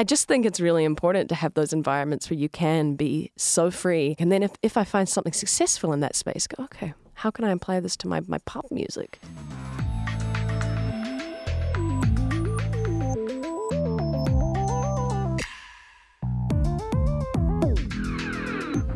I 0.00 0.02
just 0.02 0.26
think 0.26 0.46
it's 0.46 0.60
really 0.60 0.84
important 0.84 1.28
to 1.28 1.34
have 1.34 1.52
those 1.52 1.74
environments 1.74 2.30
where 2.30 2.38
you 2.38 2.48
can 2.48 2.94
be 2.94 3.32
so 3.36 3.70
free. 3.70 4.16
And 4.18 4.32
then 4.32 4.42
if, 4.42 4.52
if 4.62 4.78
I 4.78 4.84
find 4.84 5.06
something 5.06 5.34
successful 5.34 5.92
in 5.92 6.00
that 6.00 6.16
space, 6.16 6.46
go, 6.46 6.64
okay, 6.64 6.94
how 7.12 7.30
can 7.30 7.44
I 7.44 7.50
apply 7.50 7.80
this 7.80 7.98
to 7.98 8.08
my, 8.08 8.22
my 8.26 8.38
pop 8.46 8.64
music? 8.70 9.18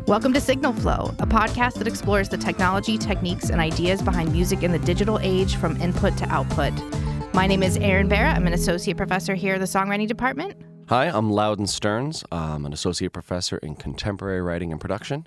Welcome 0.07 0.33
to 0.33 0.41
Signal 0.41 0.73
Flow, 0.73 1.13
a 1.19 1.27
podcast 1.27 1.75
that 1.75 1.87
explores 1.87 2.29
the 2.29 2.37
technology, 2.37 2.97
techniques, 2.97 3.51
and 3.51 3.61
ideas 3.61 4.01
behind 4.01 4.31
music 4.31 4.63
in 4.63 4.71
the 4.71 4.79
digital 4.79 5.19
age 5.19 5.57
from 5.57 5.79
input 5.79 6.17
to 6.17 6.25
output. 6.29 6.73
My 7.35 7.45
name 7.45 7.61
is 7.61 7.77
Erin 7.77 8.07
Barra. 8.07 8.31
I'm 8.31 8.47
an 8.47 8.53
associate 8.53 8.97
professor 8.97 9.35
here 9.35 9.53
at 9.53 9.59
the 9.59 9.67
Songwriting 9.67 10.07
Department. 10.07 10.74
Hi, 10.87 11.05
I'm 11.05 11.31
Loudon 11.31 11.65
Stearns. 11.65 12.23
I'm 12.31 12.63
an 12.63 12.71
associate 12.71 13.11
professor 13.11 13.57
in 13.57 13.73
contemporary 13.75 14.39
writing 14.39 14.71
and 14.71 14.79
production. 14.79 15.25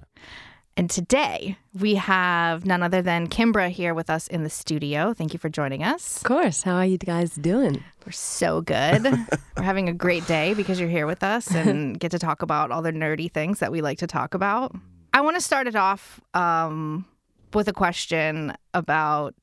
And 0.76 0.88
today 0.88 1.58
we 1.76 1.96
have 1.96 2.64
none 2.64 2.80
other 2.84 3.02
than 3.02 3.26
Kimbra 3.26 3.68
here 3.68 3.92
with 3.92 4.08
us 4.08 4.28
in 4.28 4.44
the 4.44 4.50
studio. 4.50 5.12
Thank 5.12 5.32
you 5.32 5.40
for 5.40 5.48
joining 5.48 5.82
us. 5.82 6.18
Of 6.18 6.22
course. 6.22 6.62
How 6.62 6.76
are 6.76 6.86
you 6.86 6.96
guys 6.96 7.34
doing? 7.34 7.82
We're 8.06 8.12
so 8.12 8.60
good. 8.60 9.02
We're 9.56 9.62
having 9.64 9.88
a 9.88 9.92
great 9.92 10.24
day 10.28 10.54
because 10.54 10.78
you're 10.78 10.88
here 10.88 11.08
with 11.08 11.24
us 11.24 11.50
and 11.54 11.98
get 11.98 12.12
to 12.12 12.20
talk 12.20 12.42
about 12.42 12.70
all 12.70 12.80
the 12.80 12.92
nerdy 12.92 13.28
things 13.28 13.58
that 13.58 13.72
we 13.72 13.82
like 13.82 13.98
to 13.98 14.06
talk 14.06 14.34
about. 14.34 14.76
I 15.12 15.22
want 15.22 15.34
to 15.34 15.42
start 15.42 15.66
it 15.66 15.74
off 15.74 16.20
um, 16.34 17.04
with 17.52 17.66
a 17.66 17.72
question 17.72 18.54
about 18.74 19.34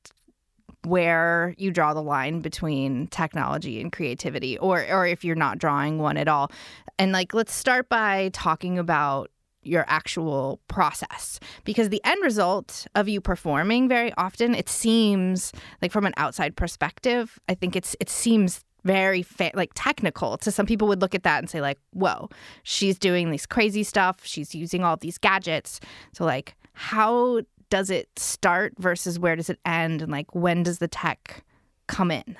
where 0.86 1.54
you 1.58 1.70
draw 1.70 1.92
the 1.92 2.02
line 2.02 2.40
between 2.40 3.08
technology 3.08 3.80
and 3.80 3.90
creativity 3.90 4.56
or 4.58 4.86
or 4.88 5.06
if 5.06 5.24
you're 5.24 5.34
not 5.34 5.58
drawing 5.58 5.98
one 5.98 6.16
at 6.16 6.28
all. 6.28 6.50
And 6.98 7.12
like 7.12 7.34
let's 7.34 7.52
start 7.52 7.88
by 7.88 8.30
talking 8.32 8.78
about 8.78 9.30
your 9.62 9.84
actual 9.88 10.60
process 10.68 11.40
because 11.64 11.88
the 11.88 12.00
end 12.04 12.22
result 12.22 12.86
of 12.94 13.08
you 13.08 13.20
performing 13.20 13.88
very 13.88 14.12
often 14.16 14.54
it 14.54 14.68
seems 14.68 15.52
like 15.82 15.90
from 15.90 16.06
an 16.06 16.14
outside 16.16 16.54
perspective 16.54 17.36
i 17.48 17.54
think 17.54 17.74
it's 17.74 17.96
it 17.98 18.08
seems 18.08 18.64
very 18.84 19.22
fa- 19.22 19.50
like 19.54 19.72
technical. 19.74 20.36
To 20.38 20.52
some 20.52 20.64
people 20.64 20.86
would 20.86 21.00
look 21.00 21.14
at 21.14 21.24
that 21.24 21.40
and 21.40 21.50
say 21.50 21.60
like 21.60 21.78
whoa 21.90 22.30
she's 22.62 22.98
doing 22.98 23.32
this 23.32 23.44
crazy 23.44 23.82
stuff. 23.82 24.20
She's 24.22 24.54
using 24.54 24.84
all 24.84 24.96
these 24.96 25.18
gadgets. 25.18 25.80
So 26.12 26.24
like 26.24 26.54
how 26.72 27.40
does 27.70 27.90
it 27.90 28.08
start 28.16 28.74
versus 28.78 29.18
where 29.18 29.36
does 29.36 29.50
it 29.50 29.58
end 29.64 30.02
and 30.02 30.12
like 30.12 30.34
when 30.34 30.62
does 30.62 30.78
the 30.78 30.88
tech 30.88 31.44
come 31.86 32.10
in 32.10 32.36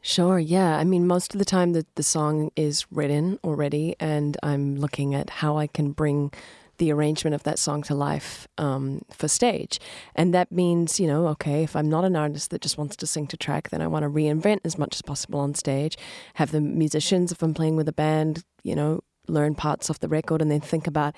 Sure, 0.00 0.38
yeah. 0.38 0.78
I 0.78 0.84
mean, 0.84 1.06
most 1.06 1.34
of 1.34 1.38
the 1.38 1.44
time 1.44 1.72
the, 1.72 1.84
the 1.96 2.02
song 2.02 2.50
is 2.54 2.86
written 2.90 3.38
already, 3.42 3.96
and 3.98 4.36
I'm 4.42 4.76
looking 4.76 5.14
at 5.14 5.28
how 5.28 5.58
I 5.58 5.66
can 5.66 5.90
bring 5.90 6.32
the 6.78 6.92
arrangement 6.92 7.34
of 7.34 7.42
that 7.42 7.58
song 7.58 7.82
to 7.82 7.94
life 7.94 8.46
um, 8.56 9.02
for 9.10 9.28
stage. 9.28 9.80
And 10.14 10.32
that 10.32 10.52
means, 10.52 11.00
you 11.00 11.08
know, 11.08 11.26
okay, 11.28 11.64
if 11.64 11.74
I'm 11.74 11.88
not 11.88 12.04
an 12.04 12.16
artist 12.16 12.50
that 12.50 12.62
just 12.62 12.78
wants 12.78 12.96
to 12.96 13.06
sing 13.06 13.26
to 13.26 13.36
track, 13.36 13.70
then 13.70 13.82
I 13.82 13.88
want 13.88 14.04
to 14.04 14.08
reinvent 14.08 14.60
as 14.64 14.78
much 14.78 14.94
as 14.94 15.02
possible 15.02 15.40
on 15.40 15.54
stage, 15.54 15.98
have 16.34 16.52
the 16.52 16.60
musicians, 16.60 17.32
if 17.32 17.42
I'm 17.42 17.52
playing 17.52 17.76
with 17.76 17.88
a 17.88 17.92
band, 17.92 18.44
you 18.62 18.76
know, 18.76 19.00
learn 19.28 19.54
parts 19.54 19.90
off 19.90 20.00
the 20.00 20.08
record 20.08 20.42
and 20.42 20.50
then 20.50 20.60
think 20.60 20.86
about 20.86 21.14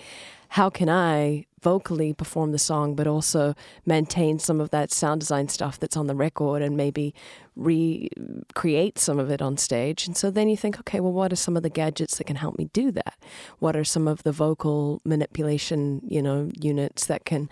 how 0.50 0.69
can 0.69 0.89
I 0.89 1.47
vocally 1.62 2.12
perform 2.12 2.53
the 2.53 2.58
song, 2.58 2.94
but 2.94 3.06
also 3.06 3.55
maintain 3.86 4.39
some 4.39 4.61
of 4.61 4.70
that 4.70 4.91
sound 4.91 5.20
design 5.20 5.48
stuff 5.48 5.78
that's 5.78 5.97
on 5.97 6.06
the 6.06 6.14
record 6.14 6.62
and 6.62 6.77
maybe 6.77 7.14
recreate 7.55 8.98
some 8.98 9.19
of 9.19 9.31
it 9.31 9.42
on 9.42 9.56
stage. 9.56 10.06
And 10.06 10.16
so 10.16 10.31
then 10.31 10.48
you 10.48 10.56
think, 10.56 10.81
okay, 10.81 11.00
well, 11.00 11.12
what 11.12 11.33
are 11.33 11.36
some 11.36 11.56
of 11.56 11.62
the 11.62 11.70
gadgets 11.70 12.16
that 12.19 12.25
can 12.25 12.36
help 12.36 12.58
me 12.58 12.70
do 12.72 12.91
that? 12.92 13.14
What 13.58 13.77
are 13.77 13.84
some 13.84 14.08
of 14.08 14.22
the 14.22 14.33
vocal 14.33 15.00
manipulation, 15.05 16.00
you 16.05 16.22
know, 16.22 16.50
units 16.58 17.06
that 17.06 17.25
can 17.25 17.48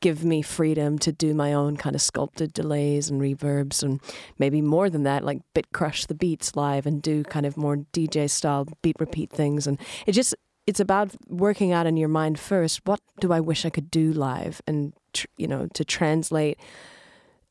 give 0.00 0.24
me 0.24 0.42
freedom 0.42 0.98
to 0.98 1.12
do 1.12 1.34
my 1.34 1.52
own 1.52 1.76
kind 1.76 1.94
of 1.94 2.02
sculpted 2.02 2.52
delays 2.52 3.10
and 3.10 3.20
reverbs 3.20 3.82
and 3.82 4.00
maybe 4.38 4.60
more 4.60 4.88
than 4.88 5.02
that 5.02 5.24
like 5.24 5.40
bit 5.54 5.72
crush 5.72 6.06
the 6.06 6.14
beats 6.14 6.56
live 6.56 6.86
and 6.86 7.02
do 7.02 7.22
kind 7.24 7.46
of 7.46 7.56
more 7.56 7.76
DJ 7.92 8.28
style 8.28 8.66
beat 8.82 8.96
repeat 8.98 9.30
things. 9.30 9.66
And 9.66 9.78
it 10.06 10.12
just 10.12 10.34
it's 10.66 10.80
about 10.80 11.14
working 11.28 11.72
out 11.72 11.86
in 11.86 11.96
your 11.96 12.08
mind 12.08 12.38
first 12.38 12.80
what 12.86 13.00
do 13.18 13.32
I 13.32 13.40
wish 13.40 13.64
I 13.64 13.70
could 13.70 13.90
do 13.90 14.12
live? 14.12 14.62
And 14.66 14.92
tr- 15.12 15.26
you 15.36 15.46
know 15.46 15.68
to 15.74 15.84
translate 15.84 16.58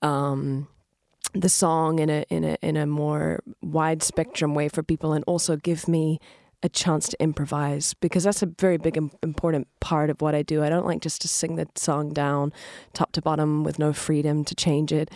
um 0.02 0.68
the 1.34 1.50
song 1.50 2.00
in 2.00 2.10
a 2.10 2.26
in 2.30 2.44
a 2.44 2.58
in 2.62 2.78
a 2.78 2.88
more 2.88 3.44
wide 3.62 4.02
spectrum 4.02 4.56
way 4.56 4.70
for 4.70 4.82
people 4.82 5.14
and 5.14 5.24
also 5.28 5.56
give 5.56 5.88
me 5.88 6.20
a 6.62 6.70
chance 6.70 7.08
to 7.10 7.22
improvise 7.22 7.94
because 7.96 8.24
that's 8.24 8.42
a 8.42 8.46
very 8.60 8.78
big 8.78 8.98
important 9.24 9.68
part 9.80 10.10
of 10.10 10.22
what 10.22 10.36
I 10.36 10.42
do. 10.42 10.64
I 10.64 10.70
don't 10.70 10.86
like 10.86 11.02
just 11.02 11.22
to 11.22 11.28
sing 11.28 11.56
the 11.56 11.68
song 11.76 12.14
down 12.14 12.52
top 12.94 13.12
to 13.14 13.22
bottom 13.22 13.64
with 13.64 13.80
no 13.80 13.94
freedom 13.94 14.44
to 14.46 14.56
change 14.56 14.92
it. 14.92 15.10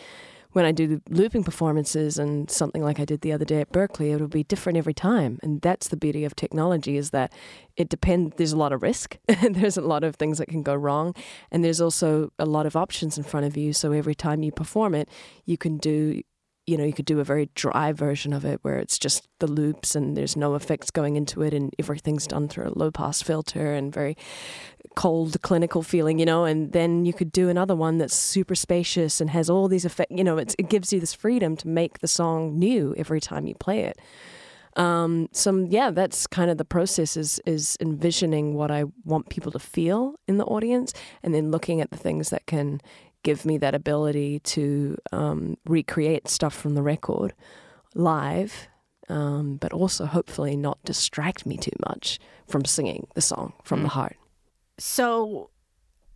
When 0.53 0.65
I 0.65 0.71
do 0.71 1.01
looping 1.09 1.43
performances 1.43 2.19
and 2.19 2.49
something 2.49 2.83
like 2.83 2.99
I 2.99 3.05
did 3.05 3.21
the 3.21 3.31
other 3.31 3.43
day 3.43 3.59
at 3.59 3.71
Berklee, 3.71 4.11
it 4.11 4.21
will 4.21 4.27
be 4.27 4.43
different 4.43 4.77
every 4.77 4.93
time. 4.93 5.39
And 5.41 5.59
that's 5.61 5.87
the 5.87 5.97
beauty 5.97 6.25
of 6.25 6.35
technology 6.35 6.95
is 6.95 7.09
that 7.09 7.33
it 7.75 7.89
depends 7.89 8.35
there's 8.37 8.53
a 8.53 8.57
lot 8.57 8.71
of 8.71 8.83
risk. 8.83 9.17
there's 9.49 9.77
a 9.77 9.81
lot 9.81 10.03
of 10.03 10.15
things 10.15 10.37
that 10.37 10.49
can 10.49 10.61
go 10.61 10.75
wrong 10.75 11.15
and 11.51 11.65
there's 11.65 11.81
also 11.81 12.31
a 12.37 12.45
lot 12.45 12.67
of 12.67 12.75
options 12.75 13.17
in 13.17 13.23
front 13.23 13.47
of 13.47 13.57
you. 13.57 13.73
So 13.73 13.91
every 13.93 14.13
time 14.13 14.43
you 14.43 14.51
perform 14.51 14.93
it, 14.93 15.09
you 15.45 15.57
can 15.57 15.77
do 15.77 16.21
you 16.65 16.77
know, 16.77 16.83
you 16.83 16.93
could 16.93 17.05
do 17.05 17.19
a 17.19 17.23
very 17.23 17.49
dry 17.55 17.91
version 17.91 18.31
of 18.31 18.45
it 18.45 18.59
where 18.61 18.77
it's 18.77 18.97
just 18.97 19.27
the 19.39 19.47
loops 19.47 19.95
and 19.95 20.15
there's 20.15 20.37
no 20.37 20.55
effects 20.55 20.91
going 20.91 21.15
into 21.15 21.41
it 21.41 21.53
and 21.53 21.73
everything's 21.77 22.25
done 22.25 22.47
through 22.47 22.67
a 22.67 22.77
low 22.77 22.89
pass 22.89 23.21
filter 23.21 23.73
and 23.73 23.93
very 23.93 24.15
cold 24.95 25.41
clinical 25.41 25.83
feeling, 25.83 26.19
you 26.19 26.25
know, 26.25 26.45
and 26.45 26.71
then 26.71 27.05
you 27.05 27.13
could 27.13 27.31
do 27.31 27.49
another 27.49 27.75
one 27.75 27.97
that's 27.97 28.13
super 28.13 28.55
spacious 28.55 29.19
and 29.19 29.29
has 29.29 29.49
all 29.49 29.67
these 29.67 29.85
effects, 29.85 30.15
you 30.15 30.23
know, 30.23 30.37
it 30.37 30.55
gives 30.69 30.93
you 30.93 30.99
this 30.99 31.13
freedom 31.13 31.57
to 31.57 31.67
make 31.67 31.99
the 31.99 32.07
song 32.07 32.57
new 32.57 32.93
every 32.97 33.19
time 33.19 33.45
you 33.45 33.55
play 33.55 33.81
it. 33.81 33.99
Um, 34.75 35.29
so 35.31 35.67
yeah, 35.69 35.91
that's 35.91 36.25
kind 36.27 36.49
of 36.49 36.57
the 36.57 36.65
process 36.65 37.15
is 37.15 37.39
is 37.45 37.77
envisioning 37.79 38.55
what 38.55 38.71
I 38.71 38.85
want 39.05 39.29
people 39.29 39.51
to 39.51 39.59
feel 39.59 40.15
in 40.27 40.37
the 40.37 40.45
audience, 40.45 40.93
and 41.21 41.33
then 41.33 41.51
looking 41.51 41.79
at 41.79 41.91
the 41.91 41.97
things 41.97 42.29
that 42.31 42.47
can 42.47 42.81
give 43.23 43.45
me 43.45 43.57
that 43.57 43.73
ability 43.73 44.39
to 44.39 44.97
um, 45.11 45.57
recreate 45.65 46.27
stuff 46.27 46.53
from 46.53 46.75
the 46.75 46.81
record 46.81 47.33
live, 47.95 48.67
um, 49.09 49.57
but 49.57 49.73
also 49.73 50.05
hopefully 50.05 50.55
not 50.55 50.83
distract 50.83 51.45
me 51.45 51.57
too 51.57 51.71
much 51.87 52.19
from 52.47 52.65
singing 52.65 53.07
the 53.15 53.21
song 53.21 53.53
from 53.63 53.79
mm. 53.79 53.83
the 53.83 53.89
heart. 53.89 54.17
So 54.77 55.49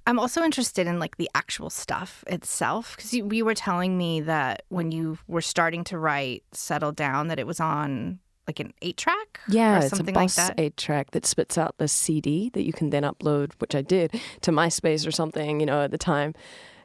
I'm 0.06 0.20
also 0.20 0.44
interested 0.44 0.88
in 0.88 1.00
like 1.00 1.18
the 1.18 1.30
actual 1.36 1.70
stuff 1.70 2.24
itself 2.28 2.96
because 2.96 3.14
you, 3.14 3.28
you 3.32 3.46
were 3.46 3.54
telling 3.54 3.98
me 3.98 4.22
that 4.22 4.64
when 4.70 4.92
you 4.92 5.18
were 5.28 5.42
starting 5.42 5.84
to 5.86 5.98
write 5.98 6.44
"Settle 6.54 6.92
Down" 6.92 7.28
that 7.28 7.40
it 7.40 7.48
was 7.48 7.60
on 7.60 8.20
like 8.48 8.60
an 8.60 8.74
eight 8.82 8.98
track, 8.98 9.40
yeah, 9.48 9.82
it's 9.82 10.00
a 10.00 10.04
Boss 10.04 10.38
like 10.38 10.54
eight 10.58 10.78
track 10.78 11.12
that 11.12 11.26
spits 11.26 11.58
out 11.58 11.78
the 11.78 11.88
CD 11.88 12.50
that 12.52 12.64
you 12.64 12.74
can 12.74 12.90
then 12.90 13.04
upload, 13.04 13.52
which 13.60 13.76
I 13.76 13.82
did 13.82 14.20
to 14.42 14.52
MySpace 14.52 15.06
or 15.06 15.12
something, 15.12 15.60
you 15.60 15.66
know, 15.66 15.84
at 15.84 15.92
the 15.92 15.98
time. 15.98 16.34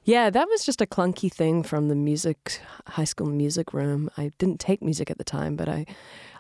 Yeah, 0.05 0.31
that 0.31 0.49
was 0.49 0.65
just 0.65 0.81
a 0.81 0.87
clunky 0.87 1.33
thing 1.33 1.63
from 1.63 1.89
the 1.89 1.95
music 1.95 2.61
high 2.89 3.05
school 3.05 3.29
music 3.29 3.73
room. 3.73 4.11
I 4.17 4.33
didn't 4.39 4.59
take 4.59 4.83
music 4.83 5.11
at 5.11 5.19
the 5.19 5.25
time, 5.25 5.55
but 5.55 5.69
I 5.69 5.87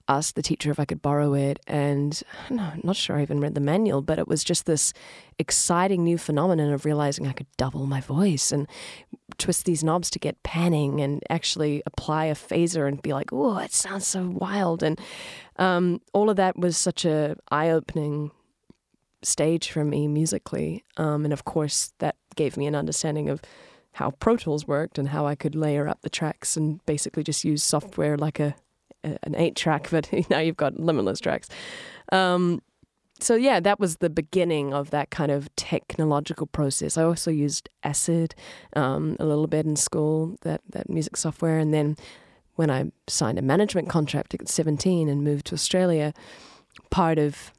asked 0.09 0.35
the 0.35 0.43
teacher 0.43 0.71
if 0.71 0.81
I 0.81 0.85
could 0.85 1.03
borrow 1.03 1.35
it, 1.35 1.61
and 1.67 2.21
I'm 2.51 2.81
not 2.83 2.97
sure 2.97 3.17
I 3.17 3.23
even 3.23 3.41
read 3.41 3.55
the 3.55 3.61
manual, 3.61 4.03
but 4.03 4.19
it 4.19 4.29
was 4.29 4.45
just 4.45 4.67
this 4.67 4.93
exciting 5.39 6.05
new 6.05 6.19
phenomenon 6.19 6.73
of 6.73 6.85
realizing 6.85 7.27
I 7.27 7.33
could 7.33 7.47
double 7.57 7.87
my 7.87 8.01
voice 8.01 8.53
and 8.53 8.69
twist 9.39 9.65
these 9.65 9.83
knobs 9.83 10.11
to 10.11 10.19
get 10.19 10.43
panning 10.43 11.01
and 11.01 11.23
actually 11.31 11.83
apply 11.87 12.27
a 12.27 12.35
phaser 12.35 12.87
and 12.87 13.03
be 13.03 13.13
like, 13.13 13.33
"Oh, 13.33 13.59
it 13.59 13.73
sounds 13.73 14.07
so 14.07 14.29
wild!" 14.29 14.83
And 14.83 15.01
um, 15.57 16.01
all 16.13 16.31
of 16.31 16.37
that 16.37 16.59
was 16.59 16.77
such 16.77 17.05
a 17.05 17.37
eye-opening 17.51 18.31
stage 19.23 19.71
for 19.71 19.85
me 19.85 20.09
musically. 20.09 20.85
Um, 20.97 21.25
and 21.25 21.33
of 21.33 21.45
course, 21.45 21.93
that 21.99 22.17
gave 22.35 22.57
me 22.57 22.67
an 22.67 22.75
understanding 22.75 23.29
of 23.29 23.41
how 23.93 24.11
Pro 24.13 24.37
Tools 24.37 24.67
worked 24.67 24.99
and 24.99 25.09
how 25.09 25.27
I 25.27 25.35
could 25.35 25.55
layer 25.55 25.89
up 25.89 26.01
the 26.03 26.11
tracks 26.11 26.57
and 26.57 26.85
basically 26.87 27.23
just 27.23 27.45
use 27.45 27.63
software 27.63 28.17
like 28.17 28.41
a 28.41 28.55
an 29.05 29.35
eight 29.35 29.57
track, 29.57 29.89
but 29.91 30.09
now 30.31 30.39
you've 30.39 30.57
got 30.57 30.79
limitless 30.79 31.21
tracks. 31.21 31.49
Um, 32.11 32.63
so 33.21 33.37
yeah, 33.37 33.61
that 33.61 33.79
was 33.79 33.99
the 33.99 34.11
beginning 34.11 34.75
of 34.75 34.91
that 34.91 35.11
kind 35.11 35.31
of 35.31 35.55
technological 35.55 36.47
process. 36.47 36.99
I 36.99 37.05
also 37.05 37.31
used 37.31 37.69
Acid 37.85 38.35
um, 38.75 39.17
a 39.21 39.25
little 39.25 39.47
bit 39.47 39.65
in 39.65 39.77
school, 39.77 40.37
that 40.43 40.61
that 40.71 40.91
music 40.91 41.17
software, 41.17 41.59
and 41.59 41.73
then 41.73 41.97
when 42.57 42.71
I 42.71 42.91
signed 43.07 43.39
a 43.39 43.43
management 43.43 43.89
contract 43.89 44.35
at 44.35 44.49
17 44.49 45.09
and 45.09 45.25
moved 45.25 45.47
to 45.47 45.55
Australia, 45.55 46.13
part 46.91 47.19
of 47.19 47.53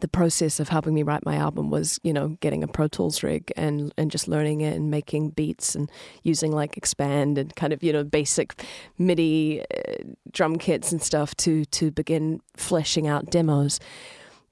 the 0.00 0.08
process 0.08 0.60
of 0.60 0.68
helping 0.68 0.94
me 0.94 1.02
write 1.02 1.24
my 1.24 1.36
album 1.36 1.70
was, 1.70 2.00
you 2.02 2.12
know, 2.12 2.36
getting 2.40 2.62
a 2.62 2.68
Pro 2.68 2.88
Tools 2.88 3.22
rig 3.22 3.52
and 3.56 3.92
and 3.96 4.10
just 4.10 4.28
learning 4.28 4.60
it 4.60 4.74
and 4.74 4.90
making 4.90 5.30
beats 5.30 5.74
and 5.74 5.90
using 6.22 6.52
like 6.52 6.76
expand 6.76 7.38
and 7.38 7.54
kind 7.56 7.72
of 7.72 7.82
you 7.82 7.92
know 7.92 8.04
basic 8.04 8.64
MIDI 8.98 9.62
uh, 9.62 10.04
drum 10.32 10.56
kits 10.56 10.92
and 10.92 11.02
stuff 11.02 11.34
to 11.36 11.64
to 11.66 11.90
begin 11.90 12.40
fleshing 12.56 13.06
out 13.06 13.30
demos. 13.30 13.80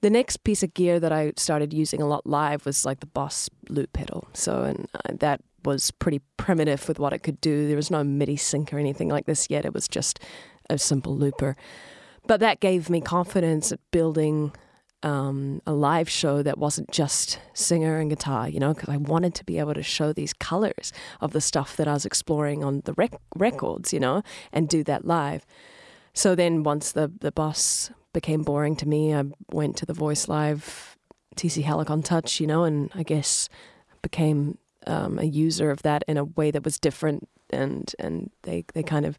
The 0.00 0.11
next 0.11 0.43
piece 0.43 0.62
of 0.65 0.75
gear 0.75 0.99
that 0.99 1.12
I 1.12 1.33
started 1.37 1.73
using 1.73 2.03
a 2.03 2.06
lot 2.06 2.27
live 2.27 2.67
was 2.67 2.85
like 2.85 3.00
the 3.00 3.06
Boss 3.06 3.49
loop 3.69 3.93
pedal. 3.93 4.29
So 4.33 4.65
and 4.65 4.89
uh, 4.94 5.15
that 5.21 5.41
was 5.65 5.91
pretty 5.93 6.21
primitive 6.37 6.89
with 6.89 6.99
what 6.99 7.12
it 7.12 7.21
could 7.21 7.41
do. 7.41 7.69
There 7.69 7.77
was 7.77 7.91
no 7.91 8.03
MIDI 8.03 8.37
sync 8.37 8.73
or 8.73 8.79
anything 8.79 9.09
like 9.09 9.27
this 9.27 9.49
yet. 9.49 9.65
It 9.65 9.75
was 9.75 9.87
just 9.87 10.19
a 10.69 10.79
simple 10.79 11.17
looper. 11.17 11.56
But 12.27 12.41
that 12.41 12.61
gave 12.61 12.89
me 12.89 13.00
confidence 13.00 13.73
at 13.73 13.81
building 13.91 14.53
um, 15.02 15.60
a 15.66 15.72
live 15.72 16.08
show 16.08 16.43
that 16.43 16.58
wasn't 16.58 16.90
just 16.90 17.38
singer 17.54 17.99
and 17.99 18.10
guitar, 18.10 18.49
you 18.49 18.60
know, 18.60 18.75
because 18.75 18.88
I 18.88 18.96
wanted 18.96 19.34
to 19.37 19.44
be 19.44 19.58
able 19.58 19.75
to 19.75 19.82
show 19.82 20.12
these 20.12 20.32
colors 20.32 20.93
of 21.20 21.32
the 21.32 21.40
stuff 21.40 21.76
that 21.76 21.88
I 21.88 21.94
was 21.94 22.06
exploring 22.06 22.62
on 22.62 22.82
the 22.84 22.93
rec- 22.94 23.20
records, 23.37 23.93
you 23.93 24.00
know, 24.00 24.22
and 24.52 24.69
do 24.69 24.84
that 24.84 25.04
live. 25.04 25.44
So 26.14 26.34
then 26.34 26.62
once 26.62 26.93
the, 26.93 27.10
the 27.20 27.32
boss 27.32 27.90
became 28.12 28.43
boring 28.43 28.76
to 28.76 28.88
me, 28.88 29.14
I 29.14 29.25
went 29.50 29.76
to 29.78 29.87
the 29.87 29.94
Voice 29.94 30.28
Live 30.28 30.96
TC 31.37 31.64
Helicon 31.64 32.02
Touch, 32.02 32.40
you 32.40 32.46
know, 32.46 32.64
and 32.64 32.90
I 32.94 33.02
guess 33.02 33.48
became 34.02 34.58
um, 34.87 35.19
a 35.19 35.25
user 35.25 35.70
of 35.70 35.82
that 35.82 36.05
in 36.06 36.16
a 36.16 36.25
way 36.25 36.50
that 36.50 36.64
was 36.64 36.78
different 36.78 37.28
and 37.50 37.94
and 37.98 38.31
they, 38.43 38.64
they 38.72 38.82
kind 38.82 39.05
of 39.05 39.19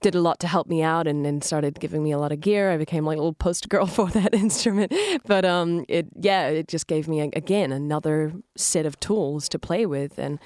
did 0.00 0.14
a 0.14 0.20
lot 0.20 0.40
to 0.40 0.46
help 0.46 0.66
me 0.66 0.82
out 0.82 1.06
and, 1.06 1.26
and 1.26 1.44
started 1.44 1.78
giving 1.78 2.02
me 2.02 2.10
a 2.10 2.18
lot 2.18 2.32
of 2.32 2.40
gear. 2.40 2.70
I 2.70 2.76
became 2.76 3.04
like 3.04 3.16
a 3.16 3.20
little 3.20 3.34
poster 3.34 3.68
girl 3.68 3.86
for 3.98 4.08
that 4.10 4.34
instrument. 4.34 4.92
But 5.26 5.44
um, 5.44 5.84
it 5.88 6.06
yeah, 6.18 6.48
it 6.48 6.68
just 6.68 6.86
gave 6.86 7.08
me 7.08 7.20
again 7.20 7.72
another 7.72 8.32
set 8.56 8.86
of 8.86 8.98
tools 9.00 9.48
to 9.50 9.58
play 9.58 9.86
with. 9.86 10.18
And 10.18 10.38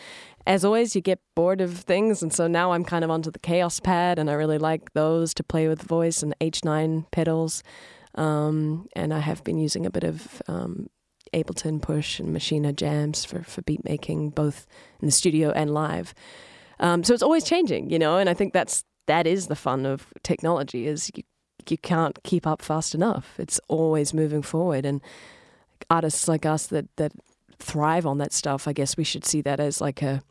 as 0.47 0.65
always, 0.65 0.95
you 0.95 1.01
get 1.01 1.21
bored 1.35 1.61
of 1.61 1.79
things, 1.79 2.23
and 2.23 2.33
so 2.33 2.47
now 2.47 2.73
I'm 2.73 2.85
kind 2.85 3.03
of 3.03 3.11
onto 3.11 3.31
the 3.31 3.39
Kaoss 3.39 3.83
Pad, 3.83 4.19
and 4.19 4.29
I 4.29 4.35
really 4.35 4.59
like 4.59 4.93
those 4.93 5.33
to 5.35 5.43
play 5.43 5.69
with 5.69 5.81
voice 5.81 6.23
and 6.23 6.35
H9 6.39 7.11
pedals. 7.11 7.63
Um, 8.15 8.87
and 8.95 9.15
I 9.15 9.21
have 9.21 9.43
been 9.43 9.59
using 9.59 9.87
a 9.87 9.91
bit 9.91 10.05
of 10.05 10.43
um, 10.47 10.91
Ableton 11.33 11.81
Push 11.81 12.21
and 12.21 12.35
Maschine 12.37 12.75
jams 12.77 13.25
for 13.25 13.43
for 13.43 13.63
beat 13.63 13.85
making, 13.85 14.31
both 14.31 14.67
in 15.01 15.07
the 15.07 15.13
studio 15.13 15.51
and 15.51 15.73
live. 15.73 16.15
Um, 16.81 17.05
so 17.05 17.15
it's 17.15 17.23
always 17.23 17.45
changing, 17.45 17.91
you 17.91 17.99
know, 17.99 18.19
and 18.19 18.29
I 18.29 18.35
think 18.35 18.53
that's 18.53 18.85
that 19.07 19.27
is 19.27 19.47
the 19.47 19.57
fun 19.57 19.87
of 19.87 20.13
technology 20.23 20.87
is 20.87 21.11
you 21.15 21.23
you 21.71 21.79
can't 21.79 22.23
keep 22.25 22.47
up 22.47 22.61
fast 22.61 22.95
enough. 22.95 23.37
It's 23.39 23.59
always 23.69 24.13
moving 24.13 24.43
forward, 24.43 24.85
and 24.85 25.01
artists 25.89 26.29
like 26.29 26.45
us 26.45 26.67
that 26.67 26.95
that 26.97 27.13
thrive 27.59 28.07
on 28.07 28.19
that 28.19 28.33
stuff, 28.33 28.69
I 28.69 28.73
guess 28.73 28.97
we 28.97 29.05
should 29.05 29.25
see 29.25 29.41
that 29.43 29.61
as 29.61 29.81
like 29.81 30.03
a 30.03 30.23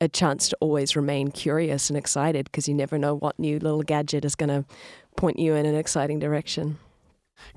a 0.00 0.08
chance 0.08 0.48
to 0.48 0.56
always 0.60 0.96
remain 0.96 1.30
curious 1.30 1.88
and 1.88 1.96
excited 1.96 2.46
because 2.46 2.66
you 2.66 2.74
never 2.74 2.98
know 2.98 3.14
what 3.14 3.38
new 3.38 3.60
little 3.60 3.82
gadget 3.82 4.24
is 4.24 4.34
going 4.34 4.48
to 4.48 4.64
point 5.16 5.38
you 5.38 5.54
in 5.54 5.64
an 5.64 5.76
exciting 5.76 6.18
direction. 6.18 6.76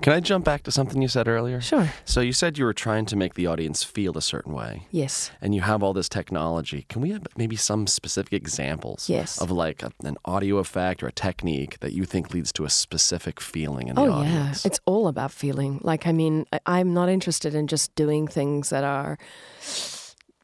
Can 0.02 0.12
I 0.12 0.20
jump 0.20 0.44
back 0.44 0.62
to 0.64 0.70
something 0.70 1.00
you 1.00 1.08
said 1.08 1.26
earlier? 1.26 1.60
Sure. 1.60 1.90
So 2.04 2.20
you 2.20 2.32
said 2.32 2.58
you 2.58 2.64
were 2.66 2.74
trying 2.74 3.06
to 3.06 3.16
make 3.16 3.34
the 3.34 3.46
audience 3.46 3.82
feel 3.82 4.18
a 4.18 4.22
certain 4.22 4.52
way. 4.52 4.86
Yes. 4.90 5.30
And 5.40 5.54
you 5.54 5.62
have 5.62 5.82
all 5.82 5.92
this 5.94 6.08
technology. 6.08 6.84
Can 6.88 7.00
we 7.00 7.10
have 7.10 7.26
maybe 7.36 7.56
some 7.56 7.86
specific 7.86 8.32
examples 8.34 9.08
Yes. 9.08 9.40
of 9.40 9.50
like 9.50 9.82
a, 9.82 9.92
an 10.04 10.16
audio 10.24 10.58
effect 10.58 11.02
or 11.02 11.06
a 11.06 11.12
technique 11.12 11.78
that 11.80 11.92
you 11.92 12.04
think 12.04 12.34
leads 12.34 12.52
to 12.54 12.64
a 12.64 12.70
specific 12.70 13.40
feeling 13.40 13.88
in 13.88 13.94
the 13.94 14.02
Oh 14.02 14.10
audience? 14.12 14.64
yeah, 14.64 14.68
it's 14.68 14.80
all 14.84 15.08
about 15.08 15.30
feeling. 15.32 15.80
Like 15.82 16.06
I 16.06 16.12
mean, 16.12 16.44
I, 16.52 16.60
I'm 16.66 16.92
not 16.92 17.08
interested 17.08 17.54
in 17.54 17.66
just 17.66 17.94
doing 17.94 18.26
things 18.28 18.68
that 18.70 18.84
are 18.84 19.16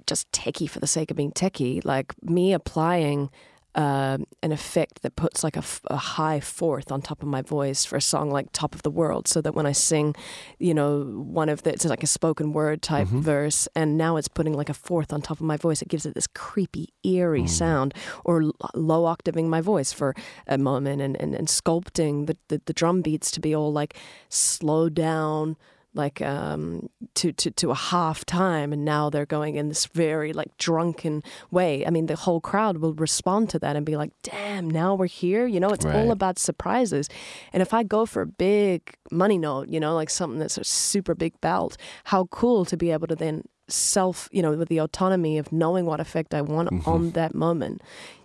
just 0.06 0.30
techie 0.32 0.68
for 0.68 0.80
the 0.80 0.86
sake 0.86 1.10
of 1.10 1.16
being 1.16 1.32
techie. 1.32 1.84
Like 1.84 2.14
me 2.22 2.52
applying 2.52 3.30
uh, 3.74 4.18
an 4.42 4.52
effect 4.52 5.02
that 5.02 5.16
puts 5.16 5.42
like 5.42 5.56
a, 5.56 5.60
f- 5.60 5.80
a 5.86 5.96
high 5.96 6.40
fourth 6.40 6.92
on 6.92 7.00
top 7.00 7.22
of 7.22 7.28
my 7.28 7.40
voice 7.40 7.84
for 7.84 7.96
a 7.96 8.02
song 8.02 8.30
like 8.30 8.52
"Top 8.52 8.74
of 8.74 8.82
the 8.82 8.90
World," 8.90 9.26
so 9.28 9.40
that 9.40 9.54
when 9.54 9.64
I 9.66 9.72
sing, 9.72 10.14
you 10.58 10.74
know, 10.74 11.02
one 11.02 11.48
of 11.48 11.62
the 11.62 11.72
it's 11.72 11.84
like 11.84 12.02
a 12.02 12.06
spoken 12.06 12.52
word 12.52 12.82
type 12.82 13.08
verse, 13.08 13.68
and 13.74 13.96
now 13.96 14.16
it's 14.16 14.28
putting 14.28 14.52
like 14.54 14.68
a 14.68 14.74
fourth 14.74 15.12
on 15.12 15.22
top 15.22 15.38
of 15.38 15.46
my 15.46 15.56
voice. 15.56 15.80
It 15.80 15.88
gives 15.88 16.04
it 16.04 16.14
this 16.14 16.26
creepy, 16.26 16.92
eerie 17.02 17.46
sound, 17.46 17.94
or 18.24 18.42
l- 18.42 18.52
low 18.74 19.06
octaving 19.06 19.48
my 19.48 19.60
voice 19.60 19.92
for 19.92 20.14
a 20.46 20.58
moment, 20.58 21.00
and 21.00 21.16
and, 21.20 21.34
and 21.34 21.48
sculpting 21.48 22.26
the, 22.26 22.36
the 22.48 22.60
the 22.66 22.72
drum 22.74 23.00
beats 23.00 23.30
to 23.30 23.40
be 23.40 23.54
all 23.54 23.72
like 23.72 23.96
slowed 24.28 24.94
down 24.94 25.56
like 25.94 26.22
um, 26.22 26.88
to, 27.14 27.32
to 27.32 27.50
to 27.50 27.70
a 27.70 27.74
half 27.74 28.24
time, 28.24 28.72
and 28.72 28.84
now 28.84 29.10
they're 29.10 29.26
going 29.26 29.56
in 29.56 29.68
this 29.68 29.86
very 29.86 30.32
like 30.32 30.56
drunken 30.58 31.22
way. 31.50 31.86
I 31.86 31.90
mean, 31.90 32.06
the 32.06 32.16
whole 32.16 32.40
crowd 32.40 32.78
will 32.78 32.94
respond 32.94 33.50
to 33.50 33.58
that 33.58 33.76
and 33.76 33.84
be 33.84 33.96
like, 33.96 34.12
"Damn, 34.22 34.70
now 34.70 34.94
we're 34.94 35.06
here." 35.06 35.46
You 35.46 35.60
know, 35.60 35.70
it's 35.70 35.84
Right. 35.84 35.94
all 35.96 36.10
about 36.10 36.38
surprises. 36.38 37.08
And 37.52 37.62
if 37.62 37.74
I 37.74 37.82
go 37.82 38.06
for 38.06 38.22
a 38.22 38.26
big 38.26 38.94
money 39.10 39.36
note, 39.38 39.68
you 39.68 39.78
know, 39.80 39.94
like 39.94 40.10
something 40.10 40.38
that's 40.38 40.58
a 40.58 40.64
super 40.64 41.14
big 41.14 41.38
belt, 41.40 41.76
how 42.04 42.24
cool 42.26 42.64
to 42.64 42.76
be 42.76 42.90
able 42.90 43.06
to 43.08 43.16
then 43.16 43.42
self, 43.68 44.28
you 44.32 44.42
know, 44.42 44.52
with 44.52 44.68
the 44.68 44.78
autonomy 44.78 45.38
of 45.38 45.52
knowing 45.52 45.86
what 45.86 46.00
effect 46.00 46.34
I 46.34 46.40
want 46.42 46.86
on 46.86 47.10
that 47.12 47.34
moment. 47.34 47.82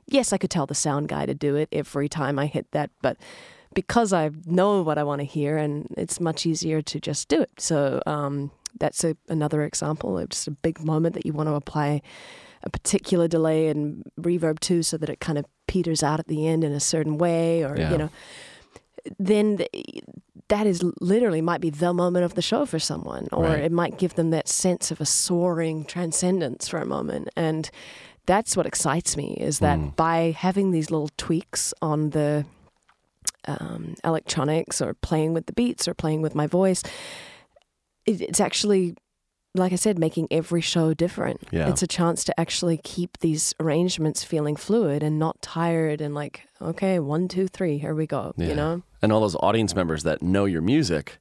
Yes, 0.10 0.32
I 0.32 0.38
could 0.38 0.50
tell 0.50 0.66
the 0.66 0.76
sound 0.76 1.10
guy 1.10 1.26
to 1.26 1.34
do 1.34 1.56
it 1.56 1.68
every 1.72 2.08
time 2.08 2.40
I 2.40 2.46
hit 2.46 2.72
that, 2.72 2.90
but 3.02 3.18
because 3.74 4.14
I 4.14 4.32
know 4.46 4.82
what 4.82 4.98
I 4.98 5.04
want 5.04 5.20
to 5.22 5.26
hear, 5.26 5.58
and 5.58 5.88
it's 5.98 6.20
much 6.20 6.46
easier 6.46 6.82
to 6.82 7.00
just 7.00 7.28
do 7.28 7.42
it. 7.42 7.52
So 7.60 8.02
um, 8.06 8.52
that's 8.80 9.04
a, 9.04 9.16
another 9.30 9.64
example 9.64 10.18
of 10.18 10.30
just 10.30 10.48
a 10.48 10.52
big 10.52 10.84
moment 10.84 11.14
that 11.16 11.26
you 11.26 11.34
want 11.34 11.50
to 11.50 11.54
apply 11.56 12.02
a 12.64 12.70
particular 12.70 13.28
delay 13.28 13.68
and 13.68 14.04
reverb 14.20 14.60
to, 14.62 14.82
so 14.84 14.98
that 14.98 15.10
it 15.10 15.20
kind 15.20 15.38
of 15.38 15.46
peters 15.68 16.02
out 16.04 16.20
at 16.20 16.28
the 16.28 16.48
end 16.48 16.64
in 16.64 16.72
a 16.72 16.80
certain 16.80 17.18
way, 17.18 17.64
or 17.64 17.78
Yeah. 17.78 17.92
you 17.92 17.98
know, 17.98 18.10
then 19.20 19.58
th- 19.58 20.02
that 20.50 20.66
is 20.68 20.84
literally 21.00 21.42
might 21.42 21.62
be 21.62 21.70
the 21.70 21.94
moment 21.94 22.26
of 22.26 22.34
the 22.36 22.42
show 22.42 22.66
for 22.66 22.80
someone, 22.80 23.28
or 23.32 23.44
Right. 23.46 23.64
it 23.64 23.72
might 23.72 23.98
give 23.98 24.16
them 24.16 24.32
that 24.32 24.48
sense 24.48 24.92
of 24.92 25.00
a 25.00 25.06
soaring 25.06 25.86
transcendence 25.86 26.68
for 26.68 26.80
a 26.80 26.86
moment, 26.86 27.30
and 27.36 27.70
that's 28.26 28.58
what 28.58 28.66
excites 28.66 29.16
me 29.16 29.38
is 29.40 29.60
that 29.60 29.78
Mm. 29.80 29.96
by 29.96 30.36
having 30.38 30.72
these 30.72 30.90
little 30.92 31.10
tweaks 31.16 31.74
on 31.82 32.10
the 32.10 32.46
um, 33.48 33.96
electronics 34.04 34.82
or 34.82 34.94
playing 34.94 35.34
with 35.34 35.46
the 35.46 35.54
beats 35.54 35.88
or 35.88 35.94
playing 35.94 36.22
with 36.22 36.36
my 36.36 36.48
voice, 36.48 36.84
it, 38.06 38.22
it's 38.22 38.40
actually, 38.40 38.96
like 39.56 39.74
I 39.74 39.76
said, 39.76 39.98
making 39.98 40.28
every 40.32 40.62
show 40.62 40.94
different. 40.94 41.42
Yeah. 41.52 41.70
It's 41.70 41.82
a 41.82 41.88
chance 41.88 42.24
to 42.26 42.40
actually 42.40 42.80
keep 42.84 43.18
these 43.20 43.54
arrangements 43.60 44.24
feeling 44.24 44.56
fluid 44.56 45.04
and 45.04 45.18
not 45.18 45.42
tired 45.42 46.02
and 46.02 46.14
like, 46.14 46.44
okay, 46.62 47.00
one, 47.00 47.28
two, 47.28 47.48
three, 47.48 47.78
here 47.78 47.96
we 47.96 48.06
go. 48.08 48.34
Yeah. 48.38 48.48
You 48.48 48.56
know? 48.56 48.84
And 49.02 49.12
all 49.12 49.22
those 49.22 49.36
audience 49.38 49.76
members 49.76 50.04
that 50.04 50.22
know 50.22 50.46
your 50.46 50.62
music, 50.62 51.18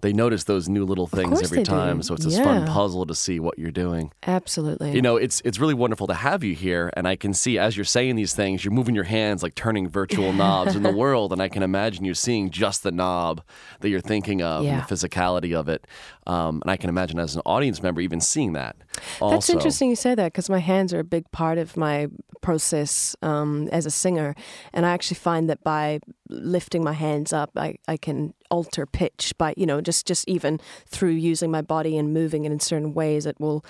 they 0.00 0.12
notice 0.12 0.44
those 0.44 0.68
new 0.68 0.84
little 0.84 1.06
things 1.08 1.42
every 1.42 1.58
they 1.58 1.62
do. 1.64 1.70
time. 1.70 2.02
So 2.02 2.14
it's 2.14 2.24
this 2.24 2.38
fun 2.38 2.66
puzzle 2.66 3.04
to 3.06 3.14
see 3.14 3.40
what 3.40 3.58
you're 3.58 3.70
doing. 3.72 4.12
Absolutely. 4.26 4.92
You 4.92 5.02
know, 5.02 5.16
it's 5.16 5.40
it's 5.44 5.58
really 5.58 5.74
wonderful 5.74 6.06
to 6.06 6.14
have 6.14 6.44
you 6.44 6.54
here, 6.54 6.92
and 6.96 7.08
I 7.08 7.16
can 7.16 7.34
see 7.34 7.58
as 7.58 7.76
you're 7.76 7.84
saying 7.84 8.16
these 8.16 8.34
things, 8.34 8.64
you're 8.64 8.72
moving 8.72 8.94
your 8.94 9.04
hands 9.04 9.42
like 9.42 9.54
turning 9.54 9.88
virtual 9.88 10.32
knobs 10.40 10.76
in 10.76 10.82
the 10.84 10.92
world, 10.92 11.32
and 11.32 11.42
I 11.42 11.48
can 11.48 11.62
imagine 11.62 12.04
you're 12.04 12.14
seeing 12.14 12.50
just 12.50 12.82
the 12.84 12.92
knob 12.92 13.42
that 13.80 13.88
you're 13.88 14.00
thinking 14.00 14.40
of 14.42 14.64
Yeah. 14.64 14.74
and 14.74 14.82
the 14.82 14.94
physicality 14.94 15.54
of 15.58 15.68
it. 15.68 15.84
Um, 16.28 16.60
and 16.62 16.70
I 16.70 16.76
can 16.76 16.90
imagine 16.90 17.18
as 17.18 17.34
an 17.34 17.42
audience 17.46 17.82
member 17.82 18.00
even 18.02 18.20
seeing 18.20 18.52
that. 18.52 18.76
That's 19.18 19.48
interesting 19.48 19.88
you 19.88 19.96
say 19.96 20.14
that 20.14 20.32
because 20.32 20.50
my 20.50 20.58
hands 20.58 20.92
are 20.92 21.00
a 21.00 21.04
big 21.04 21.30
part 21.30 21.56
of 21.56 21.76
my 21.76 22.08
process 22.42 23.16
um, 23.22 23.68
as 23.68 23.86
a 23.86 23.90
singer. 23.90 24.34
And 24.74 24.84
I 24.84 24.90
actually 24.90 25.16
find 25.16 25.48
that 25.48 25.64
by 25.64 26.00
lifting 26.28 26.84
my 26.84 26.92
hands 26.92 27.32
up, 27.32 27.50
I, 27.56 27.76
I 27.88 27.96
can 27.96 28.34
alter 28.50 28.84
pitch 28.84 29.34
by, 29.38 29.54
you 29.56 29.66
know, 29.66 29.80
just, 29.80 30.06
just 30.06 30.28
even 30.28 30.60
through 30.86 31.10
using 31.10 31.50
my 31.50 31.62
body 31.62 31.96
and 31.96 32.12
moving 32.12 32.44
it 32.44 32.52
in 32.52 32.60
certain 32.60 32.92
ways, 32.92 33.24
it 33.24 33.40
will 33.40 33.64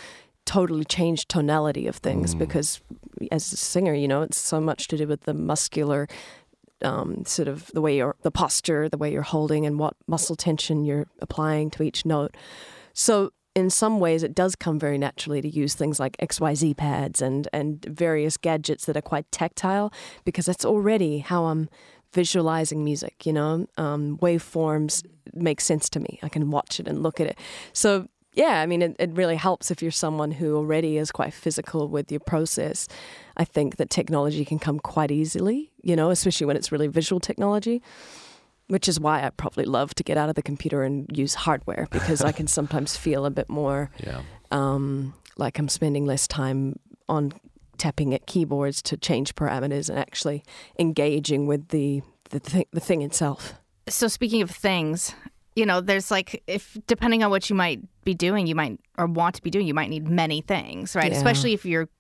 totally 0.45 0.85
change 0.85 1.29
tonality 1.29 1.87
of 1.87 1.97
things 1.97 2.35
because 2.35 2.81
as 3.31 3.53
a 3.53 3.57
singer, 3.57 3.95
you 3.95 4.09
know, 4.09 4.23
it's 4.23 4.39
so 4.39 4.61
much 4.61 4.89
to 4.89 4.97
do 4.97 5.07
with 5.07 5.23
the 5.23 5.35
muscular 5.35 6.09
um, 6.83 7.25
sort 7.25 7.49
of 7.49 7.67
the 7.75 7.81
way 7.81 7.97
you're, 7.97 8.17
the 8.23 8.31
posture, 8.31 8.89
the 8.89 8.99
way 8.99 9.13
you're 9.13 9.23
holding, 9.23 9.67
and 9.67 9.79
what 9.79 9.95
muscle 10.07 10.37
tension 10.37 10.85
you're 10.85 11.07
applying 11.21 11.71
to 11.71 11.83
each 11.83 12.05
note. 12.05 12.37
So, 12.93 13.33
in 13.55 13.71
some 13.71 13.99
ways, 13.99 14.23
it 14.23 14.35
does 14.35 14.55
come 14.55 14.79
very 14.79 14.99
naturally 14.99 15.43
to 15.43 15.49
use 15.49 15.75
things 15.75 15.99
like 15.99 16.17
XYZ 16.19 16.77
pads 16.77 17.21
and, 17.21 17.49
and 17.53 17.85
various 17.85 18.37
gadgets 18.37 18.85
that 18.85 18.97
are 18.97 19.03
quite 19.03 19.31
tactile 19.33 19.93
because 20.25 20.47
that's 20.47 20.65
already 20.65 21.19
how 21.19 21.47
I'm 21.47 21.69
visualizing 22.13 22.85
music, 22.85 23.27
you 23.27 23.33
know? 23.33 23.67
Um, 23.77 24.19
waveforms 24.19 25.05
make 25.35 25.61
sense 25.61 25.89
to 25.91 26.01
me. 26.01 26.21
I 26.23 26.29
can 26.29 26.51
watch 26.51 26.79
it 26.79 26.87
and 26.87 27.03
look 27.03 27.21
at 27.21 27.27
it. 27.27 27.39
So, 27.73 28.09
yeah, 28.43 28.63
I 28.63 28.67
mean, 28.67 28.83
it, 28.83 28.95
it 28.99 29.11
really 29.21 29.37
helps 29.37 29.71
if 29.71 29.83
you're 29.83 29.91
someone 30.07 30.31
who 30.31 30.57
already 30.57 30.97
is 31.03 31.11
quite 31.11 31.35
physical 31.35 31.89
with 31.89 32.07
your 32.13 32.21
process. 32.33 32.87
I 33.37 33.45
think 33.45 33.77
that 33.77 33.91
technology 33.91 34.45
can 34.45 34.59
come 34.59 34.79
quite 34.79 35.11
easily, 35.11 35.71
you 35.83 35.97
know, 35.97 36.11
especially 36.11 36.47
when 36.47 36.57
it's 36.57 36.71
really 36.73 36.87
visual 36.89 37.21
technology. 37.21 37.83
which 38.69 38.87
is 38.89 39.01
why 39.01 39.25
I 39.27 39.31
probably 39.31 39.65
love 39.65 39.95
to 39.95 40.05
get 40.05 40.17
out 40.19 40.29
of 40.29 40.35
the 40.35 40.43
computer 40.43 40.83
and 40.83 41.07
use 41.17 41.35
hardware 41.47 41.87
because 41.91 42.21
I 42.31 42.33
can 42.33 42.47
sometimes 42.59 42.97
feel 42.97 43.25
a 43.25 43.31
bit 43.31 43.49
more 43.49 43.91
Yeah. 44.07 44.21
um, 44.51 45.15
like 45.39 45.59
I'm 45.59 45.69
spending 45.71 46.05
less 46.07 46.27
time 46.29 46.79
on 47.09 47.33
tapping 47.79 48.13
at 48.13 48.27
keyboards 48.27 48.83
to 48.83 48.97
change 48.99 49.35
parameters 49.35 49.89
and 49.89 49.99
actually 49.99 50.43
engaging 50.79 51.47
with 51.47 51.69
the 51.69 52.03
the, 52.31 52.41
th- 52.41 52.69
the 52.73 52.81
thing 52.81 53.01
itself. 53.03 53.55
So 53.89 54.07
speaking 54.09 54.43
of 54.43 54.51
things, 54.51 55.15
you 55.57 55.65
know, 55.65 55.81
there's 55.81 56.11
like 56.11 56.43
if 56.47 56.77
depending 56.87 57.25
on 57.25 57.31
what 57.31 57.49
you 57.49 57.57
might 57.57 57.81
be 58.09 58.15
doing, 58.15 58.47
you 58.47 58.55
might 58.55 58.81
or 58.97 59.07
want 59.07 59.35
to 59.35 59.43
be 59.43 59.51
doing, 59.51 59.67
you 59.67 59.75
might 59.75 59.91
need 59.91 60.09
many 60.09 60.41
things, 60.41 60.97
right? 60.97 61.13
Yeah. 61.13 61.19
Especially 61.19 61.53
if 61.53 61.67
you're 61.67 61.91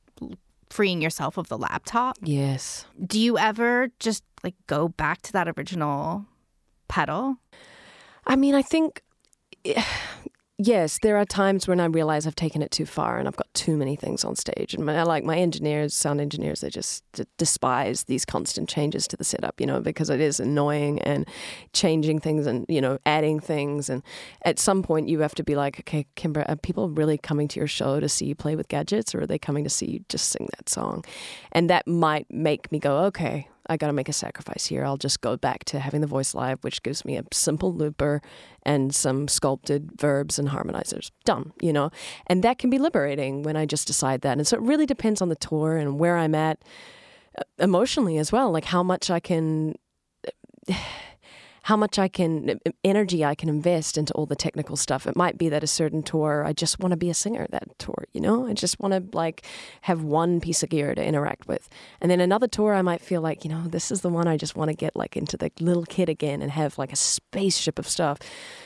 freeing 0.70 1.02
yourself 1.02 1.36
of 1.36 1.48
the 1.48 1.58
laptop. 1.58 2.16
Yes. 2.22 2.86
Do 3.06 3.20
you 3.20 3.36
ever 3.36 3.88
just 4.00 4.24
like 4.42 4.54
go 4.66 4.88
back 4.88 5.20
to 5.22 5.32
that 5.32 5.48
original 5.58 6.24
pedal? 6.88 7.36
I 8.26 8.36
mean, 8.36 8.54
I 8.54 8.62
think 8.62 9.02
eh, 9.66 9.82
yes, 10.58 10.98
there 11.02 11.16
are 11.16 11.24
times 11.24 11.68
when 11.68 11.78
I 11.78 11.86
realize 11.86 12.26
I've 12.26 12.34
taken 12.34 12.62
it 12.62 12.70
too 12.70 12.84
far 12.84 13.18
and 13.18 13.28
I've 13.28 13.36
got 13.36 13.52
too 13.54 13.76
many 13.76 13.94
things 13.96 14.24
on 14.24 14.34
stage. 14.34 14.74
And 14.74 14.84
my, 14.84 15.02
like 15.04 15.24
my 15.24 15.38
engineers, 15.38 15.94
sound 15.94 16.20
engineers, 16.20 16.60
they 16.60 16.70
just 16.70 17.04
d- 17.12 17.24
despise 17.38 18.04
these 18.04 18.24
constant 18.24 18.68
changes 18.68 19.06
to 19.08 19.16
the 19.16 19.24
setup, 19.24 19.60
you 19.60 19.66
know, 19.66 19.80
because 19.80 20.10
it 20.10 20.20
is 20.20 20.40
annoying 20.40 21.00
and 21.02 21.28
changing 21.72 22.18
things 22.18 22.46
and 22.46 22.66
you 22.68 22.80
know 22.80 22.98
adding 23.06 23.38
things. 23.40 23.88
And 23.88 24.02
at 24.44 24.58
some 24.58 24.82
point, 24.82 25.08
you 25.08 25.20
have 25.20 25.34
to 25.36 25.44
be 25.44 25.54
like, 25.54 25.80
okay, 25.80 26.06
Kimbra, 26.16 26.48
are 26.48 26.56
people 26.56 26.88
really 26.90 27.18
coming 27.18 27.48
to 27.48 27.60
your 27.60 27.68
show 27.68 28.00
to 28.00 28.08
see 28.08 28.26
you 28.26 28.34
play 28.34 28.56
with 28.56 28.68
gadgets, 28.68 29.14
or 29.14 29.22
are 29.22 29.26
they 29.26 29.38
coming 29.38 29.64
to 29.64 29.70
see 29.70 29.86
you 29.86 30.04
just 30.08 30.28
sing 30.28 30.48
that 30.56 30.68
song? 30.68 31.04
And 31.52 31.70
that 31.70 31.86
might 31.86 32.26
make 32.30 32.72
me 32.72 32.78
go, 32.80 32.98
okay. 33.04 33.48
I 33.68 33.76
got 33.76 33.88
to 33.88 33.92
make 33.92 34.08
a 34.08 34.12
sacrifice 34.12 34.66
here. 34.66 34.84
I'll 34.84 34.96
just 34.96 35.20
go 35.20 35.36
back 35.36 35.64
to 35.66 35.78
having 35.78 36.00
the 36.00 36.06
voice 36.06 36.34
live, 36.34 36.62
which 36.64 36.82
gives 36.82 37.04
me 37.04 37.16
a 37.16 37.24
simple 37.32 37.72
looper 37.72 38.22
and 38.62 38.94
some 38.94 39.28
sculpted 39.28 39.92
verbs 40.00 40.38
and 40.38 40.48
harmonizers. 40.48 41.10
Done, 41.24 41.52
you 41.60 41.72
know? 41.72 41.90
And 42.26 42.42
that 42.42 42.58
can 42.58 42.70
be 42.70 42.78
liberating 42.78 43.42
when 43.42 43.56
I 43.56 43.66
just 43.66 43.86
decide 43.86 44.22
that. 44.22 44.38
And 44.38 44.46
so 44.46 44.56
it 44.56 44.62
really 44.62 44.86
depends 44.86 45.20
on 45.20 45.28
the 45.28 45.36
tour 45.36 45.76
and 45.76 45.98
where 45.98 46.16
I'm 46.16 46.34
at 46.34 46.62
uh, 47.38 47.42
emotionally 47.58 48.18
as 48.18 48.32
well, 48.32 48.50
like 48.50 48.64
how 48.64 48.82
much 48.82 49.10
I 49.10 49.20
can. 49.20 49.74
How 51.68 51.76
much 51.76 51.98
I 51.98 52.08
can 52.08 52.58
energy 52.82 53.22
I 53.22 53.34
can 53.34 53.50
invest 53.50 53.98
into 53.98 54.14
all 54.14 54.24
the 54.24 54.34
technical 54.34 54.74
stuff. 54.74 55.06
It 55.06 55.14
might 55.14 55.36
be 55.36 55.50
that 55.50 55.62
a 55.62 55.66
certain 55.66 56.02
tour 56.02 56.42
I 56.46 56.54
just 56.54 56.80
want 56.80 56.92
to 56.92 56.96
be 56.96 57.10
a 57.10 57.14
singer 57.14 57.46
that 57.50 57.78
tour, 57.78 58.06
you 58.14 58.22
know? 58.22 58.46
I 58.46 58.54
just 58.54 58.80
want 58.80 58.94
to 58.94 59.04
like 59.14 59.44
have 59.82 60.02
one 60.02 60.40
piece 60.40 60.62
of 60.62 60.70
gear 60.70 60.94
to 60.94 61.04
interact 61.04 61.46
with. 61.46 61.68
And 62.00 62.10
then 62.10 62.20
another 62.20 62.48
tour 62.48 62.72
I 62.72 62.80
might 62.80 63.02
feel 63.02 63.20
like, 63.20 63.44
you 63.44 63.50
know, 63.50 63.64
this 63.68 63.90
is 63.90 64.00
the 64.00 64.08
one 64.08 64.26
I 64.26 64.38
just 64.38 64.56
want 64.56 64.70
to 64.70 64.74
get 64.74 64.96
like 64.96 65.14
into 65.14 65.36
the 65.36 65.50
little 65.60 65.84
kid 65.84 66.08
again 66.08 66.40
and 66.40 66.50
have 66.52 66.78
like 66.78 66.90
a 66.90 66.96
spaceship 66.96 67.78
of 67.78 67.86
stuff. 67.86 68.18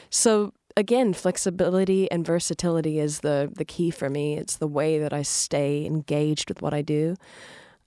So 0.09 0.53
again, 0.77 1.13
flexibility 1.13 2.09
and 2.09 2.25
versatility 2.25 3.01
is 3.01 3.19
the 3.19 3.51
the 3.53 3.65
key 3.65 3.91
for 3.91 4.11
me. 4.11 4.39
It's 4.39 4.59
the 4.59 4.69
way 4.69 5.01
that 5.01 5.13
I 5.13 5.23
stay 5.23 5.85
engaged 5.87 6.49
with 6.49 6.63
what 6.63 6.73
I 6.73 6.83
do. 6.83 7.17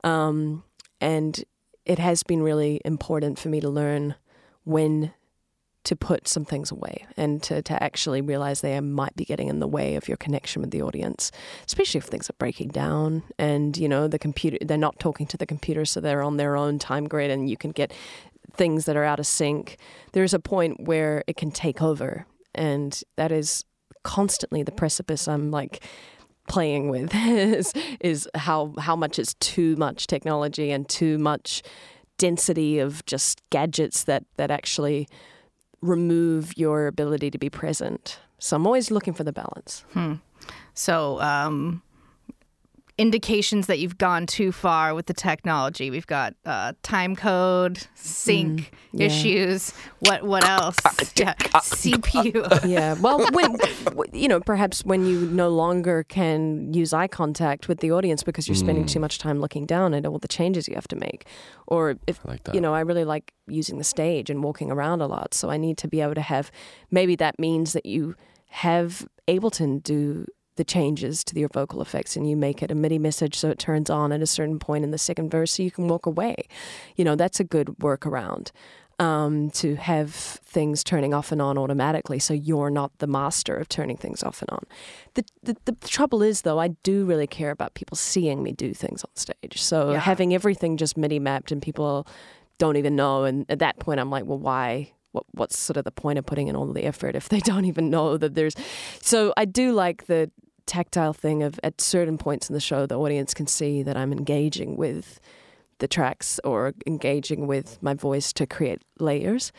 Um, 0.04 0.66
and 1.00 1.42
it 1.86 2.00
has 2.00 2.22
been 2.24 2.44
really 2.44 2.82
important 2.84 3.40
for 3.40 3.48
me 3.48 3.62
to 3.62 3.70
learn 3.70 4.16
when 4.66 5.14
to 5.86 5.96
put 5.96 6.28
some 6.28 6.44
things 6.44 6.72
away 6.72 7.06
and 7.16 7.42
to, 7.44 7.62
to 7.62 7.82
actually 7.82 8.20
realize 8.20 8.62
they 8.62 8.80
might 8.80 9.16
be 9.16 9.24
getting 9.24 9.48
in 9.48 9.60
the 9.60 9.68
way 9.68 9.96
of 9.96 10.08
your 10.08 10.18
connection 10.18 10.62
with 10.62 10.72
the 10.72 10.82
audience, 10.82 11.32
especially 11.68 12.00
if 12.00 12.06
things 12.06 12.30
are 12.30 12.36
breaking 12.40 12.70
down 12.70 13.24
and, 13.38 13.78
you 13.78 13.88
know, 13.88 14.08
the 14.08 14.20
computer, 14.20 14.58
they're 14.62 14.78
not 14.78 15.00
talking 15.00 15.28
to 15.28 15.38
the 15.38 15.46
computer, 15.46 15.86
so 15.86 16.02
they're 16.02 16.24
on 16.24 16.38
their 16.38 16.58
own 16.58 16.80
time 16.80 17.08
grid 17.08 17.32
and 17.32 17.50
you 17.50 17.56
can 17.56 17.72
get 17.72 17.94
things 18.54 18.86
that 18.86 18.98
are 18.98 19.04
out 19.04 19.20
of 19.20 19.28
sync. 19.28 19.78
There's 20.14 20.34
a 20.34 20.40
point 20.40 20.86
where 20.86 21.24
it 21.28 21.38
can 21.38 21.52
take 21.52 21.82
over, 21.82 22.26
and 22.56 23.00
that 23.16 23.32
is 23.32 23.64
constantly 24.04 24.64
the 24.64 24.72
precipice 24.72 25.28
I'm 25.28 25.52
like 25.52 25.84
playing 26.48 26.90
with 26.90 27.14
is, 27.16 27.74
is 28.00 28.28
how, 28.34 28.74
how 28.80 28.96
much 28.96 29.20
is 29.20 29.36
too 29.36 29.76
much 29.76 30.08
technology 30.08 30.72
and 30.72 30.88
too 30.90 31.18
much 31.20 31.62
density 32.18 32.80
of 32.80 33.06
just 33.06 33.42
gadgets 33.50 34.04
that, 34.06 34.24
that 34.38 34.52
actually 34.52 35.08
remove 35.82 36.58
your 36.58 36.88
ability 36.88 37.30
to 37.32 37.38
be 37.38 37.50
present. 37.50 38.20
So 38.40 38.56
I'm 38.56 38.66
always 38.66 38.92
looking 38.92 39.14
for 39.14 39.24
the 39.24 39.34
balance. 39.34 39.86
So, 40.74 41.20
um, 41.22 41.82
indications 42.98 43.68
that 43.68 43.80
you've 43.80 43.98
gone 43.98 44.26
too 44.26 44.52
far 44.52 44.96
with 44.96 45.08
the 45.08 45.14
technology. 45.14 45.90
We've 45.92 46.08
got 46.08 46.34
uh, 46.46 46.74
time 46.82 47.16
code, 47.16 47.86
sync 47.94 48.72
yeah. 48.94 49.08
issues. 49.08 49.74
What 50.00 50.24
what 50.24 50.46
else? 50.46 50.78
yeah, 51.16 51.34
CPU. 51.36 52.66
Yeah. 52.66 52.96
Well, 53.00 53.26
when 53.32 53.58
you 54.14 54.28
know, 54.28 54.40
perhaps 54.40 54.84
when 54.86 55.06
you 55.06 55.28
no 55.28 55.50
longer 55.50 56.04
can 56.04 56.74
use 56.74 56.94
eye 56.94 57.08
contact 57.08 57.68
with 57.68 57.80
the 57.80 57.92
audience 57.92 58.24
because 58.24 58.48
you're 58.48 58.56
spending 58.56 58.86
too 58.86 59.00
much 59.00 59.20
time 59.20 59.40
looking 59.40 59.66
down 59.66 59.94
at 59.94 60.06
all 60.06 60.18
the 60.18 60.28
changes 60.28 60.68
you 60.68 60.76
have 60.76 60.88
to 60.88 60.96
make, 60.96 61.28
or 61.68 61.96
if 62.08 62.24
like 62.26 62.42
you 62.54 62.62
know, 62.62 62.74
I 62.74 62.80
really 62.82 63.06
like 63.06 63.34
using 63.48 63.78
the 63.78 63.84
stage 63.84 64.30
and 64.30 64.44
walking 64.44 64.72
around 64.72 65.02
a 65.02 65.08
lot, 65.08 65.34
so 65.34 65.50
I 65.50 65.58
need 65.58 65.78
to 65.80 65.88
be 65.88 66.02
able 66.02 66.16
to 66.16 66.22
have. 66.22 66.50
Maybe 66.90 67.16
that 67.18 67.40
means 67.40 67.74
that 67.74 67.86
you 67.86 68.16
have 68.48 69.06
Ableton 69.28 69.84
do 69.84 70.26
the 70.56 70.64
changes 70.64 71.24
to 71.26 71.40
your 71.40 71.50
vocal 71.50 71.82
effects 71.82 72.16
and 72.16 72.30
you 72.30 72.36
make 72.38 72.64
it 72.64 72.72
a 72.72 72.76
MIDI 72.76 72.98
message 72.98 73.36
so 73.36 73.50
it 73.50 73.60
turns 73.60 73.90
on 73.90 74.12
at 74.12 74.22
a 74.22 74.28
certain 74.28 74.60
point 74.60 74.84
in 74.84 74.92
the 74.92 74.98
second 74.98 75.30
verse 75.30 75.54
so 75.54 75.64
you 75.64 75.72
can 75.72 75.88
walk 75.88 76.06
away. 76.06 76.36
You 76.96 77.04
know, 77.06 77.16
that's 77.16 77.40
a 77.40 77.44
good 77.44 77.68
workaround 77.82 78.52
um, 78.98 79.50
to 79.52 79.76
have 79.76 80.14
things 80.14 80.82
turning 80.84 81.14
off 81.14 81.32
and 81.34 81.42
on 81.42 81.58
automatically 81.58 82.18
so 82.20 82.34
you're 82.34 82.70
not 82.70 82.98
the 83.00 83.08
master 83.08 83.56
of 83.58 83.68
turning 83.68 83.98
things 83.98 84.24
off 84.24 84.42
and 84.42 84.50
on. 84.52 84.64
The, 85.16 85.26
the, 85.44 85.58
the 85.66 85.74
trouble 85.88 86.22
is, 86.24 86.44
though, 86.44 86.60
I 86.60 86.70
do 86.70 87.04
really 87.06 87.28
care 87.28 87.52
about 87.52 87.74
people 87.74 87.98
seeing 87.98 88.42
me 88.42 88.54
do 88.54 88.74
things 88.74 89.04
on 89.04 89.12
stage. 89.16 89.62
So 89.62 89.92
Yeah. 89.92 90.00
having 90.00 90.34
everything 90.34 90.78
just 90.78 90.96
MIDI 90.96 91.20
mapped 91.20 91.52
and 91.52 91.62
people 91.62 92.08
don't 92.58 92.78
even 92.78 92.96
know, 92.96 93.26
and 93.26 93.46
at 93.50 93.60
that 93.60 93.80
point, 93.80 94.00
I'm 94.00 94.10
like, 94.10 94.26
well, 94.26 94.40
why? 94.40 94.92
What, 95.12 95.26
what's 95.32 95.58
sort 95.58 95.78
of 95.78 95.84
the 95.86 95.92
point 95.92 96.20
of 96.20 96.26
putting 96.26 96.48
in 96.50 96.56
all 96.58 96.66
the 96.68 96.84
effort 96.84 97.16
if 97.16 97.28
they 97.30 97.40
don't 97.52 97.66
even 97.66 97.90
know 97.90 98.16
that 98.18 98.36
there's. 98.36 98.54
So 99.02 99.34
I 99.38 99.44
do 99.46 99.72
like 99.74 100.08
the 100.08 100.30
tactile 100.66 101.14
thing 101.14 101.44
of 101.44 101.60
at 101.64 101.82
certain 101.82 102.18
points 102.18 102.50
in 102.50 102.54
the 102.54 102.60
show, 102.60 102.86
the 102.86 103.00
audience 103.00 103.34
can 103.34 103.48
see 103.48 103.84
that 103.84 103.98
I'm 103.98 104.12
engaging 104.12 104.78
with 104.78 105.20
the 105.80 105.88
tracks 105.88 106.40
or 106.44 106.74
engaging 106.88 107.48
with 107.48 107.82
my 107.82 107.94
voice 107.94 108.32
to 108.34 108.46
create 108.46 108.82
layers. 109.00 109.52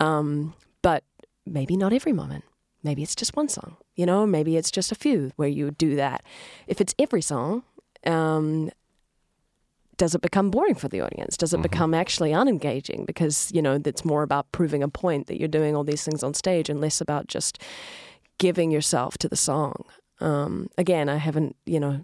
Um, 0.00 0.54
but 0.82 1.04
maybe 1.46 1.76
not 1.76 1.92
every 1.92 2.12
moment. 2.12 2.44
Maybe 2.82 3.02
it's 3.02 3.14
just 3.14 3.34
one 3.34 3.48
song, 3.48 3.78
you 3.94 4.04
know, 4.04 4.26
maybe 4.26 4.58
it's 4.58 4.70
just 4.70 4.92
a 4.92 4.94
few 4.94 5.32
where 5.36 5.48
you 5.48 5.70
do 5.70 5.96
that. 5.96 6.22
If 6.66 6.82
it's 6.82 6.94
every 6.98 7.22
song, 7.22 7.62
um, 8.04 8.70
does 9.96 10.14
it 10.14 10.20
become 10.20 10.50
boring 10.50 10.74
for 10.74 10.88
the 10.88 11.00
audience? 11.00 11.36
Does 11.36 11.54
it 11.54 11.62
become 11.62 11.94
actually 11.94 12.32
unengaging 12.32 13.06
because, 13.06 13.50
you 13.54 13.62
know, 13.62 13.80
it's 13.84 14.04
more 14.04 14.22
about 14.22 14.50
proving 14.52 14.82
a 14.82 14.88
point 14.88 15.28
that 15.28 15.38
you're 15.38 15.48
doing 15.48 15.74
all 15.74 15.84
these 15.84 16.04
things 16.04 16.22
on 16.22 16.34
stage 16.34 16.68
and 16.68 16.80
less 16.80 17.00
about 17.00 17.26
just 17.26 17.58
giving 18.38 18.70
yourself 18.70 19.16
to 19.18 19.28
the 19.28 19.36
song? 19.36 19.84
Um, 20.24 20.70
again, 20.78 21.10
I 21.10 21.16
haven't, 21.16 21.54
you 21.66 21.78
know, 21.78 22.02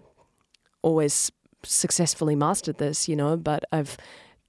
always 0.83 1.31
successfully 1.63 2.35
mastered 2.35 2.77
this, 2.77 3.09
you 3.09 3.15
know, 3.15 3.35
but 3.35 3.63
I've 3.71 3.97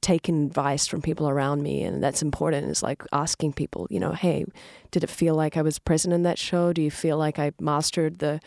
taken 0.02 0.47
advice 0.47 0.87
from 0.87 1.00
people 1.00 1.29
around 1.29 1.62
me 1.62 1.83
and 1.83 2.02
that's 2.02 2.23
important 2.23 2.69
is 2.69 2.83
like 2.83 3.02
asking 3.12 3.55
people, 3.55 3.87
you 3.88 3.99
know, 3.99 4.12
hey, 4.12 4.45
did 4.91 5.05
it 5.05 5.11
feel 5.11 5.35
like 5.35 5.57
I 5.57 5.62
was 5.62 5.79
present 5.79 6.12
in 6.12 6.23
that 6.25 6.38
show? 6.38 6.73
Do 6.73 6.83
you 6.83 6.91
feel 6.91 7.17
like 7.17 7.38
I 7.38 7.52
mastered 7.59 8.19
the 8.19 8.41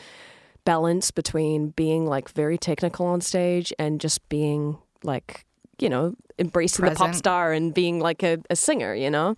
balance 0.63 1.09
between 1.11 1.69
being 1.69 2.05
like 2.05 2.29
very 2.29 2.57
technical 2.57 3.07
on 3.07 3.21
stage 3.21 3.73
and 3.79 4.01
just 4.01 4.27
being 4.29 4.77
like, 5.03 5.45
you 5.81 5.89
know, 5.89 6.15
embracing 6.37 6.85
the 6.85 6.91
pop 6.91 7.15
star 7.15 7.53
and 7.53 7.73
being 7.73 7.99
like 7.99 8.23
a, 8.23 8.37
a 8.49 8.55
singer, 8.55 8.93
you 8.93 9.09
know? 9.09 9.35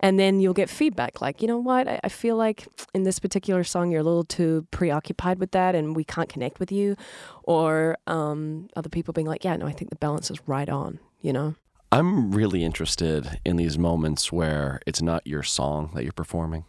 And 0.00 0.18
then 0.18 0.40
you'll 0.40 0.54
get 0.54 0.70
feedback 0.70 1.20
like, 1.20 1.42
you 1.42 1.48
know 1.48 1.58
what, 1.58 1.88
I, 1.88 2.00
I 2.04 2.08
feel 2.08 2.36
like 2.36 2.68
in 2.94 3.02
this 3.02 3.18
particular 3.18 3.64
song 3.64 3.90
you're 3.90 4.00
a 4.00 4.04
little 4.04 4.24
too 4.24 4.66
preoccupied 4.70 5.38
with 5.38 5.50
that 5.52 5.74
and 5.74 5.96
we 5.96 6.04
can't 6.04 6.28
connect 6.28 6.60
with 6.60 6.70
you. 6.70 6.96
Or 7.42 7.96
um, 8.06 8.68
other 8.76 8.88
people 8.88 9.12
being 9.12 9.26
like, 9.26 9.44
yeah, 9.44 9.56
no, 9.56 9.66
I 9.66 9.72
think 9.72 9.90
the 9.90 9.96
balance 9.96 10.30
is 10.30 10.38
right 10.46 10.68
on, 10.68 11.00
you 11.20 11.32
know? 11.32 11.54
I'm 11.92 12.32
really 12.32 12.64
interested 12.64 13.40
in 13.44 13.56
these 13.56 13.78
moments 13.78 14.32
where 14.32 14.80
it's 14.86 15.00
not 15.00 15.24
your 15.24 15.44
song 15.44 15.92
that 15.94 16.02
you're 16.02 16.12
performing, 16.12 16.64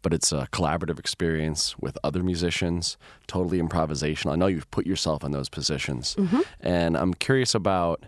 but 0.00 0.14
it's 0.14 0.30
a 0.30 0.46
collaborative 0.52 0.98
experience 0.98 1.76
with 1.78 1.98
other 2.04 2.22
musicians, 2.22 2.96
totally 3.26 3.60
improvisational. 3.60 4.32
I 4.32 4.36
know 4.36 4.46
you've 4.46 4.70
put 4.70 4.86
yourself 4.86 5.24
in 5.24 5.32
those 5.32 5.48
positions. 5.48 6.14
And 6.60 6.96
I'm 6.96 7.14
curious 7.14 7.54
about 7.54 8.04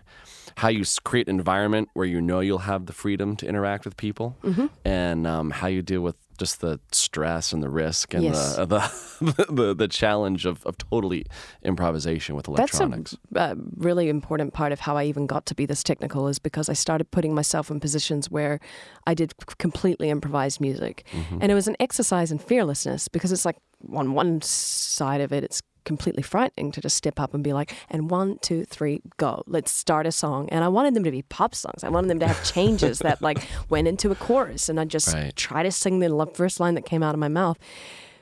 how 0.57 0.67
you 0.67 0.83
create 1.03 1.27
an 1.27 1.37
environment 1.37 1.89
where 1.93 2.05
you 2.05 2.21
know 2.21 2.39
you'll 2.39 2.59
have 2.59 2.85
the 2.85 2.93
freedom 2.93 3.35
to 3.37 3.47
interact 3.47 3.85
with 3.85 3.97
people 3.97 4.37
and 4.85 5.27
um, 5.27 5.51
how 5.51 5.67
you 5.67 5.81
deal 5.81 6.01
with 6.01 6.15
just 6.37 6.61
the 6.61 6.79
stress 6.91 7.53
and 7.53 7.61
the 7.61 7.69
risk 7.69 8.13
and 8.13 8.23
Yes. 8.23 8.55
the, 8.55 8.65
the 9.21 9.45
the 9.49 9.75
the 9.75 9.87
challenge 9.87 10.45
of, 10.45 10.65
of 10.65 10.77
totally 10.77 11.25
improvisation 11.63 12.35
with 12.35 12.47
electronics. 12.47 13.15
That's 13.31 13.51
a 13.51 13.61
uh, 13.61 13.63
really 13.75 14.09
important 14.09 14.53
part 14.53 14.71
of 14.71 14.79
how 14.81 14.97
I 14.97 15.05
even 15.05 15.27
got 15.27 15.45
to 15.47 15.55
be 15.55 15.65
this 15.65 15.83
technical 15.83 16.27
is 16.27 16.39
because 16.39 16.69
I 16.69 16.73
started 16.73 17.11
putting 17.11 17.35
myself 17.35 17.69
in 17.69 17.79
positions 17.79 18.31
where 18.31 18.59
I 19.05 19.13
did 19.13 19.33
completely 19.57 20.09
improvised 20.09 20.59
music. 20.59 21.05
Mm-hmm. 21.11 21.39
And 21.41 21.51
it 21.51 21.55
was 21.55 21.67
an 21.67 21.75
exercise 21.79 22.31
in 22.31 22.39
fearlessness 22.39 23.07
because 23.07 23.31
it's 23.31 23.45
like 23.45 23.57
on 23.93 24.13
one 24.13 24.41
side 24.41 25.21
of 25.21 25.31
it, 25.31 25.43
it's 25.43 25.61
completely 25.83 26.23
frightening 26.23 26.71
to 26.71 26.81
just 26.81 26.97
step 26.97 27.19
up 27.19 27.33
and 27.33 27.43
be 27.43 27.53
like, 27.53 27.73
and 27.89 28.09
one, 28.09 28.37
two, 28.41 28.65
three, 28.65 29.01
go. 29.17 29.43
Let's 29.47 29.71
start 29.71 30.05
a 30.07 30.11
song. 30.11 30.49
And 30.49 30.63
I 30.63 30.67
wanted 30.67 30.93
them 30.93 31.03
to 31.03 31.11
be 31.11 31.21
pop 31.23 31.53
songs. 31.55 31.83
I 31.83 31.89
wanted 31.89 32.09
them 32.09 32.19
to 32.19 32.27
have 32.27 32.43
changes 32.43 32.99
that 32.99 33.21
like 33.21 33.39
went 33.69 33.87
into 33.87 34.11
a 34.11 34.15
chorus. 34.15 34.69
And 34.69 34.79
I 34.79 34.85
just 34.85 35.13
Right. 35.13 35.35
try 35.35 35.63
to 35.63 35.71
sing 35.71 35.99
the 35.99 36.25
first 36.33 36.59
line 36.59 36.75
that 36.75 36.85
came 36.85 37.03
out 37.03 37.13
of 37.13 37.19
my 37.19 37.27
mouth. 37.27 37.57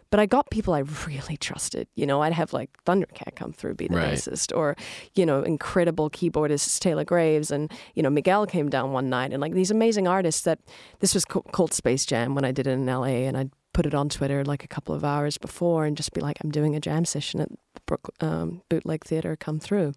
But 0.10 0.20
I 0.20 0.25
got 0.25 0.50
people 0.50 0.74
I 0.74 0.80
really 1.08 1.38
trusted. 1.38 1.88
You 1.96 2.06
know, 2.06 2.22
I'd 2.22 2.34
have 2.34 2.51
like 2.51 2.70
Thundercat 2.86 3.36
come 3.38 3.53
through, 3.53 3.75
be 3.75 3.88
the 3.88 3.96
Right. 3.96 4.13
bassist, 4.13 4.53
or, 4.53 4.75
you 5.15 5.25
know, 5.25 5.41
incredible 5.41 6.10
keyboardist 6.10 6.80
Taylor 6.82 7.06
Graves. 7.06 7.50
And, 7.50 7.72
you 7.96 8.03
know, 8.03 8.10
Miguel 8.10 8.46
came 8.46 8.68
down 8.70 8.91
one 8.91 9.10
night 9.10 9.32
and 9.32 9.39
like 9.39 9.53
these 9.53 9.72
amazing 9.72 10.10
artists 10.10 10.41
that 10.41 10.60
this 11.00 11.13
was 11.13 11.24
ca- 11.24 11.39
called 11.53 11.72
Space 11.74 12.06
Jam 12.06 12.36
when 12.36 12.44
I 12.44 12.51
did 12.51 12.68
it 12.68 12.72
in 12.72 12.86
LA. 12.88 13.25
And 13.25 13.38
I'd 13.38 13.51
put 13.74 13.86
it 13.86 13.94
on 13.94 14.10
Twitter 14.10 14.44
like 14.44 14.63
a 14.63 14.68
couple 14.68 14.94
of 14.94 15.04
hours 15.04 15.38
before 15.38 15.86
and 15.86 15.96
just 15.98 16.13
be 16.13 16.22
like, 16.22 16.38
I'm 16.44 16.51
doing 16.51 16.75
a 16.75 16.80
jam 16.80 17.06
session 17.06 17.40
at 17.42 17.50
Brook, 17.86 18.10
um, 18.20 18.62
Bootleg 18.70 19.04
Theater, 19.06 19.36
come 19.36 19.60
through. 19.60 19.94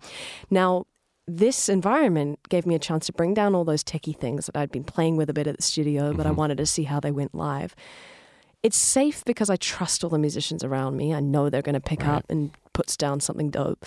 Now, 0.50 0.87
this 1.26 1.69
environment 1.69 2.38
gave 2.49 2.66
me 2.66 2.75
a 2.75 2.78
chance 2.78 3.07
to 3.07 3.12
bring 3.12 3.33
down 3.35 3.54
all 3.54 3.64
those 3.64 3.83
techie 3.83 4.16
things 4.16 4.47
that 4.47 4.57
I'd 4.57 4.71
been 4.71 4.85
playing 4.85 5.16
with 5.16 5.31
a 5.31 5.33
bit 5.33 5.47
at 5.47 5.57
the 5.57 5.62
studio, 5.62 6.12
but 6.12 6.26
I 6.26 6.31
wanted 6.31 6.59
to 6.59 6.66
see 6.66 6.83
how 6.85 7.00
they 7.00 7.11
went 7.11 7.35
live. 7.35 7.75
It's 8.62 8.76
safe 8.76 9.25
because 9.25 9.50
I 9.50 9.57
trust 9.57 10.04
all 10.04 10.11
the 10.11 10.19
musicians 10.19 10.62
around 10.62 10.97
me. 10.97 11.12
I 11.14 11.21
know 11.21 11.49
they're 11.50 11.62
going 11.62 11.75
to 11.75 11.81
pick 11.81 12.00
Right. 12.00 12.09
up 12.16 12.25
and 12.28 12.50
puts 12.73 12.97
down 12.97 13.21
something 13.21 13.50
dope. 13.50 13.85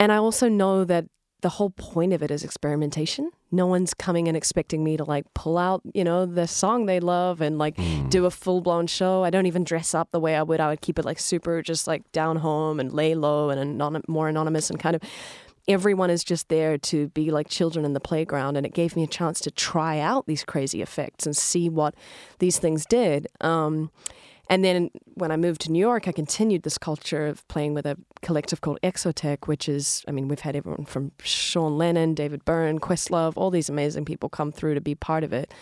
And 0.00 0.10
I 0.12 0.16
also 0.16 0.48
know 0.48 0.84
that 0.84 1.06
the 1.44 1.50
whole 1.50 1.68
point 1.68 2.14
of 2.14 2.22
it 2.22 2.30
is 2.30 2.42
experimentation. 2.42 3.30
No 3.52 3.66
one's 3.66 3.92
coming 3.92 4.28
and 4.28 4.36
expecting 4.36 4.82
me 4.82 4.96
to 4.96 5.04
like 5.04 5.26
pull 5.34 5.58
out, 5.58 5.82
you 5.92 6.02
know, 6.02 6.24
the 6.24 6.48
song 6.48 6.86
they 6.86 7.00
love 7.00 7.42
and 7.42 7.58
like 7.58 7.78
do 8.08 8.24
a 8.24 8.30
full 8.30 8.62
blown 8.62 8.86
show. 8.86 9.22
I 9.22 9.28
don't 9.28 9.44
even 9.44 9.62
dress 9.62 9.92
up 9.92 10.10
the 10.10 10.18
way 10.18 10.36
I 10.36 10.42
would. 10.42 10.58
I 10.58 10.70
would 10.70 10.80
keep 10.80 10.98
it 10.98 11.04
like 11.04 11.18
super 11.18 11.60
just 11.60 11.86
like 11.86 12.10
down 12.12 12.36
home 12.36 12.80
and 12.80 12.90
lay 12.90 13.14
low 13.14 13.50
and 13.50 13.60
anon- 13.60 14.02
more 14.08 14.26
anonymous 14.26 14.70
and 14.70 14.80
kind 14.80 14.96
of 14.96 15.02
everyone 15.68 16.08
is 16.08 16.24
just 16.24 16.48
there 16.48 16.78
to 16.78 17.08
be 17.08 17.30
like 17.30 17.50
children 17.50 17.84
in 17.84 17.92
the 17.92 18.00
playground 18.00 18.56
and 18.56 18.64
it 18.64 18.72
gave 18.72 18.96
me 18.96 19.02
a 19.02 19.06
chance 19.06 19.38
to 19.40 19.50
try 19.50 19.98
out 19.98 20.26
these 20.26 20.44
crazy 20.44 20.80
effects 20.80 21.26
and 21.26 21.36
see 21.36 21.68
what 21.68 21.94
these 22.38 22.58
things 22.58 22.86
did 22.86 23.26
um, 23.42 23.90
and 24.50 24.64
then 24.64 24.90
when 25.14 25.30
I 25.30 25.36
moved 25.36 25.62
to 25.62 25.72
New 25.72 25.78
York, 25.78 26.06
I 26.06 26.12
continued 26.12 26.62
this 26.62 26.78
culture 26.78 27.26
of 27.26 27.46
playing 27.48 27.74
with 27.74 27.86
a 27.86 27.96
collective 28.22 28.60
called 28.60 28.78
Exotech, 28.82 29.46
which 29.46 29.68
is, 29.68 30.04
I 30.06 30.10
mean, 30.10 30.28
we've 30.28 30.40
had 30.40 30.54
everyone 30.54 30.84
from 30.84 31.12
Sean 31.22 31.78
Lennon, 31.78 32.14
David 32.14 32.44
Byrne, 32.44 32.78
Questlove, 32.78 33.34
all 33.36 33.50
these 33.50 33.68
amazing 33.68 34.04
people 34.04 34.28
come 34.28 34.52
through 34.52 34.74
to 34.74 34.80
be 34.80 34.94
part 34.94 35.24
of 35.24 35.32
it. 35.32 35.52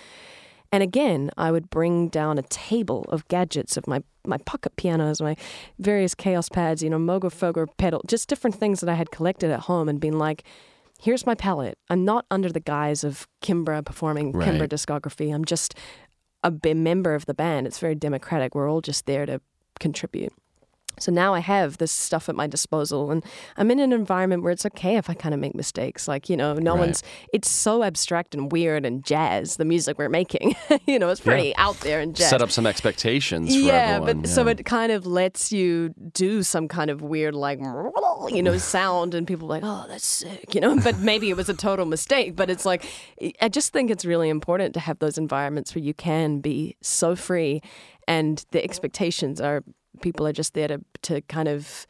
And 0.72 0.82
again, 0.82 1.30
I 1.36 1.52
would 1.52 1.68
bring 1.68 2.08
down 2.08 2.38
a 2.38 2.42
table 2.42 3.04
of 3.10 3.28
gadgets 3.28 3.76
of 3.76 3.86
my, 3.86 4.02
my 4.26 4.38
pocket 4.38 4.74
pianos, 4.76 5.20
my 5.20 5.36
various 5.78 6.14
Kaoss 6.14 6.50
pads, 6.50 6.82
you 6.82 6.88
know, 6.88 6.98
Moogerfooger 6.98 7.66
pedal, 7.76 8.00
just 8.06 8.26
different 8.28 8.56
things 8.56 8.80
that 8.80 8.88
I 8.88 8.94
had 8.94 9.10
collected 9.10 9.50
at 9.50 9.60
home 9.60 9.88
and 9.88 10.00
been 10.00 10.18
like, 10.18 10.44
here's 10.98 11.26
my 11.26 11.34
palette. 11.34 11.76
I'm 11.90 12.04
not 12.04 12.24
under 12.30 12.48
the 12.48 12.60
guise 12.60 13.04
of 13.04 13.26
Kimbra 13.42 13.84
performing 13.84 14.32
Right. 14.32 14.48
Kimbra 14.48 14.68
discography. 14.68 15.34
I'm 15.34 15.44
just 15.44 15.74
a 16.42 16.50
member 16.74 17.14
of 17.14 17.26
the 17.26 17.34
band. 17.34 17.66
It's 17.66 17.78
very 17.78 17.94
democratic. 17.94 18.54
We're 18.54 18.70
all 18.70 18.80
just 18.80 19.06
there 19.06 19.26
to 19.26 19.40
contribute. 19.78 20.32
So 20.98 21.10
now 21.10 21.34
I 21.34 21.40
have 21.40 21.78
this 21.78 21.90
stuff 21.90 22.28
at 22.28 22.34
my 22.36 22.46
disposal, 22.46 23.10
and 23.10 23.24
I'm 23.56 23.70
in 23.70 23.80
an 23.80 23.92
environment 23.92 24.42
where 24.42 24.52
it's 24.52 24.66
okay 24.66 24.96
if 24.96 25.08
I 25.10 25.14
kind 25.14 25.34
of 25.34 25.40
make 25.40 25.54
mistakes. 25.54 26.06
Like, 26.06 26.28
you 26.28 26.36
know, 26.36 26.52
no 26.54 26.72
Right. 26.74 26.80
one's, 26.80 27.02
it's 27.32 27.50
so 27.50 27.82
abstract 27.82 28.34
and 28.34 28.52
weird 28.52 28.84
and 28.84 29.02
jazz, 29.04 29.56
the 29.56 29.64
music 29.64 29.98
we're 29.98 30.08
making. 30.10 30.54
you 30.86 30.98
know, 30.98 31.08
it's 31.08 31.20
pretty 31.20 31.56
out 31.56 31.80
there 31.80 32.00
and 32.00 32.14
jazz. 32.14 32.28
Set 32.30 32.42
up 32.42 32.50
some 32.50 32.66
expectations 32.66 33.52
for 33.54 33.60
yeah, 33.60 33.96
everyone. 33.96 34.20
but 34.22 34.28
so 34.28 34.46
it 34.48 34.64
kind 34.64 34.92
of 34.92 35.06
lets 35.06 35.50
you 35.50 35.94
do 36.12 36.42
some 36.42 36.68
kind 36.68 36.90
of 36.90 37.00
weird, 37.02 37.34
like, 37.34 37.58
you 38.28 38.42
know, 38.42 38.56
sound, 38.58 39.14
and 39.14 39.26
people 39.26 39.46
are 39.46 39.60
like, 39.60 39.64
oh, 39.64 39.86
that's 39.88 40.06
sick, 40.06 40.54
you 40.54 40.60
know. 40.60 40.76
But 40.76 40.98
maybe 40.98 41.30
it 41.30 41.36
was 41.36 41.48
a 41.48 41.54
total 41.54 41.86
mistake. 41.86 42.36
But 42.36 42.50
it's 42.50 42.64
like, 42.66 42.84
I 43.40 43.48
just 43.48 43.72
think 43.72 43.90
it's 43.90 44.04
really 44.04 44.28
important 44.28 44.74
to 44.74 44.80
have 44.80 44.98
those 44.98 45.18
environments 45.18 45.74
where 45.74 45.82
you 45.82 45.94
can 45.94 46.40
be 46.40 46.76
so 46.82 47.16
free, 47.16 47.62
and 48.06 48.44
the 48.52 48.62
expectations 48.62 49.40
are 49.40 49.64
people 50.00 50.26
are 50.26 50.32
just 50.32 50.54
there 50.54 50.68
to 50.68 50.80
to 51.02 51.20
kind 51.22 51.48
of 51.48 51.86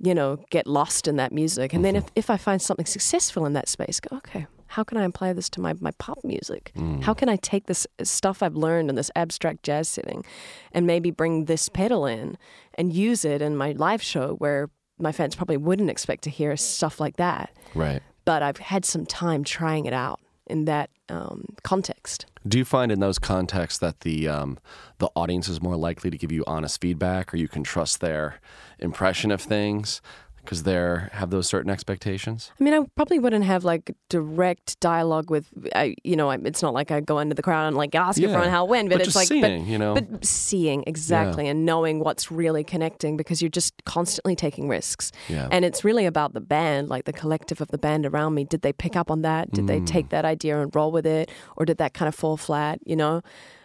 you 0.00 0.14
know, 0.14 0.38
get 0.50 0.66
lost 0.66 1.08
in 1.08 1.16
that 1.16 1.32
music. 1.32 1.72
And 1.72 1.84
then 1.84 1.96
if, 1.96 2.04
if 2.14 2.30
I 2.30 2.36
find 2.36 2.62
something 2.62 2.86
successful 2.86 3.44
in 3.46 3.52
that 3.54 3.68
space, 3.68 3.98
go, 3.98 4.16
okay, 4.18 4.46
how 4.68 4.84
can 4.84 4.96
I 4.96 5.04
apply 5.04 5.32
this 5.32 5.48
to 5.50 5.60
my, 5.60 5.74
my 5.80 5.90
pop 5.98 6.22
music? 6.22 6.72
How 7.00 7.14
can 7.14 7.28
I 7.28 7.36
take 7.36 7.66
this 7.66 7.86
stuff 8.02 8.42
I've 8.42 8.54
learned 8.54 8.90
in 8.90 8.96
this 8.96 9.10
abstract 9.16 9.62
jazz 9.64 9.88
setting 9.88 10.24
and 10.72 10.86
maybe 10.86 11.10
bring 11.10 11.46
this 11.46 11.68
pedal 11.68 12.06
in 12.06 12.38
and 12.74 12.92
use 12.92 13.24
it 13.24 13.42
in 13.42 13.56
my 13.56 13.72
live 13.72 14.02
show 14.02 14.34
where 14.34 14.70
my 14.98 15.10
fans 15.10 15.34
probably 15.34 15.56
wouldn't 15.56 15.90
expect 15.90 16.22
to 16.24 16.30
hear 16.30 16.56
stuff 16.56 17.00
like 17.00 17.16
that. 17.16 17.50
right. 17.74 18.02
But 18.24 18.42
I've 18.42 18.58
had 18.58 18.84
some 18.84 19.06
time 19.06 19.42
trying 19.42 19.86
it 19.86 19.94
out 19.94 20.20
in 20.46 20.66
that 20.66 20.90
um, 21.08 21.44
context. 21.62 22.26
Do 22.48 22.56
you 22.56 22.64
find 22.64 22.90
in 22.90 23.00
those 23.00 23.18
contexts 23.18 23.78
that 23.80 24.00
the 24.00 24.26
um, 24.26 24.58
the 24.98 25.10
audience 25.14 25.48
is 25.48 25.60
more 25.60 25.76
likely 25.76 26.10
to 26.10 26.16
give 26.16 26.32
you 26.32 26.44
honest 26.46 26.80
feedback, 26.80 27.34
or 27.34 27.36
you 27.36 27.48
can 27.48 27.62
trust 27.62 28.00
their 28.00 28.40
impression 28.78 29.30
of 29.30 29.42
things 29.42 30.00
because 30.48 30.62
they 30.62 30.72
have 31.12 31.28
those 31.28 31.46
certain 31.46 31.70
expectations? 31.70 32.50
I 32.58 32.64
mean, 32.64 32.72
I 32.72 32.80
probably 32.96 33.18
wouldn't 33.18 33.44
have 33.44 33.64
like 33.64 33.94
direct 34.08 34.80
dialogue 34.80 35.30
with, 35.30 35.46
I, 35.74 35.94
you 36.04 36.16
know, 36.16 36.30
I- 36.30 36.38
it's 36.42 36.62
not 36.62 36.72
like 36.72 36.90
I 36.90 37.00
go 37.00 37.18
into 37.18 37.34
the 37.34 37.42
crowd 37.42 37.66
and 37.66 37.76
like 37.76 37.94
ask 37.94 38.18
Yeah, 38.18 38.28
everyone 38.28 38.48
how 38.48 38.64
it 38.64 38.70
went, 38.70 38.88
but, 38.88 38.98
but 38.98 39.06
it's 39.06 39.14
like, 39.14 39.28
seeing, 39.28 39.42
but, 39.42 39.66
you 39.70 39.76
know? 39.76 39.92
but 39.94 40.24
seeing 40.24 40.84
exactly 40.86 41.48
and 41.48 41.66
knowing 41.66 42.00
what's 42.00 42.30
really 42.30 42.64
connecting 42.64 43.18
because 43.18 43.42
you're 43.42 43.50
just 43.50 43.74
constantly 43.84 44.34
taking 44.34 44.68
risks. 44.68 45.12
Yeah. 45.28 45.48
And 45.50 45.66
it's 45.66 45.84
really 45.84 46.06
about 46.06 46.32
the 46.32 46.40
band, 46.40 46.88
like 46.88 47.04
the 47.04 47.12
collective 47.12 47.60
of 47.60 47.68
the 47.68 47.78
band 47.78 48.06
around 48.06 48.32
me. 48.34 48.44
Did 48.44 48.62
they 48.62 48.72
pick 48.72 48.96
up 48.96 49.10
on 49.10 49.20
that? 49.22 49.50
Did 49.52 49.66
they 49.66 49.80
Mm. 49.80 49.86
take 49.86 50.08
that 50.08 50.24
idea 50.24 50.60
and 50.62 50.74
roll 50.74 50.90
with 50.90 51.04
it? 51.06 51.30
Or 51.58 51.66
did 51.66 51.76
that 51.76 51.92
kind 51.92 52.08
of 52.08 52.14
fall 52.14 52.38
flat, 52.38 52.80
you 52.86 52.96
know? 52.96 53.20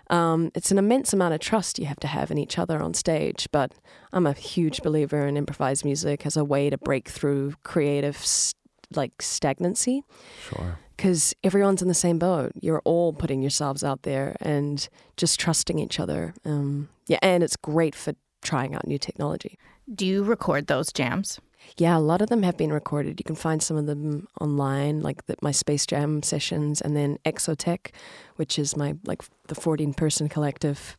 Um, 0.10 0.52
it's 0.56 0.72
an 0.72 0.78
immense 0.78 1.14
amount 1.14 1.34
of 1.34 1.40
trust 1.40 1.80
you 1.80 1.86
have 1.86 2.00
to 2.02 2.08
have 2.08 2.30
in 2.32 2.38
each 2.38 2.58
other 2.60 2.82
on 2.82 2.94
stage. 2.94 3.48
But 3.52 3.74
I'm 4.12 4.26
a 4.28 4.34
huge 4.34 4.82
believer 4.82 5.26
in 5.26 5.38
improvised 5.38 5.86
music 5.86 6.26
as 6.26 6.38
a 6.38 6.44
way 6.44 6.70
to 6.70 6.78
break 6.78 7.10
through 7.10 7.54
creative, 7.64 8.16
s 8.18 8.54
like 8.96 9.22
stagnancy, 9.22 10.04
Sure. 10.50 10.78
because 10.96 11.34
everyone's 11.44 11.82
in 11.82 11.88
the 11.88 11.94
same 11.96 12.20
boat. 12.20 12.52
You're 12.62 12.82
all 12.86 13.12
putting 13.14 13.42
yourselves 13.42 13.84
out 13.84 14.04
there 14.04 14.36
and 14.40 14.88
just 15.18 15.40
trusting 15.40 15.80
each 15.80 16.00
other. 16.00 16.34
Um, 16.46 16.90
yeah, 17.08 17.18
and 17.24 17.42
it's 17.44 17.56
great 17.56 17.96
for 17.96 18.14
trying 18.44 18.76
out 18.76 18.86
new 18.86 19.00
technology. 19.00 19.58
Do 19.94 20.06
you 20.06 20.24
record 20.24 20.68
those 20.68 20.92
jams? 20.94 21.40
Yeah, 21.78 21.98
a 21.98 22.00
lot 22.00 22.22
of 22.22 22.30
them 22.30 22.44
have 22.44 22.58
been 22.58 22.72
recorded. 22.72 23.20
You 23.20 23.24
can 23.24 23.36
find 23.36 23.62
some 23.62 23.78
of 23.78 23.86
them 23.86 24.28
online, 24.40 25.02
like 25.02 25.26
the, 25.26 25.36
my 25.42 25.52
Space 25.52 25.86
Jam 25.86 26.22
sessions, 26.22 26.82
and 26.82 26.96
then 26.96 27.18
Exotech, 27.26 27.92
which 28.36 28.60
is 28.60 28.78
my 28.78 28.96
like 29.06 29.24
the 29.48 29.56
14 29.56 29.94
person 29.94 30.30
collective 30.30 30.98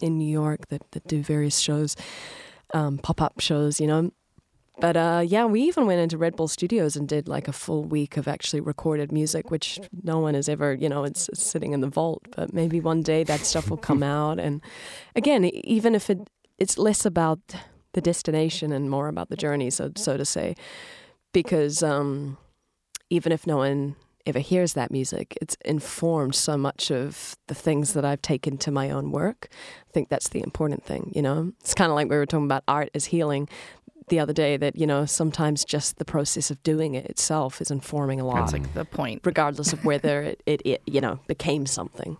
in 0.00 0.16
New 0.16 0.30
York 0.30 0.68
that, 0.68 0.90
that 0.92 1.06
do 1.06 1.22
various 1.22 1.58
shows, 1.58 1.96
um, 2.72 2.98
pop 2.98 3.20
up 3.20 3.40
shows, 3.40 3.80
you 3.80 3.86
know. 3.86 4.10
But 4.80 4.96
uh, 4.96 5.22
yeah, 5.26 5.44
we 5.44 5.60
even 5.62 5.86
went 5.86 6.00
into 6.00 6.16
Red 6.16 6.36
Bull 6.36 6.48
Studios 6.48 6.96
and 6.96 7.06
did 7.06 7.28
like 7.28 7.48
a 7.48 7.52
full 7.52 7.84
week 7.84 8.16
of 8.16 8.26
actually 8.26 8.60
recorded 8.60 9.12
music, 9.12 9.50
which 9.50 9.78
no 10.02 10.18
one 10.18 10.32
has 10.32 10.48
ever, 10.48 10.72
you 10.72 10.88
know, 10.88 11.04
it's, 11.04 11.28
it's 11.28 11.44
sitting 11.44 11.72
in 11.72 11.80
the 11.80 11.88
vault. 11.88 12.22
But 12.34 12.54
maybe 12.54 12.80
one 12.80 13.02
day 13.02 13.22
that 13.24 13.40
stuff 13.40 13.68
will 13.68 13.76
come 13.76 14.02
out. 14.18 14.40
And 14.40 14.62
again, 15.14 15.44
even 15.44 15.94
if 15.94 16.08
it 16.08 16.28
it's 16.58 16.78
less 16.78 17.04
about 17.06 17.40
the 17.92 18.00
destination 18.00 18.72
and 18.72 18.90
more 18.90 19.08
about 19.08 19.28
the 19.30 19.36
journey, 19.36 19.70
so 19.70 19.90
so 19.96 20.16
to 20.16 20.24
say, 20.24 20.54
because 21.32 21.82
um, 21.82 22.36
even 23.08 23.32
if 23.32 23.46
no 23.46 23.56
one 23.58 23.96
ever 24.26 24.38
hears 24.38 24.74
that 24.74 24.90
music, 24.90 25.36
it's 25.40 25.56
informed 25.64 26.34
so 26.34 26.56
much 26.56 26.90
of 26.90 27.36
the 27.48 27.54
things 27.54 27.94
that 27.94 28.04
I've 28.04 28.22
taken 28.22 28.58
to 28.58 28.70
my 28.70 28.90
own 28.90 29.10
work. 29.10 29.48
I 29.88 29.92
think 29.92 30.08
that's 30.08 30.28
the 30.28 30.42
important 30.42 30.84
thing. 30.84 31.10
You 31.14 31.22
know, 31.22 31.52
it's 31.60 31.74
kind 31.74 31.90
of 31.90 31.96
like 31.96 32.08
we 32.08 32.16
were 32.16 32.26
talking 32.26 32.44
about 32.44 32.62
art 32.68 32.90
as 32.94 33.06
healing 33.06 33.48
the 34.08 34.20
other 34.20 34.32
day. 34.32 34.56
That 34.56 34.76
you 34.76 34.86
know 34.86 35.06
sometimes 35.06 35.64
just 35.64 35.98
the 35.98 36.04
process 36.04 36.50
of 36.50 36.62
doing 36.62 36.94
it 36.94 37.06
itself 37.06 37.60
is 37.60 37.70
informing 37.70 38.20
a 38.20 38.26
lot, 38.26 38.36
That's 38.36 38.52
like 38.52 38.74
the 38.74 38.84
point. 38.84 39.22
regardless 39.24 39.72
of 39.72 39.84
whether 39.84 40.22
it, 40.22 40.42
it, 40.46 40.62
it 40.64 40.82
you 40.86 41.00
know 41.00 41.18
became 41.26 41.66
something. 41.66 42.18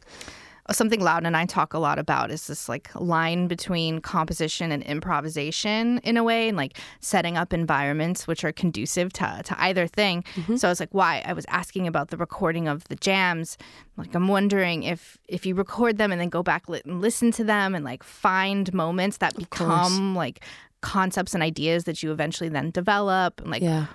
Something 0.73 1.01
Loudon 1.01 1.27
and 1.27 1.37
I 1.37 1.47
talk 1.47 1.75
a 1.75 1.79
lot 1.79 1.99
about 1.99 2.31
is 2.31 2.47
this 2.47 2.69
like 2.69 2.95
line 2.95 3.47
between 3.49 4.01
composition 4.01 4.73
and 4.73 4.83
improvisation 4.83 5.99
in 5.99 6.17
a 6.17 6.25
way, 6.25 6.49
and 6.49 6.57
like 6.57 6.79
setting 7.01 7.37
up 7.37 7.53
environments 7.53 8.27
which 8.27 8.45
are 8.45 8.53
conducive 8.53 9.13
to, 9.15 9.43
to 9.45 9.61
either 9.63 9.87
thing. 9.87 10.25
Mm-hmm. 10.35 10.57
So 10.57 10.69
I 10.69 10.71
was 10.71 10.81
like, 10.81 10.93
why? 10.93 11.23
I 11.25 11.33
was 11.33 11.47
asking 11.49 11.87
about 11.87 12.09
the 12.09 12.17
recording 12.17 12.69
of 12.69 12.85
the 12.89 12.97
jams. 12.97 13.59
Like 13.97 14.15
I'm 14.15 14.29
wondering 14.29 14.83
if 14.85 15.19
if 15.29 15.45
you 15.47 15.55
record 15.55 15.99
them 15.99 16.13
and 16.13 16.21
then 16.21 16.29
go 16.29 16.43
back 16.43 16.69
li- 16.69 16.83
and 16.85 17.01
listen 17.01 17.31
to 17.33 17.45
them 17.45 17.75
and 17.75 17.85
like 17.85 18.03
find 18.03 18.73
moments 18.73 19.19
that 19.19 19.37
become 19.37 20.15
like 20.15 20.45
concepts 20.81 21.35
and 21.35 21.43
ideas 21.43 21.85
that 21.85 22.03
you 22.03 22.11
eventually 22.11 22.49
then 22.49 22.71
develop 22.71 23.41
and 23.41 23.51
like 23.51 23.63
Yeah. 23.63 23.87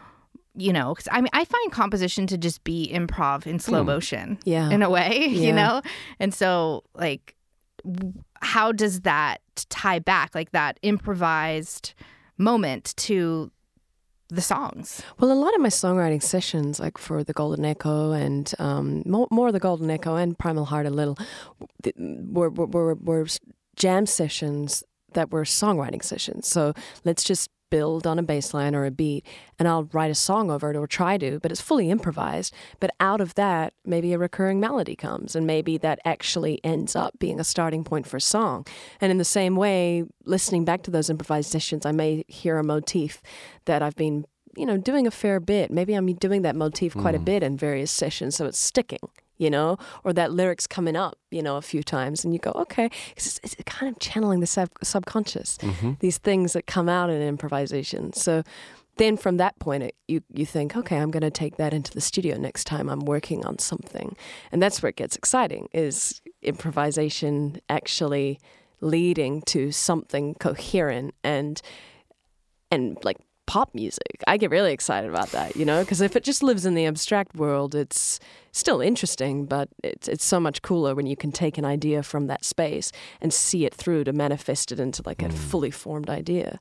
You 0.57 0.71
know, 0.73 0.93
because 0.93 1.07
I 1.11 1.21
mean, 1.21 1.29
I 1.33 1.45
find 1.45 1.71
composition 1.71 2.27
to 2.27 2.37
just 2.37 2.63
be 2.63 2.89
improv 2.93 3.45
in 3.45 3.59
slow 3.59 3.83
motion, 3.83 4.37
Yeah. 4.45 4.69
in 4.69 4.81
a 4.83 4.89
way, 4.89 5.25
Yeah. 5.29 5.47
you 5.47 5.53
know, 5.53 5.81
and 6.19 6.33
so 6.33 6.83
like, 6.95 7.35
w- 7.83 8.13
how 8.41 8.71
does 8.71 9.01
that 9.01 9.41
tie 9.69 9.99
back, 9.99 10.33
like 10.35 10.51
that 10.51 10.79
improvised 10.81 11.93
moment, 12.37 12.93
to 12.97 13.51
the 14.29 14.41
songs? 14.41 15.01
Well, 15.19 15.31
a 15.31 15.33
lot 15.33 15.53
of 15.55 15.61
my 15.61 15.69
songwriting 15.69 16.21
sessions, 16.21 16.79
like 16.79 16.97
for 16.97 17.23
the 17.23 17.33
Golden 17.33 17.63
Echo 17.65 18.11
and 18.11 18.51
um, 18.59 19.03
more, 19.05 19.27
more 19.31 19.47
of 19.47 19.53
the 19.53 19.59
Golden 19.59 19.89
Echo 19.89 20.15
and 20.15 20.37
Primal 20.37 20.65
Heart, 20.65 20.85
a 20.87 20.89
little, 20.89 21.17
were, 21.97 22.49
were, 22.49 22.65
were, 22.65 22.95
were 22.95 23.27
jam 23.75 24.05
sessions 24.05 24.83
that 25.13 25.31
were 25.31 25.43
songwriting 25.43 26.03
sessions. 26.03 26.47
So 26.47 26.73
let's 27.03 27.23
just 27.23 27.49
build 27.75 28.07
on 28.07 28.17
a 28.17 28.23
bass 28.23 28.53
line 28.53 28.73
or 28.73 28.85
a 28.85 28.91
beat, 28.91 29.25
and 29.59 29.67
I'll 29.67 29.89
write 29.91 30.09
a 30.09 30.15
song 30.15 30.49
over 30.49 30.71
it 30.71 30.77
or 30.77 30.87
try 30.87 31.17
to, 31.17 31.41
but 31.41 31.51
it's 31.51 31.59
fully 31.59 31.89
improvised. 31.89 32.53
But 32.79 32.91
out 33.01 33.19
of 33.19 33.35
that, 33.35 33.73
maybe 33.85 34.13
a 34.13 34.17
recurring 34.17 34.61
melody 34.61 34.95
comes, 34.95 35.35
and 35.35 35.45
maybe 35.45 35.77
that 35.79 35.99
actually 36.05 36.63
ends 36.63 36.95
up 36.95 37.19
being 37.19 37.37
a 37.37 37.43
starting 37.43 37.83
point 37.83 38.07
for 38.07 38.15
a 38.15 38.21
song. 38.21 38.65
And 39.01 39.11
in 39.11 39.17
the 39.17 39.25
same 39.25 39.57
way, 39.57 40.05
listening 40.23 40.63
back 40.63 40.83
to 40.83 40.91
those 40.91 41.09
improvised 41.09 41.51
sessions, 41.51 41.85
I 41.85 41.91
may 41.91 42.23
hear 42.29 42.57
a 42.57 42.63
motif 42.63 43.21
that 43.65 43.81
I've 43.81 43.97
been 43.97 44.25
you 44.55 44.65
know, 44.65 44.77
doing 44.77 45.05
a 45.05 45.11
fair 45.11 45.41
bit. 45.41 45.69
Maybe 45.69 45.93
I'm 45.93 46.13
doing 46.13 46.43
that 46.43 46.55
motif 46.55 46.95
quite 46.95 47.13
a 47.13 47.17
hmm. 47.17 47.25
bit 47.25 47.43
in 47.43 47.57
various 47.57 47.91
sessions, 47.91 48.37
so 48.37 48.45
it's 48.45 48.57
sticking, 48.57 49.09
you 49.37 49.49
know, 49.49 49.77
or 50.03 50.13
that 50.13 50.31
lyric's 50.31 50.67
coming 50.67 50.95
up, 50.95 51.17
you 51.31 51.41
know, 51.41 51.57
a 51.57 51.61
few 51.61 51.83
times, 51.83 52.23
and 52.23 52.33
you 52.33 52.39
go, 52.39 52.51
okay, 52.51 52.89
it's, 53.15 53.39
it's 53.43 53.55
kind 53.65 53.91
of 53.91 53.99
channeling 53.99 54.39
the 54.39 54.47
sub- 54.47 54.69
subconscious, 54.83 55.57
mm-hmm. 55.57 55.93
these 55.99 56.17
things 56.17 56.53
that 56.53 56.67
come 56.67 56.89
out 56.89 57.09
in 57.09 57.21
improvisation. 57.21 58.13
So 58.13 58.43
then 58.97 59.17
from 59.17 59.37
that 59.37 59.59
point, 59.59 59.83
it, 59.83 59.95
you 60.07 60.21
you 60.33 60.45
think, 60.45 60.75
okay, 60.75 60.97
I'm 60.97 61.11
going 61.11 61.21
to 61.21 61.31
take 61.31 61.57
that 61.57 61.73
into 61.73 61.91
the 61.91 62.01
studio 62.01 62.37
next 62.37 62.65
time 62.65 62.89
I'm 62.89 63.01
working 63.01 63.45
on 63.45 63.59
something, 63.59 64.15
and 64.51 64.61
that's 64.61 64.81
where 64.81 64.89
it 64.89 64.95
gets 64.95 65.15
exciting. 65.15 65.67
Is 65.73 66.21
improvisation 66.41 67.59
actually 67.69 68.39
leading 68.81 69.41
to 69.41 69.71
something 69.71 70.35
coherent 70.35 71.13
and 71.23 71.61
and 72.71 72.97
like 73.03 73.17
pop 73.47 73.73
music. 73.73 74.23
I 74.27 74.37
get 74.37 74.49
really 74.49 74.73
excited 74.73 75.09
about 75.09 75.31
that, 75.31 75.55
you 75.55 75.65
know, 75.65 75.81
because 75.81 76.01
if 76.01 76.15
it 76.15 76.23
just 76.23 76.43
lives 76.43 76.65
in 76.65 76.75
the 76.75 76.85
abstract 76.85 77.35
world, 77.35 77.75
it's 77.75 78.19
still 78.51 78.81
interesting, 78.81 79.45
but 79.45 79.69
it's 79.83 80.07
it's 80.07 80.25
so 80.25 80.39
much 80.39 80.61
cooler 80.61 80.95
when 80.95 81.05
you 81.05 81.15
can 81.15 81.31
take 81.31 81.57
an 81.57 81.65
idea 81.65 82.03
from 82.03 82.27
that 82.27 82.43
space 82.43 82.91
and 83.21 83.33
see 83.33 83.65
it 83.65 83.73
through 83.73 84.03
to 84.05 84.13
manifest 84.13 84.71
it 84.71 84.79
into 84.79 85.01
like 85.05 85.21
a 85.21 85.27
mm. 85.27 85.33
fully 85.33 85.71
formed 85.71 86.09
idea. 86.09 86.59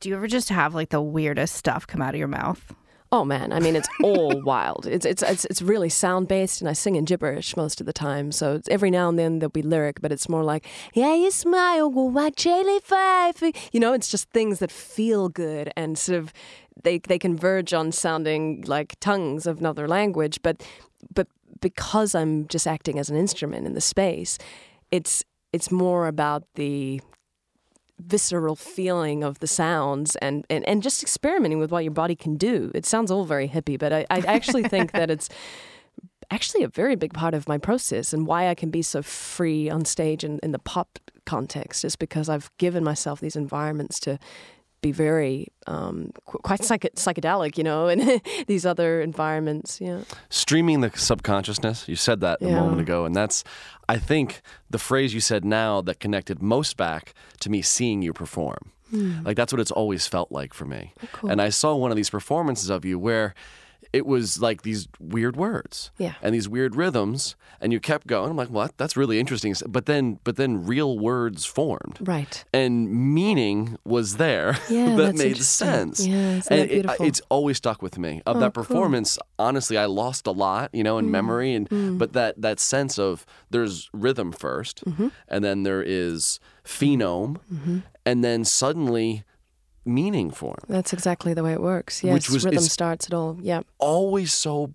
Do 0.00 0.08
you 0.08 0.16
ever 0.16 0.28
just 0.28 0.48
have 0.50 0.74
like 0.74 0.90
the 0.90 1.02
weirdest 1.02 1.56
stuff 1.56 1.86
come 1.86 2.00
out 2.00 2.14
of 2.14 2.18
your 2.18 2.28
mouth? 2.28 2.74
Oh 3.10 3.24
man, 3.24 3.52
I 3.52 3.60
mean 3.60 3.74
it's 3.74 3.88
all 4.02 4.42
wild. 4.44 4.86
It's 4.86 5.06
it's 5.06 5.22
it's 5.22 5.44
it's 5.46 5.62
really 5.62 5.88
sound 5.88 6.28
based, 6.28 6.60
and 6.60 6.68
I 6.68 6.74
sing 6.74 6.96
in 6.96 7.04
gibberish 7.04 7.56
most 7.56 7.80
of 7.80 7.86
the 7.86 7.92
time. 7.92 8.32
So 8.32 8.56
it's, 8.56 8.68
every 8.68 8.90
now 8.90 9.08
and 9.08 9.18
then 9.18 9.38
there'll 9.38 9.50
be 9.50 9.62
lyric, 9.62 10.00
but 10.02 10.12
it's 10.12 10.28
more 10.28 10.44
like 10.44 10.66
"Yeah, 10.92 11.14
you 11.14 11.30
smile, 11.30 11.88
go 11.88 12.02
watch 12.02 12.36
Charlie 12.36 12.80
Five." 12.82 13.42
You 13.72 13.80
know, 13.80 13.94
it's 13.94 14.08
just 14.08 14.28
things 14.30 14.58
that 14.58 14.70
feel 14.70 15.30
good 15.30 15.72
and 15.76 15.96
sort 15.96 16.18
of 16.18 16.32
they 16.82 16.98
they 16.98 17.18
converge 17.18 17.72
on 17.72 17.92
sounding 17.92 18.62
like 18.66 18.96
tongues 19.00 19.46
of 19.46 19.58
another 19.58 19.88
language, 19.88 20.40
but 20.42 20.62
but 21.14 21.28
because 21.60 22.14
I'm 22.14 22.46
just 22.48 22.66
acting 22.66 22.98
as 22.98 23.08
an 23.08 23.16
instrument 23.16 23.66
in 23.66 23.72
the 23.72 23.80
space, 23.80 24.38
it's 24.90 25.24
it's 25.52 25.70
more 25.70 26.08
about 26.08 26.44
the 26.54 27.00
visceral 27.98 28.56
feeling 28.56 29.22
of 29.24 29.38
the 29.40 29.46
sounds 29.46 30.16
and, 30.16 30.44
and, 30.48 30.66
and 30.68 30.82
just 30.82 31.02
experimenting 31.02 31.58
with 31.58 31.70
what 31.70 31.84
your 31.84 31.92
body 31.92 32.14
can 32.14 32.36
do. 32.36 32.70
It 32.74 32.86
sounds 32.86 33.10
all 33.10 33.24
very 33.24 33.48
hippie, 33.48 33.78
but 33.78 33.92
I, 33.92 34.06
I 34.10 34.18
actually 34.20 34.62
think 34.64 34.92
that 34.92 35.10
it's 35.10 35.28
actually 36.30 36.62
a 36.62 36.68
very 36.68 36.94
big 36.94 37.12
part 37.12 37.34
of 37.34 37.48
my 37.48 37.58
process 37.58 38.12
and 38.12 38.26
why 38.26 38.48
I 38.48 38.54
can 38.54 38.70
be 38.70 38.82
so 38.82 39.02
free 39.02 39.70
on 39.70 39.84
stage 39.84 40.24
in, 40.24 40.38
in 40.42 40.52
the 40.52 40.58
pop 40.58 40.98
context 41.24 41.84
is 41.84 41.96
because 41.96 42.28
I've 42.28 42.50
given 42.58 42.84
myself 42.84 43.20
these 43.20 43.36
environments 43.36 44.00
to 44.00 44.18
be 44.80 44.92
very 44.92 45.48
um, 45.66 46.12
qu- 46.26 46.38
quite 46.38 46.62
psych- 46.64 46.94
psychedelic, 46.94 47.58
you 47.58 47.64
know, 47.64 47.88
in 47.92 48.20
these 48.46 48.64
other 48.64 49.00
environments. 49.00 49.80
Yeah. 49.80 50.00
streaming 50.30 50.80
the 50.80 50.90
subconsciousness. 50.94 51.88
You 51.88 51.96
said 51.96 52.20
that 52.20 52.40
a 52.42 52.46
moment 52.50 52.80
ago, 52.80 53.04
and 53.04 53.14
that's 53.14 53.44
I 53.88 53.98
think 53.98 54.42
the 54.70 54.78
phrase 54.78 55.14
you 55.14 55.20
said 55.20 55.44
now 55.44 55.80
that 55.82 56.00
connected 56.00 56.42
most 56.42 56.76
back 56.76 57.14
to 57.40 57.50
me 57.50 57.62
seeing 57.62 58.02
you 58.02 58.12
perform. 58.12 58.72
Hmm. 58.90 59.22
Like 59.24 59.36
that's 59.36 59.52
what 59.52 59.60
it's 59.60 59.70
always 59.70 60.06
felt 60.06 60.32
like 60.32 60.54
for 60.54 60.64
me. 60.64 60.94
cool. 61.12 61.30
And 61.30 61.42
I 61.42 61.50
saw 61.50 61.74
one 61.74 61.90
of 61.90 61.96
these 61.96 62.10
performances 62.10 62.70
of 62.70 62.84
you 62.84 62.98
where 62.98 63.34
it 63.92 64.04
was 64.06 64.40
like 64.40 64.62
these 64.62 64.88
weird 65.00 65.36
words 65.36 65.90
Yeah. 65.98 66.14
and 66.22 66.34
these 66.34 66.48
weird 66.48 66.74
rhythms 66.76 67.36
and 67.60 67.72
you 67.72 67.80
kept 67.80 68.06
going 68.06 68.30
i'm 68.30 68.36
like 68.36 68.50
what 68.50 68.76
that's 68.76 68.96
really 68.96 69.18
interesting 69.18 69.54
but 69.68 69.86
then 69.86 70.18
but 70.24 70.36
then 70.36 70.64
real 70.66 70.98
words 70.98 71.44
formed 71.44 71.96
Right. 72.00 72.44
and 72.52 72.90
meaning 73.14 73.78
was 73.84 74.16
there 74.16 74.58
Yeah, 74.68 74.94
that 74.96 75.14
made 75.16 75.38
sense. 75.38 76.06
Yeah, 76.06 76.40
and 76.50 76.70
it- 76.70 76.86
it's 77.00 77.20
always 77.30 77.56
stuck 77.56 77.80
with 77.82 77.98
me. 77.98 78.22
Of 78.26 78.36
Oh, 78.36 78.40
that 78.40 78.52
cool. 78.54 78.64
performance, 78.64 79.18
honestly, 79.38 79.76
I 79.78 79.86
lost 79.86 80.26
a 80.26 80.30
lot, 80.32 80.70
you 80.74 80.82
know, 80.82 80.98
in 80.98 81.10
memory, 81.10 81.54
and 81.54 81.98
but 81.98 82.12
that 82.12 82.40
that 82.42 82.60
sense 82.60 82.98
of 82.98 83.24
there's 83.50 83.88
rhythm 83.92 84.32
1st 84.32 85.10
and 85.28 85.44
then 85.44 85.62
there 85.62 85.82
is 85.82 86.38
phoneme, 86.64 87.36
and 88.04 88.22
then 88.24 88.44
suddenly 88.44 89.24
meaning 89.88 90.30
form. 90.30 90.58
That's 90.68 90.92
exactly 90.92 91.34
the 91.34 91.42
way 91.42 91.52
it 91.52 91.62
works. 91.62 92.04
Yes. 92.04 92.14
Which 92.14 92.30
was- 92.30 92.44
rhythm 92.44 92.62
starts 92.62 93.06
it 93.08 93.14
all. 93.14 93.36
Yeah. 93.40 93.62
Always 93.78 94.32
so 94.32 94.72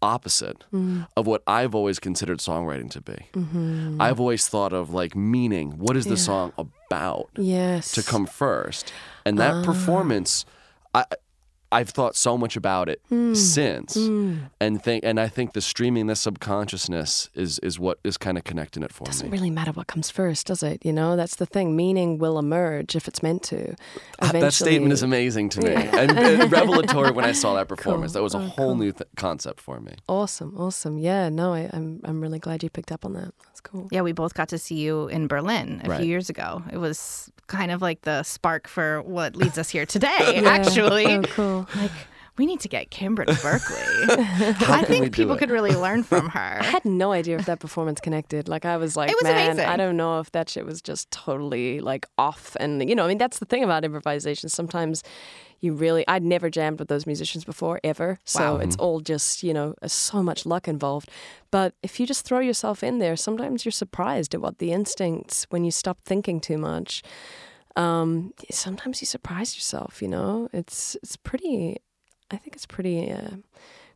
opposite 0.00 0.64
Mm. 0.72 1.06
of 1.16 1.26
what 1.28 1.42
I've 1.46 1.74
always 1.76 1.98
considered 2.00 2.38
songwriting 2.38 2.90
to 2.90 3.00
be. 3.00 3.28
Mm-hmm. 3.34 4.00
I've 4.00 4.18
always 4.18 4.48
thought 4.48 4.72
of 4.72 4.92
like 4.92 5.14
meaning. 5.14 5.78
What 5.78 5.96
is 5.96 6.06
the 6.06 6.16
song 6.16 6.52
about? 6.58 7.30
Yes. 7.36 7.92
to 7.92 8.02
come 8.02 8.26
first. 8.26 8.92
And 9.24 9.38
that 9.38 9.64
performance, 9.64 10.44
I 10.94 11.04
I've 11.72 11.88
thought 11.88 12.14
so 12.16 12.36
much 12.38 12.54
about 12.56 12.88
it 12.88 13.00
since, 13.34 13.96
and 13.96 14.82
think 14.82 15.04
and 15.04 15.18
I 15.18 15.28
think 15.28 15.54
the 15.54 15.60
streaming 15.60 16.06
the 16.06 16.14
subconsciousness 16.16 17.30
is 17.34 17.58
is 17.60 17.78
what 17.78 17.98
is 18.04 18.16
kind 18.16 18.36
of 18.38 18.44
connecting 18.44 18.82
it 18.82 18.92
for 18.92 19.04
me. 19.04 19.06
doesn't 19.06 19.30
really 19.30 19.50
matter 19.50 19.72
what 19.72 19.86
comes 19.86 20.10
first, 20.10 20.46
does 20.46 20.62
it? 20.62 20.84
You 20.84 20.92
know, 20.92 21.16
that's 21.16 21.36
the 21.36 21.46
thing. 21.46 21.74
Meaning 21.74 22.18
will 22.18 22.38
emerge 22.38 22.94
if 22.94 23.08
it's 23.08 23.22
meant 23.22 23.42
to. 23.44 23.74
Uh, 24.20 24.32
that 24.32 24.52
statement 24.52 24.92
is 24.92 25.02
amazing 25.02 25.48
to 25.50 25.60
me 25.62 25.72
and, 25.74 26.10
and 26.12 26.52
revelatory 26.52 27.10
when 27.10 27.24
I 27.24 27.32
saw 27.32 27.54
that 27.54 27.68
performance. 27.74 28.12
Cool. 28.12 28.20
That 28.20 28.22
was 28.24 28.34
a 28.34 28.38
Oh, 28.38 28.40
whole 28.40 28.66
cool. 28.70 28.74
new 28.76 28.92
th- 28.92 29.08
concept 29.16 29.60
for 29.60 29.78
me. 29.80 29.94
Awesome, 30.08 30.54
awesome. 30.58 30.98
Yeah, 30.98 31.28
no, 31.28 31.54
I, 31.54 31.70
I'm 31.72 32.00
I'm 32.04 32.20
really 32.20 32.38
glad 32.38 32.62
you 32.62 32.70
picked 32.70 32.92
up 32.92 33.04
on 33.04 33.12
that. 33.14 33.32
That's 33.46 33.60
cool. 33.60 33.88
Yeah, 33.90 34.02
we 34.02 34.12
both 34.12 34.34
got 34.34 34.48
to 34.48 34.58
see 34.58 34.74
you 34.76 35.08
in 35.08 35.26
Berlin 35.28 35.80
a 35.84 35.88
Right. 35.88 36.00
few 36.00 36.08
years 36.08 36.28
ago. 36.28 36.62
It 36.72 36.78
was 36.78 37.30
kind 37.46 37.70
of 37.70 37.82
like 37.82 38.02
the 38.02 38.22
spark 38.22 38.66
for 38.68 39.02
what 39.02 39.36
leads 39.36 39.58
us 39.58 39.68
here 39.70 39.86
today, 39.96 40.40
Yeah. 40.42 40.48
actually. 40.48 41.06
Oh, 41.06 41.22
cool. 41.22 41.61
Like, 41.76 41.90
we 42.38 42.46
need 42.46 42.60
to 42.60 42.68
get 42.68 42.90
Kimbra 42.90 43.26
to 43.26 43.32
Berklee. 43.34 44.08
I 44.70 44.84
think 44.84 45.14
people 45.14 45.36
could 45.36 45.50
really 45.50 45.74
learn 45.76 46.02
from 46.02 46.30
her. 46.30 46.58
I 46.60 46.64
had 46.64 46.84
no 46.84 47.12
idea 47.12 47.36
if 47.38 47.44
that 47.44 47.60
performance 47.60 48.00
connected. 48.00 48.48
Like 48.48 48.64
I 48.64 48.78
was 48.78 48.96
like, 48.96 49.10
It 49.10 49.16
was 49.16 49.24
man, 49.24 49.50
amazing. 49.52 49.68
I 49.68 49.76
don't 49.76 49.98
know 49.98 50.18
if 50.18 50.32
that 50.32 50.48
shit 50.48 50.64
was 50.64 50.80
just 50.80 51.10
totally 51.10 51.80
like 51.80 52.06
off. 52.16 52.56
And 52.58 52.88
you 52.88 52.94
know, 52.94 53.04
I 53.04 53.08
mean, 53.08 53.18
that's 53.18 53.38
the 53.38 53.44
thing 53.44 53.62
about 53.62 53.84
improvisation. 53.84 54.48
Sometimes 54.48 55.02
you 55.60 55.74
really, 55.74 56.08
I'd 56.08 56.24
never 56.24 56.48
jammed 56.48 56.78
with 56.78 56.88
those 56.88 57.04
musicians 57.06 57.44
before 57.44 57.80
ever. 57.84 58.18
So 58.24 58.54
Wow. 58.54 58.60
it's 58.60 58.76
all 58.76 59.00
just 59.00 59.42
you 59.42 59.52
know, 59.52 59.74
uh, 59.82 59.88
so 59.88 60.22
much 60.22 60.46
luck 60.46 60.66
involved. 60.66 61.10
But 61.50 61.74
if 61.82 62.00
you 62.00 62.06
just 62.06 62.24
throw 62.24 62.40
yourself 62.40 62.82
in 62.82 62.98
there, 62.98 63.14
sometimes 63.14 63.66
you're 63.66 63.72
surprised 63.72 64.34
at 64.34 64.40
what 64.40 64.56
the 64.56 64.72
instincts 64.72 65.46
when 65.50 65.64
you 65.64 65.70
stop 65.70 65.98
thinking 66.02 66.40
too 66.40 66.56
much. 66.56 67.02
Um, 67.76 68.32
sometimes 68.50 69.00
you 69.00 69.06
surprise 69.06 69.54
yourself. 69.54 70.02
You 70.02 70.08
know, 70.08 70.48
it's 70.52 70.96
it's 71.02 71.16
pretty. 71.16 71.78
I 72.30 72.36
think 72.36 72.54
it's 72.54 72.66
pretty. 72.66 73.10
Uh, 73.12 73.36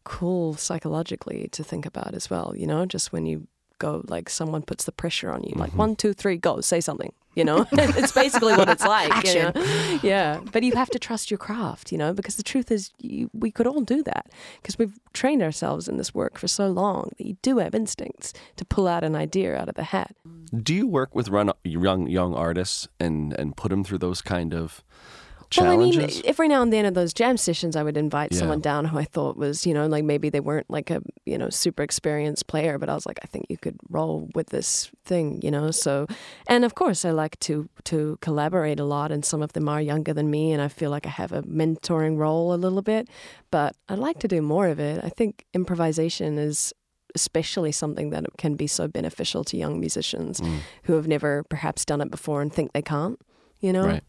cool 0.06 0.54
psychologically 0.54 1.48
to 1.50 1.64
think 1.64 1.84
about 1.84 2.14
as 2.14 2.30
well. 2.30 2.54
You 2.56 2.66
know, 2.66 2.86
just 2.86 3.12
when 3.12 3.26
you 3.26 3.48
go 3.78 4.02
like 4.08 4.30
someone 4.30 4.62
puts 4.62 4.84
the 4.84 4.92
pressure 4.92 5.30
on 5.30 5.42
you, 5.42 5.52
like 5.56 5.74
one, 5.74 5.96
two, 5.96 6.14
three, 6.14 6.36
go, 6.36 6.60
say 6.60 6.80
something. 6.80 7.12
You 7.34 7.44
know, 7.44 7.66
it's 7.72 8.12
basically 8.12 8.54
what 8.54 8.68
it's 8.70 8.84
like. 8.84 9.08
you 9.08 9.40
Action. 9.40 9.52
know? 9.54 9.98
Yeah, 10.02 10.40
but 10.52 10.62
you 10.62 10.72
have 10.74 10.88
to 10.90 10.98
trust 10.98 11.30
your 11.30 11.36
craft. 11.36 11.92
You 11.92 11.98
know, 11.98 12.14
because 12.14 12.36
the 12.36 12.42
truth 12.42 12.70
is, 12.70 12.92
you, 12.98 13.28
we 13.34 13.50
could 13.50 13.66
all 13.66 13.82
do 13.82 14.02
that 14.04 14.30
because 14.62 14.78
we've 14.78 14.98
trained 15.12 15.42
ourselves 15.42 15.86
in 15.88 15.98
this 15.98 16.14
work 16.14 16.38
for 16.38 16.48
so 16.48 16.68
long 16.68 17.10
that 17.18 17.26
you 17.26 17.36
do 17.42 17.58
have 17.58 17.74
instincts 17.74 18.32
to 18.56 18.64
pull 18.64 18.88
out 18.88 19.04
an 19.04 19.14
idea 19.14 19.54
out 19.54 19.68
of 19.68 19.74
the 19.74 19.84
hat. 19.84 20.14
Do 20.62 20.74
you 20.74 20.86
work 20.86 21.14
with 21.14 21.28
run, 21.28 21.52
young 21.64 22.06
young 22.08 22.34
artists 22.34 22.88
and 23.00 23.32
and 23.38 23.56
put 23.56 23.70
them 23.70 23.84
through 23.84 23.98
those 23.98 24.22
kind 24.22 24.54
of 24.54 24.82
challenges? 25.50 25.96
Well, 25.96 26.04
I 26.04 26.08
mean, 26.08 26.22
every 26.24 26.48
now 26.48 26.62
and 26.62 26.72
then 26.72 26.84
at 26.84 26.94
those 26.94 27.14
jam 27.14 27.36
sessions, 27.36 27.76
I 27.76 27.82
would 27.82 27.96
invite 27.96 28.32
Yeah. 28.32 28.40
someone 28.40 28.60
down 28.60 28.84
who 28.86 28.98
I 28.98 29.04
thought 29.04 29.36
was, 29.36 29.64
you 29.66 29.72
know, 29.74 29.86
like 29.86 30.04
maybe 30.04 30.28
they 30.28 30.40
weren't 30.40 30.68
like 30.68 30.90
a, 30.90 31.00
you 31.24 31.38
know, 31.38 31.50
super 31.50 31.82
experienced 31.84 32.46
player, 32.48 32.78
but 32.78 32.88
I 32.88 32.94
was 32.94 33.06
like, 33.06 33.18
I 33.22 33.26
think 33.26 33.46
you 33.48 33.56
could 33.56 33.76
roll 33.88 34.28
with 34.34 34.48
this 34.50 34.90
thing, 35.04 35.40
you 35.42 35.50
know. 35.50 35.70
So, 35.70 36.06
and 36.48 36.64
of 36.64 36.74
course, 36.74 37.04
I 37.04 37.10
like 37.12 37.38
to 37.40 37.68
to 37.84 38.18
collaborate 38.20 38.80
a 38.80 38.84
lot, 38.84 39.12
and 39.12 39.24
some 39.24 39.42
of 39.42 39.52
them 39.52 39.68
are 39.68 39.80
younger 39.80 40.12
than 40.14 40.30
me, 40.30 40.52
and 40.52 40.60
I 40.60 40.68
feel 40.68 40.90
like 40.90 41.06
I 41.06 41.10
have 41.10 41.32
a 41.32 41.42
mentoring 41.42 42.18
role 42.18 42.52
a 42.52 42.58
little 42.58 42.82
bit, 42.82 43.08
but 43.50 43.76
I'd 43.88 43.98
like 43.98 44.18
to 44.20 44.28
do 44.28 44.42
more 44.42 44.68
of 44.68 44.80
it. 44.80 45.04
I 45.04 45.10
think 45.10 45.44
improvisation 45.54 46.38
is 46.38 46.72
especially 47.20 47.72
something 47.72 48.10
that 48.10 48.24
can 48.38 48.54
be 48.54 48.68
so 48.68 48.86
beneficial 48.86 49.42
to 49.44 49.56
young 49.56 49.80
musicians 49.80 50.40
Mm. 50.40 50.58
who 50.84 50.92
have 50.98 51.08
never 51.08 51.42
perhaps 51.54 51.84
done 51.84 52.00
it 52.04 52.10
before 52.10 52.42
and 52.42 52.52
think 52.52 52.72
they 52.72 52.82
can't, 52.82 53.18
you 53.60 53.72
know. 53.72 53.86
Right. 53.86 54.04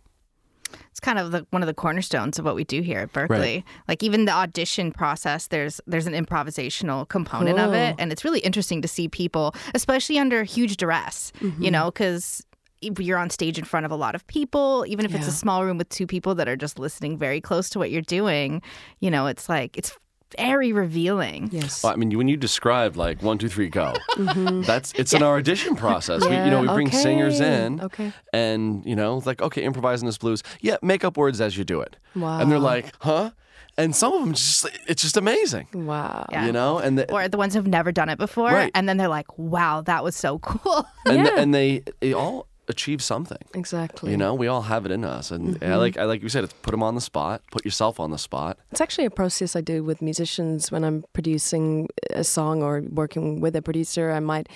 It's 0.91 0.99
kind 0.99 1.17
of 1.17 1.31
the, 1.31 1.47
one 1.51 1.63
of 1.63 1.67
the 1.67 1.73
cornerstones 1.73 2.37
of 2.37 2.43
what 2.43 2.55
we 2.55 2.65
do 2.65 2.81
here 2.81 2.99
at 2.99 3.13
Berklee. 3.13 3.63
Like 3.87 4.03
even 4.03 4.25
the 4.25 4.33
audition 4.33 4.91
process, 4.91 5.47
there's 5.47 5.79
there's 5.87 6.07
an 6.07 6.13
improvisational 6.13 7.07
component 7.07 7.57
of 7.57 7.73
it, 7.73 7.95
and 7.97 8.11
it's 8.11 8.25
really 8.25 8.41
interesting 8.41 8.81
to 8.81 8.87
see 8.87 9.07
people, 9.07 9.55
especially 9.73 10.19
under 10.19 10.43
huge 10.43 10.75
duress. 10.75 11.31
Mm-hmm. 11.39 11.63
You 11.63 11.71
know, 11.71 11.85
because 11.91 12.43
you're 12.81 13.17
on 13.17 13.29
stage 13.29 13.57
in 13.57 13.65
front 13.65 13.85
of 13.85 13.91
a 13.91 13.95
lot 13.95 14.13
of 14.13 14.27
people, 14.27 14.85
even 14.87 15.05
if 15.05 15.15
it's 15.15 15.27
a 15.27 15.31
small 15.31 15.63
room 15.65 15.77
with 15.79 15.89
two 15.89 16.05
people 16.05 16.35
that 16.35 16.47
are 16.47 16.57
just 16.57 16.77
listening 16.77 17.17
very 17.17 17.39
close 17.41 17.69
to 17.71 17.79
what 17.79 17.89
you're 17.89 18.01
doing. 18.19 18.61
You 18.99 19.09
know, 19.09 19.25
it's 19.27 19.47
like 19.47 19.77
it's 19.77 19.91
very 20.37 20.73
revealing. 20.73 21.49
Yes. 21.51 21.83
Well, 21.83 21.93
I 21.93 21.95
mean, 21.95 22.15
when 22.17 22.27
you 22.27 22.37
described 22.37 22.95
like 22.97 23.21
one, 23.21 23.37
two, 23.37 23.49
three, 23.49 23.69
go, 23.69 23.93
mm-hmm. 24.15 24.61
that's 24.63 24.91
it's 24.93 25.13
in 25.13 25.23
our 25.23 25.37
audition 25.37 25.75
process. 25.75 26.25
We, 26.25 26.35
you 26.35 26.49
know, 26.49 26.61
we 26.61 26.67
bring 26.67 26.91
singers 26.91 27.39
in, 27.39 27.81
Okay. 27.81 28.11
and 28.33 28.85
you 28.85 28.95
know, 28.95 29.21
like 29.25 29.41
okay, 29.41 29.63
improvising 29.63 30.05
this 30.05 30.17
blues. 30.17 30.43
Yeah, 30.61 30.77
make 30.81 31.03
up 31.03 31.17
words 31.17 31.39
as 31.41 31.57
you 31.57 31.63
do 31.63 31.81
it. 31.81 31.95
Wow. 32.15 32.39
And 32.39 32.51
they're 32.51 32.59
like, 32.59 32.93
huh? 32.99 33.31
And 33.79 33.95
some 33.95 34.11
of 34.13 34.21
them 34.21 34.33
just 34.33 34.67
it's 34.87 35.03
just 35.03 35.17
amazing. 35.17 35.67
Wow. 35.73 36.25
Yeah. 36.31 36.47
You 36.47 36.51
know, 36.51 36.79
and 36.79 36.97
the, 36.97 37.11
Or 37.13 37.27
the 37.27 37.37
ones 37.37 37.53
who've 37.53 37.67
never 37.67 37.91
done 37.91 38.09
it 38.09 38.17
before, 38.17 38.49
Right. 38.51 38.71
and 38.73 38.89
then 38.89 38.97
they're 38.97 39.07
like, 39.07 39.37
"Wow, 39.37 39.81
that 39.81 40.03
was 40.03 40.15
so 40.15 40.39
cool." 40.39 40.85
and 41.05 41.17
Yeah. 41.25 41.39
and 41.39 41.53
they 41.53 41.83
they 41.99 42.11
all 42.13 42.47
achieve 42.67 43.01
something. 43.01 43.37
Exactly. 43.53 44.11
You 44.11 44.17
know, 44.17 44.33
we 44.33 44.47
all 44.47 44.63
have 44.63 44.85
it 44.85 44.91
in 44.91 45.03
us, 45.03 45.31
and 45.31 45.55
Mm-hmm. 45.57 45.71
I 45.71 45.75
like 45.75 45.97
I 45.97 46.03
like 46.03 46.21
you 46.21 46.29
said, 46.29 46.43
it's 46.43 46.53
put 46.61 46.71
them 46.71 46.83
on 46.83 46.95
the 46.95 47.01
spot, 47.01 47.41
put 47.51 47.63
yourself 47.65 47.99
on 47.99 48.11
the 48.11 48.17
spot. 48.17 48.57
It's 48.71 48.81
actually 48.81 49.05
a 49.05 49.09
process 49.11 49.55
I 49.55 49.61
do 49.61 49.83
with 49.83 50.01
musicians 50.01 50.71
when 50.71 50.83
I'm 50.83 51.03
producing 51.13 51.87
a 52.11 52.23
song 52.23 52.61
or 52.61 52.81
working 52.89 53.39
with 53.41 53.55
a 53.55 53.61
producer. 53.61 54.11
I 54.11 54.19
might 54.19 54.49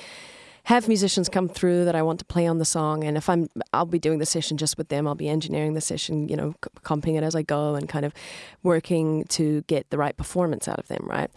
have 0.65 0.88
musicians 0.88 1.28
come 1.28 1.50
through 1.50 1.86
that 1.86 1.95
I 1.95 2.04
want 2.04 2.19
to 2.19 2.26
play 2.26 2.45
on 2.45 2.60
the 2.60 2.65
song, 2.65 3.04
and 3.04 3.17
if 3.17 3.28
I'm, 3.30 3.50
I'll 3.74 3.86
be 3.86 3.97
doing 3.97 4.19
the 4.19 4.28
session 4.28 4.58
just 4.58 4.78
with 4.78 4.89
them. 4.89 5.08
I'll 5.08 5.15
be 5.15 5.28
engineering 5.28 5.74
the 5.74 5.82
session, 5.82 6.28
you 6.30 6.36
know, 6.36 6.54
comping 6.84 7.17
it 7.17 7.24
as 7.24 7.36
I 7.36 7.41
go, 7.41 7.74
and 7.74 7.89
kind 7.89 8.06
of 8.06 8.13
working 8.62 9.24
to 9.30 9.62
get 9.63 9.89
the 9.89 9.97
right 9.97 10.15
performance 10.15 10.67
out 10.67 10.78
of 10.78 10.88
them, 10.88 11.04
right? 11.10 11.32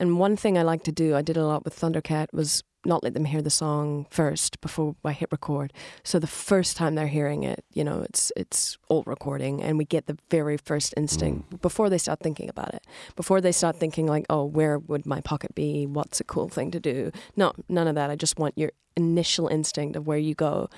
And 0.00 0.18
one 0.18 0.34
thing 0.34 0.56
I 0.56 0.62
like 0.62 0.82
to 0.84 0.92
do, 0.92 1.14
I 1.14 1.20
did 1.20 1.36
a 1.36 1.44
lot 1.44 1.62
with 1.62 1.78
Thundercat, 1.78 2.28
was 2.32 2.62
not 2.84 3.02
let 3.02 3.14
them 3.14 3.26
hear 3.26 3.42
the 3.42 3.50
song 3.50 4.06
first 4.10 4.60
before 4.60 4.96
I 5.04 5.12
hit 5.12 5.30
record. 5.30 5.72
So 6.02 6.18
the 6.18 6.26
first 6.26 6.76
time 6.76 6.94
they're 6.94 7.08
hearing 7.08 7.42
it, 7.42 7.64
you 7.72 7.84
know, 7.84 8.00
it's 8.02 8.32
it's 8.36 8.78
all 8.88 9.02
recording, 9.06 9.62
and 9.62 9.76
we 9.76 9.84
get 9.84 10.06
the 10.06 10.18
very 10.30 10.56
first 10.56 10.94
instinct 10.96 11.50
mm. 11.50 11.60
before 11.60 11.90
they 11.90 11.98
start 11.98 12.20
thinking 12.20 12.48
about 12.48 12.74
it. 12.74 12.86
Before 13.16 13.40
they 13.40 13.52
start 13.52 13.76
thinking 13.76 14.06
like, 14.06 14.24
oh, 14.30 14.44
where 14.44 14.78
would 14.78 15.06
my 15.06 15.20
pocket 15.20 15.54
be? 15.54 15.86
What's 15.86 16.20
a 16.20 16.24
cool 16.24 16.48
thing 16.48 16.70
to 16.70 16.80
do? 16.80 17.12
No, 17.36 17.52
none 17.68 17.86
of 17.86 17.94
that. 17.96 18.10
I 18.10 18.16
just 18.16 18.38
want 18.38 18.56
your 18.56 18.72
initial 18.96 19.48
instinct 19.48 19.96
of 19.96 20.06
where 20.06 20.18
you 20.18 20.34
go, 20.34 20.68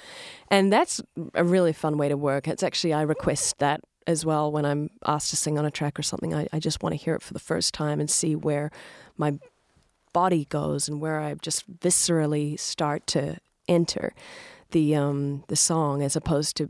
and 0.49 0.73
that's 0.73 1.01
a 1.35 1.45
really 1.45 1.73
fun 1.73 1.99
way 1.99 2.09
to 2.09 2.17
work. 2.17 2.49
It's 2.49 2.62
actually 2.62 2.93
I 2.93 3.03
request 3.03 3.59
that 3.59 3.81
as 4.07 4.25
well 4.25 4.51
when 4.51 4.65
I'm 4.65 4.91
asked 5.07 5.31
to 5.31 5.37
sing 5.37 5.59
on 5.59 5.65
a 5.65 5.71
track 5.71 5.99
or 5.99 6.03
something. 6.03 6.35
I, 6.35 6.49
I 6.53 6.59
just 6.59 6.83
want 6.83 6.93
to 6.93 6.97
hear 6.97 7.15
it 7.15 7.23
for 7.23 7.35
the 7.35 7.41
first 7.41 7.73
time 7.73 8.01
and 8.01 8.11
see 8.11 8.35
where 8.35 8.71
my 9.17 9.38
body 10.12 10.46
goes 10.46 10.88
and 10.88 11.01
where 11.01 11.20
I 11.20 11.35
just 11.35 11.68
viscerally 11.81 12.59
start 12.59 13.07
to 13.09 13.38
enter 13.68 14.12
the 14.72 14.94
um 14.94 15.44
the 15.48 15.57
song 15.57 16.03
as 16.03 16.16
opposed 16.16 16.57
to 16.57 16.68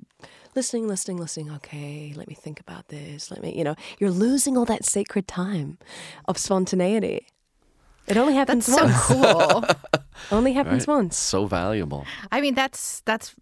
listening, 0.54 0.86
listening, 0.88 1.18
listening. 1.18 1.50
Okay, 1.50 2.12
let 2.16 2.28
me 2.28 2.34
think 2.34 2.60
about 2.60 2.88
this. 2.88 3.30
Let 3.30 3.42
me, 3.42 3.56
you 3.56 3.64
know, 3.64 3.74
you're 3.98 4.10
losing 4.10 4.56
all 4.56 4.64
that 4.66 4.84
sacred 4.84 5.26
time 5.28 5.78
of 6.26 6.36
spontaneity. 6.38 7.26
It 8.06 8.16
only 8.16 8.34
happens 8.34 8.66
That's 8.66 8.76
so 8.78 8.84
once. 8.84 9.06
cool. 9.06 9.64
Only 10.30 10.52
happens 10.52 10.86
Right? 10.86 10.94
once. 10.96 11.16
So 11.16 11.46
valuable. 11.46 12.04
I 12.30 12.40
mean, 12.40 12.54
that's 12.54 13.00
that's. 13.06 13.34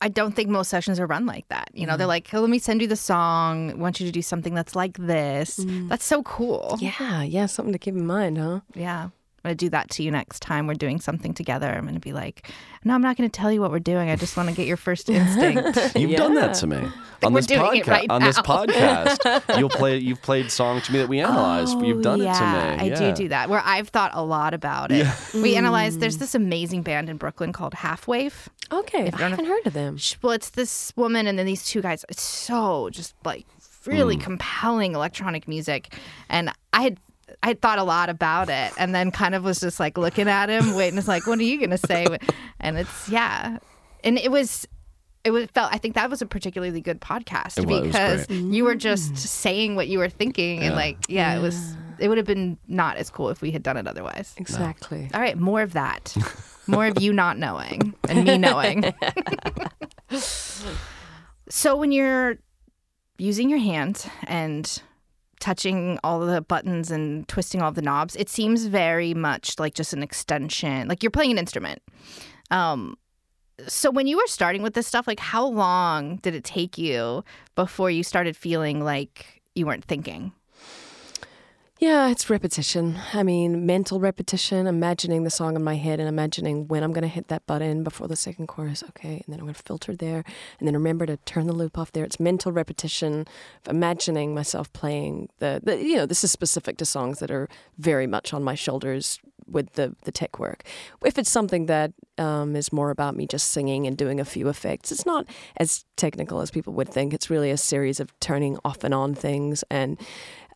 I 0.00 0.08
don't 0.08 0.34
think 0.34 0.48
most 0.48 0.68
sessions 0.68 0.98
are 0.98 1.06
run 1.06 1.26
like 1.26 1.46
that. 1.48 1.70
You 1.74 1.86
know, 1.86 1.96
they're 1.96 2.06
like, 2.06 2.26
hey, 2.26 2.38
"Let 2.38 2.48
me 2.50 2.58
send 2.58 2.80
you 2.80 2.86
the 2.88 2.96
song. 2.96 3.70
I 3.72 3.74
want 3.74 4.00
you 4.00 4.06
to 4.06 4.12
do 4.12 4.22
something 4.22 4.54
that's 4.54 4.74
like 4.74 4.96
this." 4.96 5.60
That's 5.88 6.04
so 6.04 6.22
cool. 6.22 6.76
Yeah, 6.80 7.22
yeah, 7.22 7.46
something 7.46 7.72
to 7.72 7.78
keep 7.78 7.94
in 7.94 8.06
mind, 8.06 8.38
huh? 8.38 8.60
Yeah. 8.74 9.10
I'm 9.42 9.48
gonna 9.48 9.54
do 9.54 9.70
that 9.70 9.88
to 9.90 10.02
you 10.02 10.10
next 10.10 10.40
time 10.42 10.66
we're 10.66 10.74
doing 10.74 11.00
something 11.00 11.32
together. 11.32 11.66
I'm 11.66 11.86
gonna 11.86 11.98
be 11.98 12.12
like, 12.12 12.50
"No, 12.84 12.94
I'm 12.94 13.00
not 13.00 13.16
gonna 13.16 13.30
tell 13.30 13.50
you 13.50 13.62
what 13.62 13.70
we're 13.70 13.78
doing. 13.78 14.10
I 14.10 14.16
just 14.16 14.36
want 14.36 14.50
to 14.50 14.54
get 14.54 14.66
your 14.66 14.76
first 14.76 15.08
instinct." 15.10 15.96
You've 15.96 16.16
done 16.16 16.34
that 16.34 16.54
to 16.56 16.66
me 16.66 16.86
on 17.22 17.32
this 17.32 17.46
podcast. 17.46 17.86
right 17.86 18.10
on 18.10 18.22
this 18.22 18.38
podcast, 18.38 19.42
you'll 19.58 19.70
play. 19.70 19.96
You've 19.96 20.20
played 20.20 20.50
songs 20.50 20.84
to 20.86 20.92
me 20.92 20.98
that 20.98 21.08
we 21.08 21.20
analyzed. 21.20 21.76
Oh, 21.78 21.82
you've 21.82 22.02
done 22.02 22.20
Oh, 22.20 22.24
yeah, 22.24 22.74
it 22.74 22.78
to 22.78 22.84
me. 22.84 22.92
I 22.92 22.94
do 22.94 23.16
do 23.16 23.28
that. 23.28 23.48
Where 23.48 23.62
I've 23.64 23.88
thought 23.88 24.10
a 24.14 24.22
lot 24.22 24.52
about 24.52 24.92
it. 24.92 25.06
We 25.32 25.54
mm. 25.54 25.56
analyzed. 25.56 26.00
There's 26.00 26.18
this 26.18 26.34
amazing 26.34 26.82
band 26.82 27.08
in 27.08 27.16
Brooklyn 27.16 27.52
called 27.52 27.72
Half 27.74 28.06
Waif. 28.06 28.48
Okay, 28.70 29.10
I 29.12 29.28
haven't 29.28 29.46
heard 29.46 29.66
of 29.66 29.72
them. 29.72 29.96
Sh- 29.96 30.16
Well, 30.22 30.32
it's 30.32 30.50
this 30.50 30.92
woman 30.96 31.26
and 31.26 31.38
then 31.38 31.46
these 31.46 31.64
two 31.66 31.80
guys. 31.80 32.04
It's 32.08 32.22
so 32.22 32.90
just 32.90 33.14
like 33.24 33.46
really 33.86 34.16
mm. 34.16 34.20
compelling 34.20 34.94
electronic 34.94 35.48
music, 35.48 35.94
and 36.28 36.52
I 36.72 36.82
had. 36.82 37.00
I 37.42 37.54
thought 37.54 37.78
a 37.78 37.84
lot 37.84 38.08
about 38.08 38.48
it, 38.48 38.72
and 38.78 38.94
then 38.94 39.10
kind 39.10 39.34
of 39.34 39.44
was 39.44 39.60
just 39.60 39.80
like 39.80 39.96
looking 39.98 40.28
at 40.28 40.48
him, 40.48 40.74
waiting. 40.74 40.98
It's 40.98 41.08
like, 41.08 41.26
what 41.26 41.38
are 41.38 41.42
you 41.44 41.60
gonna 41.60 41.78
say? 41.78 42.06
And 42.60 42.78
it's 42.78 43.08
yeah, 43.08 43.58
and 44.04 44.18
it 44.18 44.30
was, 44.30 44.66
it 45.24 45.30
was 45.30 45.46
felt. 45.54 45.72
I 45.72 45.78
think 45.78 45.94
that 45.94 46.10
was 46.10 46.22
a 46.22 46.26
particularly 46.26 46.80
good 46.80 47.00
podcast 47.00 47.58
It 47.58 47.66
was, 47.66 47.78
it 47.78 47.80
was 47.80 47.86
because 47.88 48.26
great. 48.26 48.40
you 48.40 48.64
were 48.64 48.74
just 48.74 49.16
saying 49.16 49.76
what 49.76 49.88
you 49.88 49.98
were 49.98 50.08
thinking, 50.08 50.60
and 50.60 50.74
like, 50.74 50.98
yeah, 51.08 51.36
it 51.36 51.40
was. 51.40 51.76
It 51.98 52.08
would 52.08 52.16
have 52.16 52.26
been 52.26 52.56
not 52.66 52.96
as 52.96 53.10
cool 53.10 53.28
if 53.28 53.42
we 53.42 53.50
had 53.50 53.62
done 53.62 53.76
it 53.76 53.86
otherwise. 53.86 54.32
Exactly. 54.38 55.10
All 55.12 55.20
right, 55.20 55.36
more 55.36 55.60
of 55.60 55.74
that. 55.74 56.16
More 56.66 56.86
of 56.86 57.00
you 57.02 57.12
not 57.12 57.36
knowing 57.36 57.94
and 58.08 58.24
me 58.24 58.38
knowing. 58.38 58.94
so 61.48 61.76
when 61.76 61.90
you're 61.90 62.38
using 63.18 63.50
your 63.50 63.58
hands 63.58 64.06
and 64.24 64.80
touching 65.40 65.98
all 66.04 66.20
the 66.20 66.40
buttons 66.40 66.90
and 66.90 67.26
twisting 67.28 67.60
all 67.60 67.72
the 67.72 67.82
knobs, 67.82 68.14
it 68.16 68.28
seems 68.28 68.66
very 68.66 69.14
much 69.14 69.58
like 69.58 69.74
just 69.74 69.92
an 69.92 70.02
extension, 70.02 70.88
like 70.88 71.02
you're 71.02 71.10
playing 71.10 71.32
an 71.32 71.38
instrument. 71.38 71.82
Um 72.50 72.96
so 73.66 73.90
when 73.90 74.06
you 74.06 74.16
were 74.16 74.26
starting 74.26 74.62
with 74.62 74.74
this 74.74 74.86
stuff, 74.86 75.06
like 75.06 75.20
how 75.20 75.46
long 75.46 76.16
did 76.16 76.34
it 76.34 76.44
take 76.44 76.78
you 76.78 77.24
before 77.56 77.90
you 77.90 78.02
started 78.02 78.36
feeling 78.36 78.82
like 78.82 79.42
you 79.54 79.66
weren't 79.66 79.84
thinking? 79.84 80.32
Yeah, 81.80 82.10
it's 82.10 82.28
repetition. 82.28 82.98
I 83.14 83.22
mean, 83.22 83.64
mental 83.64 84.00
repetition, 84.00 84.66
imagining 84.66 85.24
the 85.24 85.30
song 85.30 85.56
in 85.56 85.64
my 85.64 85.76
head 85.76 85.98
and 85.98 86.10
imagining 86.10 86.68
when 86.68 86.82
I'm 86.82 86.92
going 86.92 87.02
to 87.02 87.08
hit 87.08 87.28
that 87.28 87.46
button 87.46 87.82
before 87.82 88.06
the 88.06 88.16
second 88.16 88.48
chorus. 88.48 88.84
Okay. 88.90 89.22
And 89.24 89.24
then 89.28 89.40
I'm 89.40 89.46
going 89.46 89.54
to 89.54 89.62
filter 89.62 89.96
there 89.96 90.22
and 90.58 90.68
then 90.68 90.74
remember 90.74 91.06
to 91.06 91.16
turn 91.16 91.46
the 91.46 91.54
loop 91.54 91.78
off 91.78 91.90
there. 91.92 92.04
It's 92.04 92.20
mental 92.20 92.52
repetition 92.52 93.26
of 93.64 93.70
imagining 93.74 94.34
myself 94.34 94.70
playing 94.74 95.30
the, 95.38 95.62
the 95.64 95.82
you 95.82 95.96
know, 95.96 96.04
this 96.04 96.22
is 96.22 96.30
specific 96.30 96.76
to 96.76 96.84
songs 96.84 97.18
that 97.20 97.30
are 97.30 97.48
very 97.78 98.06
much 98.06 98.34
on 98.34 98.44
my 98.44 98.54
shoulders 98.54 99.18
with 99.46 99.72
the, 99.72 99.96
the 100.04 100.12
tech 100.12 100.38
work. 100.38 100.64
If 101.02 101.16
it's 101.16 101.30
something 101.30 101.64
that 101.64 101.94
um, 102.18 102.56
is 102.56 102.74
more 102.74 102.90
about 102.90 103.16
me 103.16 103.26
just 103.26 103.52
singing 103.52 103.86
and 103.86 103.96
doing 103.96 104.20
a 104.20 104.26
few 104.26 104.48
effects, 104.48 104.92
it's 104.92 105.06
not 105.06 105.24
as 105.56 105.86
technical 105.96 106.42
as 106.42 106.50
people 106.50 106.74
would 106.74 106.90
think. 106.90 107.14
It's 107.14 107.30
really 107.30 107.50
a 107.50 107.56
series 107.56 108.00
of 108.00 108.12
turning 108.20 108.58
off 108.66 108.84
and 108.84 108.92
on 108.92 109.14
things 109.14 109.64
and, 109.70 109.98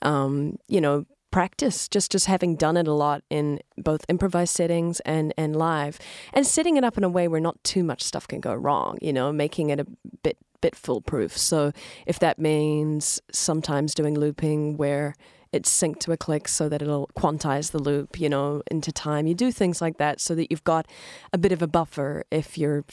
um, 0.03 0.59
you 0.69 0.83
know, 0.83 1.07
practice 1.35 1.89
just 1.89 2.13
just 2.13 2.27
having 2.27 2.55
done 2.55 2.77
it 2.77 2.87
a 2.87 2.93
lot 2.93 3.21
in 3.29 3.59
both 3.77 4.05
improvised 4.09 4.55
settings 4.55 5.01
and 5.01 5.35
and 5.37 5.57
live 5.57 5.99
and 6.33 6.47
setting 6.47 6.77
it 6.77 6.85
up 6.85 6.97
in 6.97 7.03
a 7.03 7.09
way 7.09 7.27
where 7.27 7.41
not 7.41 7.57
too 7.65 7.83
much 7.83 8.03
stuff 8.03 8.29
can 8.29 8.39
go 8.39 8.55
wrong 8.55 8.97
you 9.03 9.13
know 9.13 9.33
making 9.33 9.69
it 9.71 9.81
a 9.81 9.87
bit 10.23 10.39
bit 10.61 10.77
foolproof 10.77 11.37
so 11.37 11.73
if 12.07 12.21
that 12.21 12.39
means 12.39 13.21
sometimes 13.33 13.95
doing 13.95 14.15
looping 14.17 14.77
where 14.77 15.13
it's 15.51 15.69
synced 15.69 15.99
to 15.99 16.13
a 16.13 16.17
click 16.17 16.47
so 16.47 16.69
that 16.69 16.81
it'll 16.81 17.11
quantize 17.19 17.73
the 17.73 17.81
loop 17.81 18.21
you 18.21 18.29
know 18.29 18.63
into 18.71 18.93
time 18.93 19.27
you 19.27 19.35
do 19.35 19.51
things 19.51 19.83
like 19.83 19.97
that 19.99 20.21
so 20.21 20.37
that 20.37 20.53
you've 20.53 20.63
got 20.63 20.87
a 21.33 21.39
bit 21.39 21.51
of 21.51 21.61
a 21.61 21.67
buffer 21.67 22.23
if 22.31 22.57
you're 22.57 22.85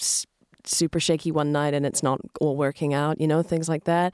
super 0.66 1.00
shaky 1.00 1.32
one 1.32 1.52
night 1.52 1.76
and 1.76 1.86
it's 1.86 2.04
not 2.04 2.20
all 2.40 2.56
working 2.56 2.94
out, 2.94 3.20
you 3.20 3.28
know, 3.28 3.42
things 3.42 3.68
like 3.68 3.86
that. 3.86 4.14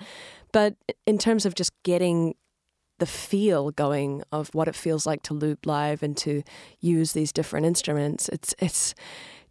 But 0.52 0.76
in 1.06 1.18
terms 1.18 1.46
of 1.46 1.56
just 1.56 1.72
getting 1.84 2.36
the 3.00 3.06
feel 3.06 3.72
going 3.72 4.24
of 4.32 4.50
what 4.54 4.68
it 4.68 4.76
feels 4.76 5.06
like 5.06 5.22
to 5.24 5.34
loop 5.34 5.66
live 5.66 6.02
and 6.04 6.18
to 6.18 6.44
use 6.80 7.14
these 7.14 7.32
different 7.32 7.66
instruments, 7.66 8.30
it's 8.30 8.56
it's 8.60 8.96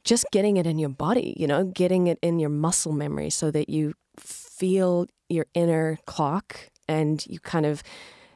just 0.05 0.27
getting 0.31 0.57
it 0.57 0.67
in 0.67 0.79
your 0.79 0.89
body, 0.89 1.35
you 1.37 1.47
know, 1.47 1.65
getting 1.65 2.07
it 2.07 2.19
in 2.23 2.39
your 2.39 2.51
muscle 2.51 2.93
memory 2.93 3.29
so 3.29 3.51
that 3.51 3.69
you 3.69 3.93
feel 4.17 5.07
your 5.29 5.47
inner 5.55 5.99
clock 6.07 6.71
and 6.89 7.27
you 7.27 7.41
kind 7.41 7.67
of 7.67 7.83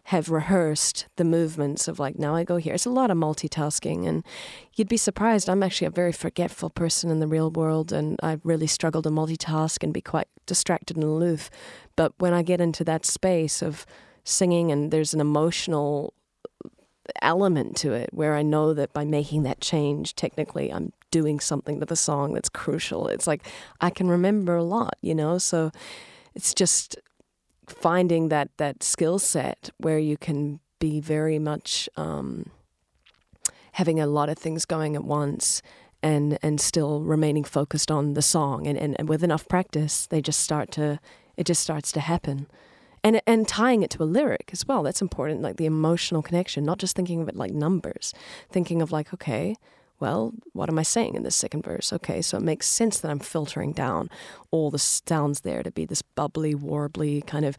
have 0.05 0.29
rehearsed 0.29 1.07
the 1.16 1.25
movements 1.25 1.87
of 1.87 2.01
like 2.01 2.18
now 2.18 2.35
I 2.35 2.42
go 2.42 2.57
here. 2.57 2.75
It's 2.75 2.87
a 2.87 2.90
lot 2.90 3.12
of 3.12 3.16
multitasking 3.16 4.09
and 4.09 4.25
you'd 4.75 4.88
be 4.88 4.96
surprised. 4.96 5.49
I'm 5.49 5.62
actually 5.62 5.87
a 5.87 5.90
very 5.90 6.11
forgetful 6.11 6.70
person 6.70 7.11
in 7.11 7.20
the 7.20 7.29
real 7.29 7.51
world 7.51 7.92
and 7.92 8.18
I 8.20 8.38
really 8.42 8.66
struggle 8.66 9.03
to 9.03 9.11
multitask 9.11 9.85
and 9.85 9.94
be 9.94 10.01
quite 10.01 10.27
distracted 10.46 10.96
and 10.96 11.05
aloof. 11.05 11.49
But 11.94 12.12
when 12.18 12.33
I 12.33 12.42
get 12.42 12.61
into 12.61 12.83
that 12.85 13.07
space 13.07 13.62
of 13.62 13.87
singing 14.24 14.70
and 14.70 14.90
there's 14.90 15.14
an 15.14 15.20
emotional 15.20 16.14
element 17.22 17.76
to 17.76 17.92
it 17.92 18.11
where 18.12 18.35
I 18.35 18.42
know 18.42 18.72
that 18.74 18.92
by 18.92 19.04
making 19.04 19.42
that 19.42 19.61
change 19.61 20.14
technically 20.14 20.72
I'm 20.72 20.92
doing 21.11 21.40
something 21.40 21.80
to 21.80 21.87
the 21.87 21.96
song 21.96 22.35
that's 22.35 22.48
crucial. 22.48 23.09
It's 23.09 23.26
like 23.26 23.46
I 23.80 23.90
can 23.90 24.09
remember 24.09 24.56
a 24.56 24.62
lot, 24.62 24.94
you 25.00 25.14
know? 25.14 25.38
So 25.38 25.72
it's 26.35 26.54
just 26.54 26.96
finding 27.66 28.28
that 28.28 28.50
that 28.56 28.83
skill 28.83 29.18
set 29.18 29.70
where 29.78 29.98
you 29.98 30.16
can 30.16 30.61
be 30.78 31.00
very 31.00 31.38
much 31.38 31.88
um, 31.96 32.50
having 33.72 34.00
a 34.00 34.06
lot 34.06 34.28
of 34.28 34.38
things 34.38 34.64
going 34.64 34.96
at 34.96 35.04
once 35.04 35.62
and 36.02 36.38
and 36.42 36.61
still 36.61 37.02
remaining 37.02 37.44
focused 37.44 37.90
on 37.90 38.14
the 38.14 38.22
song 38.22 38.66
and, 38.66 38.78
and, 38.78 38.96
and 38.98 39.09
with 39.09 39.22
enough 39.22 39.46
practice 39.48 40.06
they 40.06 40.20
just 40.20 40.40
start 40.40 40.70
to 40.72 40.98
it 41.37 41.44
just 41.44 41.62
starts 41.62 41.92
to 41.92 42.00
happen 42.00 42.46
and 43.02 43.20
and 43.26 43.48
tying 43.48 43.82
it 43.82 43.90
to 43.90 44.02
a 44.02 44.04
lyric 44.04 44.50
as 44.52 44.66
well 44.66 44.82
that's 44.82 45.02
important 45.02 45.42
like 45.42 45.56
the 45.56 45.66
emotional 45.66 46.22
connection 46.22 46.64
not 46.64 46.78
just 46.78 46.96
thinking 46.96 47.20
of 47.20 47.28
it 47.28 47.36
like 47.36 47.52
numbers 47.52 48.12
thinking 48.50 48.82
of 48.82 48.92
like 48.92 49.12
okay 49.12 49.56
well, 50.00 50.32
what 50.54 50.70
am 50.70 50.78
I 50.78 50.82
saying 50.82 51.14
in 51.14 51.22
this 51.22 51.36
second 51.36 51.62
verse? 51.62 51.92
Okay, 51.92 52.22
so 52.22 52.38
it 52.38 52.42
makes 52.42 52.66
sense 52.66 52.98
that 53.00 53.10
I'm 53.10 53.18
filtering 53.18 53.72
down 53.72 54.08
all 54.50 54.70
the 54.70 54.78
sounds 54.78 55.42
there 55.42 55.62
to 55.62 55.70
be 55.70 55.84
this 55.84 56.00
bubbly, 56.00 56.54
warbly 56.54 57.24
kind 57.26 57.44
of 57.44 57.58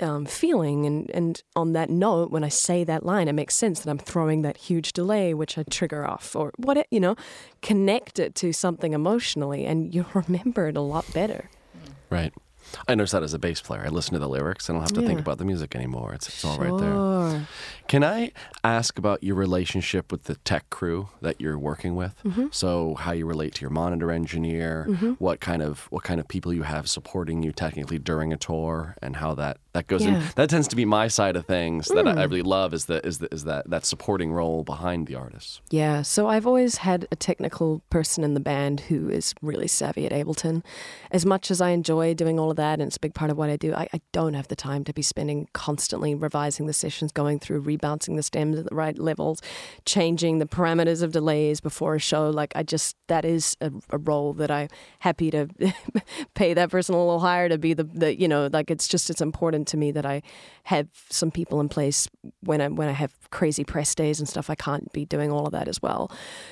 um, 0.00 0.26
feeling. 0.26 0.84
And, 0.86 1.10
and 1.12 1.42
on 1.56 1.72
that 1.72 1.88
note, 1.88 2.30
when 2.30 2.44
I 2.44 2.50
say 2.50 2.84
that 2.84 3.06
line, 3.06 3.26
it 3.26 3.32
makes 3.32 3.56
sense 3.56 3.80
that 3.80 3.90
I'm 3.90 3.98
throwing 3.98 4.42
that 4.42 4.58
huge 4.58 4.92
delay, 4.92 5.32
which 5.32 5.56
I 5.56 5.64
trigger 5.64 6.06
off, 6.06 6.36
or 6.36 6.52
what, 6.58 6.76
it, 6.76 6.86
you 6.90 7.00
know, 7.00 7.16
connect 7.62 8.18
it 8.18 8.34
to 8.36 8.52
something 8.52 8.92
emotionally, 8.92 9.64
and 9.64 9.92
you 9.94 10.04
remember 10.14 10.68
it 10.68 10.76
a 10.76 10.82
lot 10.82 11.10
better. 11.14 11.48
Right. 12.10 12.34
I 12.86 12.94
notice 12.94 13.12
that 13.12 13.22
as 13.22 13.34
a 13.34 13.38
bass 13.38 13.60
player. 13.60 13.82
I 13.84 13.88
listen 13.88 14.12
to 14.14 14.18
the 14.18 14.28
lyrics. 14.28 14.68
I 14.68 14.72
don't 14.72 14.82
have 14.82 14.92
to 14.92 15.00
yeah. 15.00 15.06
think 15.06 15.20
about 15.20 15.38
the 15.38 15.44
music 15.44 15.74
anymore. 15.74 16.12
It's, 16.14 16.28
it's 16.28 16.44
all 16.44 16.56
sure. 16.56 16.64
right 16.64 16.80
there. 16.80 17.46
Can 17.88 18.04
I 18.04 18.32
ask 18.62 18.98
about 18.98 19.22
your 19.22 19.34
relationship 19.34 20.12
with 20.12 20.24
the 20.24 20.36
tech 20.36 20.68
crew 20.70 21.08
that 21.22 21.40
you're 21.40 21.58
working 21.58 21.96
with? 21.96 22.14
Mm-hmm. 22.24 22.46
So 22.50 22.94
how 22.94 23.12
you 23.12 23.26
relate 23.26 23.54
to 23.54 23.60
your 23.62 23.70
monitor 23.70 24.10
engineer, 24.10 24.86
mm-hmm. 24.88 25.12
what 25.12 25.40
kind 25.40 25.62
of 25.62 25.86
what 25.90 26.04
kind 26.04 26.20
of 26.20 26.28
people 26.28 26.52
you 26.52 26.62
have 26.62 26.88
supporting 26.88 27.42
you 27.42 27.52
technically 27.52 27.98
during 27.98 28.32
a 28.32 28.36
tour, 28.36 28.96
and 29.00 29.16
how 29.16 29.34
that 29.34 29.58
that 29.78 29.86
goes 29.86 30.04
yeah. 30.04 30.16
in. 30.16 30.22
That 30.34 30.50
tends 30.50 30.66
to 30.68 30.76
be 30.76 30.84
my 30.84 31.08
side 31.08 31.36
of 31.36 31.46
things 31.46 31.86
that 31.88 32.06
I, 32.06 32.10
I 32.10 32.14
mm. 32.14 32.30
really 32.30 32.42
love 32.42 32.74
is 32.74 32.86
the 32.86 33.04
is 33.06 33.18
the, 33.18 33.32
is 33.32 33.44
that 33.44 33.70
that 33.70 33.86
supporting 33.86 34.32
role 34.32 34.64
behind 34.64 35.06
the 35.06 35.14
artist. 35.14 35.60
Yeah. 35.70 36.02
So 36.02 36.28
I've 36.28 36.46
always 36.46 36.78
had 36.78 37.06
a 37.12 37.16
technical 37.16 37.82
person 37.88 38.24
in 38.24 38.34
the 38.34 38.40
band 38.40 38.80
who 38.80 39.08
is 39.08 39.34
really 39.40 39.68
savvy 39.68 40.04
at 40.04 40.12
Ableton. 40.12 40.64
As 41.12 41.24
much 41.24 41.50
as 41.50 41.60
I 41.60 41.70
enjoy 41.70 42.14
doing 42.14 42.40
all 42.40 42.50
of 42.50 42.56
that, 42.56 42.80
and 42.80 42.88
it's 42.88 42.96
a 42.96 43.00
big 43.00 43.14
part 43.14 43.30
of 43.30 43.38
what 43.38 43.50
I 43.50 43.56
do, 43.56 43.72
I, 43.72 43.88
I 43.92 44.00
don't 44.12 44.34
have 44.34 44.48
the 44.48 44.56
time 44.56 44.82
to 44.84 44.92
be 44.92 45.02
spending 45.02 45.48
constantly 45.52 46.14
revising 46.14 46.66
the 46.66 46.72
sessions, 46.72 47.12
going 47.12 47.38
through, 47.38 47.62
rebouncing 47.62 48.16
the 48.16 48.22
stems 48.22 48.58
at 48.58 48.68
the 48.68 48.74
right 48.74 48.98
levels, 48.98 49.40
changing 49.84 50.38
the 50.38 50.46
parameters 50.46 51.02
of 51.02 51.12
delays 51.12 51.60
before 51.60 51.94
a 51.94 52.00
show. 52.00 52.30
Like 52.30 52.52
I 52.56 52.64
just 52.64 52.96
that 53.06 53.24
is 53.24 53.56
a, 53.60 53.70
a 53.90 53.98
role 53.98 54.32
that 54.34 54.50
I'm 54.50 54.68
happy 54.98 55.30
to 55.30 55.48
pay 56.34 56.52
that 56.54 56.70
person 56.70 56.96
a 56.96 56.98
little 56.98 57.20
higher 57.20 57.48
to 57.48 57.58
be 57.58 57.74
the, 57.74 57.84
the 57.84 58.18
you 58.18 58.26
know 58.26 58.48
like 58.52 58.70
it's 58.70 58.88
just 58.88 59.08
it's 59.08 59.20
important 59.20 59.67
to 59.68 59.76
me 59.76 59.90
that 59.92 60.04
I 60.04 60.22
have 60.64 60.88
some 61.10 61.30
people 61.30 61.60
in 61.60 61.68
place 61.68 62.08
when 62.40 62.60
I 62.60 62.68
when 62.68 62.88
I 62.88 62.92
have 62.92 63.12
crazy 63.30 63.64
press 63.64 63.94
days 63.94 64.18
and 64.18 64.28
stuff. 64.28 64.50
I 64.50 64.54
can't 64.54 64.92
be 64.92 65.04
doing 65.04 65.30
all 65.30 65.46
of 65.46 65.52
that 65.52 65.68
as 65.68 65.80
well. 65.82 66.10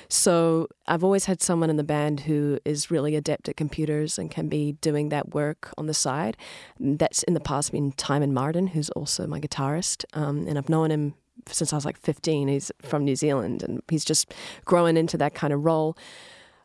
So 0.09 0.67
I've 0.87 1.03
always 1.03 1.25
had 1.25 1.41
someone 1.41 1.69
in 1.69 1.77
the 1.77 1.83
band 1.83 2.21
who 2.21 2.59
is 2.65 2.89
really 2.89 3.15
adept 3.15 3.49
at 3.49 3.57
computers 3.57 4.17
and 4.17 4.31
can 4.31 4.47
be 4.49 4.73
doing 4.73 5.09
that 5.09 5.33
work 5.33 5.73
on 5.77 5.87
the 5.87 5.93
side. 5.93 6.37
That's 6.79 7.23
in 7.23 7.33
the 7.33 7.39
past 7.39 7.71
been 7.71 7.91
Tymon 7.93 8.31
Martin, 8.31 8.67
who's 8.67 8.89
also 8.91 9.27
my 9.27 9.39
guitarist, 9.39 10.05
um, 10.13 10.47
and 10.47 10.57
I've 10.57 10.69
known 10.69 10.91
him 10.91 11.13
since 11.47 11.73
I 11.73 11.75
was 11.77 11.85
like 11.85 11.97
15. 11.97 12.47
He's 12.47 12.71
from 12.81 13.05
New 13.05 13.15
Zealand 13.15 13.63
and 13.63 13.81
he's 13.89 14.05
just 14.05 14.33
growing 14.65 14.97
into 14.97 15.17
that 15.17 15.33
kind 15.33 15.53
of 15.53 15.63
role. 15.65 15.97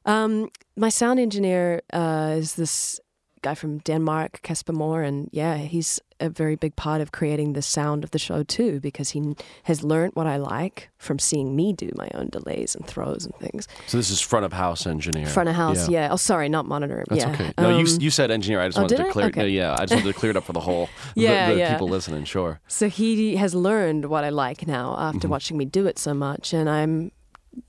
Um, 0.05 0.49
my 0.77 0.89
sound 0.89 1.21
engineer 1.21 1.83
uh, 1.93 2.35
is 2.37 2.55
this 2.55 3.01
guy 3.43 3.55
from 3.55 3.79
Denmark, 3.79 4.41
Kasper 4.43 4.73
Moore, 4.73 5.03
and 5.03 5.29
yeah, 5.33 5.57
he's 5.57 6.01
a 6.23 6.31
very 6.31 6.57
big 6.57 6.77
part 6.77 7.01
of 7.01 7.13
creating 7.13 7.53
the 7.53 7.63
sound 7.63 8.05
of 8.05 8.11
the 8.13 8.19
show 8.19 8.43
too, 8.43 8.81
because 8.81 9.11
he 9.11 9.35
has 9.65 9.83
learned 9.83 10.15
what 10.15 10.27
I 10.27 10.37
like 10.37 10.91
from 10.99 11.19
seeing 11.19 11.55
me 11.57 11.73
do 11.73 11.91
my 11.97 12.09
own 12.15 12.29
delays 12.29 12.75
and 12.75 12.87
throws 12.87 13.25
and 13.25 13.35
things. 13.37 13.69
So 13.87 13.97
this 13.97 14.11
is 14.11 14.21
front 14.21 14.45
of 14.45 14.53
house 14.53 14.87
engineer. 14.87 15.27
Front 15.27 15.49
of 15.49 15.55
house, 15.55 15.89
yeah. 15.89 16.07
yeah. 16.07 16.13
Oh, 16.13 16.17
sorry, 16.17 16.49
not 16.49 16.67
monitor. 16.67 17.05
That's 17.09 17.23
yeah. 17.23 17.33
okay. 17.33 17.53
No, 17.59 17.71
um, 17.71 17.81
you 17.81 17.87
you 17.99 18.11
said 18.11 18.31
engineer. 18.31 18.61
I 18.61 18.69
just 18.69 18.79
oh, 18.79 18.83
wanted 18.83 18.99
to 18.99 19.11
clear. 19.11 19.27
Okay. 19.27 19.41
No, 19.41 19.47
yeah, 19.47 19.75
I 19.75 19.85
just 19.85 19.95
wanted 19.95 20.13
to 20.13 20.19
clear 20.19 20.31
it 20.31 20.37
up 20.37 20.45
for 20.45 20.53
the 20.53 20.61
whole. 20.69 20.89
yeah, 21.15 21.49
the, 21.49 21.55
the 21.55 21.61
yeah. 21.61 21.73
people 21.73 21.89
listening. 21.89 22.25
Sure. 22.25 22.61
So 22.69 22.89
he 22.89 23.37
has 23.37 23.55
learned 23.55 24.07
what 24.07 24.25
I 24.25 24.31
like 24.31 24.67
now 24.67 24.97
after 24.99 25.21
mm-hmm. 25.21 25.29
watching 25.29 25.57
me 25.57 25.65
do 25.65 25.87
it 25.87 25.99
so 25.99 26.15
much, 26.15 26.53
and 26.53 26.71
I'm 26.71 27.13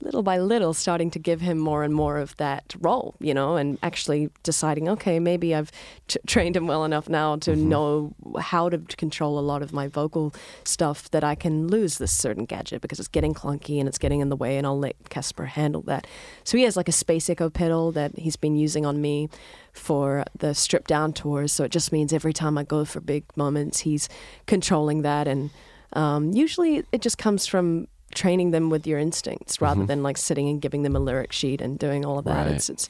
little 0.01 0.23
by 0.23 0.37
little 0.37 0.73
starting 0.73 1.09
to 1.11 1.19
give 1.19 1.41
him 1.41 1.57
more 1.57 1.83
and 1.83 1.93
more 1.93 2.17
of 2.17 2.35
that 2.37 2.73
role, 2.79 3.15
you 3.19 3.33
know, 3.33 3.55
and 3.55 3.77
actually 3.83 4.29
deciding, 4.43 4.87
okay, 4.87 5.19
maybe 5.19 5.53
I've 5.53 5.71
t- 6.07 6.19
trained 6.27 6.55
him 6.55 6.67
well 6.67 6.83
enough 6.83 7.09
now 7.09 7.35
to 7.37 7.51
mm-hmm. 7.51 7.69
know 7.69 8.15
how 8.39 8.69
to 8.69 8.77
control 8.77 9.39
a 9.39 9.41
lot 9.41 9.61
of 9.61 9.73
my 9.73 9.87
vocal 9.87 10.33
stuff 10.63 11.09
that 11.11 11.23
I 11.23 11.35
can 11.35 11.67
lose 11.67 11.97
this 11.97 12.11
certain 12.11 12.45
gadget 12.45 12.81
because 12.81 12.99
it's 12.99 13.07
getting 13.07 13.33
clunky 13.33 13.79
and 13.79 13.87
it's 13.87 13.97
getting 13.97 14.21
in 14.21 14.29
the 14.29 14.35
way, 14.35 14.57
and 14.57 14.65
I'll 14.65 14.79
let 14.79 15.09
Kasper 15.09 15.45
handle 15.45 15.81
that. 15.83 16.07
So 16.43 16.57
he 16.57 16.63
has 16.63 16.77
like 16.77 16.87
a 16.87 16.93
space 16.93 17.29
echo 17.29 17.49
pedal 17.49 17.91
that 17.93 18.17
he's 18.17 18.35
been 18.35 18.55
using 18.55 18.85
on 18.85 19.01
me 19.01 19.29
for 19.73 20.23
the 20.37 20.53
stripped 20.53 20.87
down 20.87 21.13
tours. 21.13 21.51
So 21.51 21.63
it 21.63 21.71
just 21.71 21.91
means 21.91 22.13
every 22.13 22.33
time 22.33 22.57
I 22.57 22.63
go 22.63 22.85
for 22.85 23.01
big 23.01 23.25
moments, 23.35 23.79
he's 23.79 24.09
controlling 24.45 25.01
that 25.01 25.27
and. 25.27 25.49
Um, 25.95 26.31
usually 26.31 26.83
it 26.91 27.01
just 27.03 27.19
comes 27.19 27.45
from 27.45 27.87
training 28.13 28.51
them 28.51 28.69
with 28.69 28.85
your 28.87 28.99
instincts 28.99 29.61
rather 29.61 29.81
mm-hmm. 29.81 29.87
than 29.87 30.03
like 30.03 30.17
sitting 30.17 30.49
and 30.49 30.61
giving 30.61 30.83
them 30.83 30.95
a 30.95 30.99
lyric 30.99 31.31
sheet 31.31 31.61
and 31.61 31.79
doing 31.79 32.05
all 32.05 32.19
of 32.19 32.25
that. 32.25 32.45
Right. 32.45 32.55
It's 32.55 32.69
it's 32.69 32.89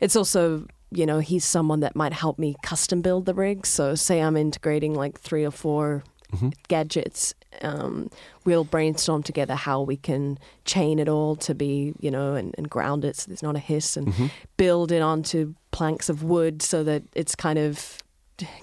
it's 0.00 0.16
also 0.16 0.66
you 0.90 1.06
know 1.06 1.18
he's 1.18 1.44
someone 1.44 1.80
that 1.80 1.96
might 1.96 2.12
help 2.12 2.38
me 2.38 2.56
custom 2.62 3.02
build 3.02 3.26
the 3.26 3.34
rig. 3.34 3.66
So 3.66 3.94
say 3.94 4.20
I'm 4.20 4.36
integrating 4.36 4.94
like 4.94 5.20
three 5.20 5.44
or 5.44 5.50
4 5.50 6.02
mm-hmm. 6.32 6.48
gadgets. 6.68 7.34
Um, 7.62 8.10
we'll 8.44 8.64
brainstorm 8.64 9.22
together 9.22 9.54
how 9.54 9.80
we 9.80 9.96
can 9.96 10.38
chain 10.64 10.98
it 10.98 11.08
all 11.08 11.34
to 11.36 11.54
be, 11.54 11.94
you 11.98 12.10
know, 12.10 12.34
and, 12.34 12.54
and 12.58 12.68
ground 12.68 13.04
it 13.04 13.16
so 13.16 13.28
there's 13.28 13.42
not 13.42 13.56
a 13.56 13.60
hiss 13.60 13.96
and 13.96 14.08
mm-hmm. 14.08 14.26
build 14.56 14.92
it 14.92 15.00
onto 15.00 15.54
planks 15.70 16.08
of 16.08 16.22
wood 16.22 16.62
so 16.62 16.84
that 16.84 17.02
it's 17.14 17.34
kind 17.34 17.58
of 17.58 17.98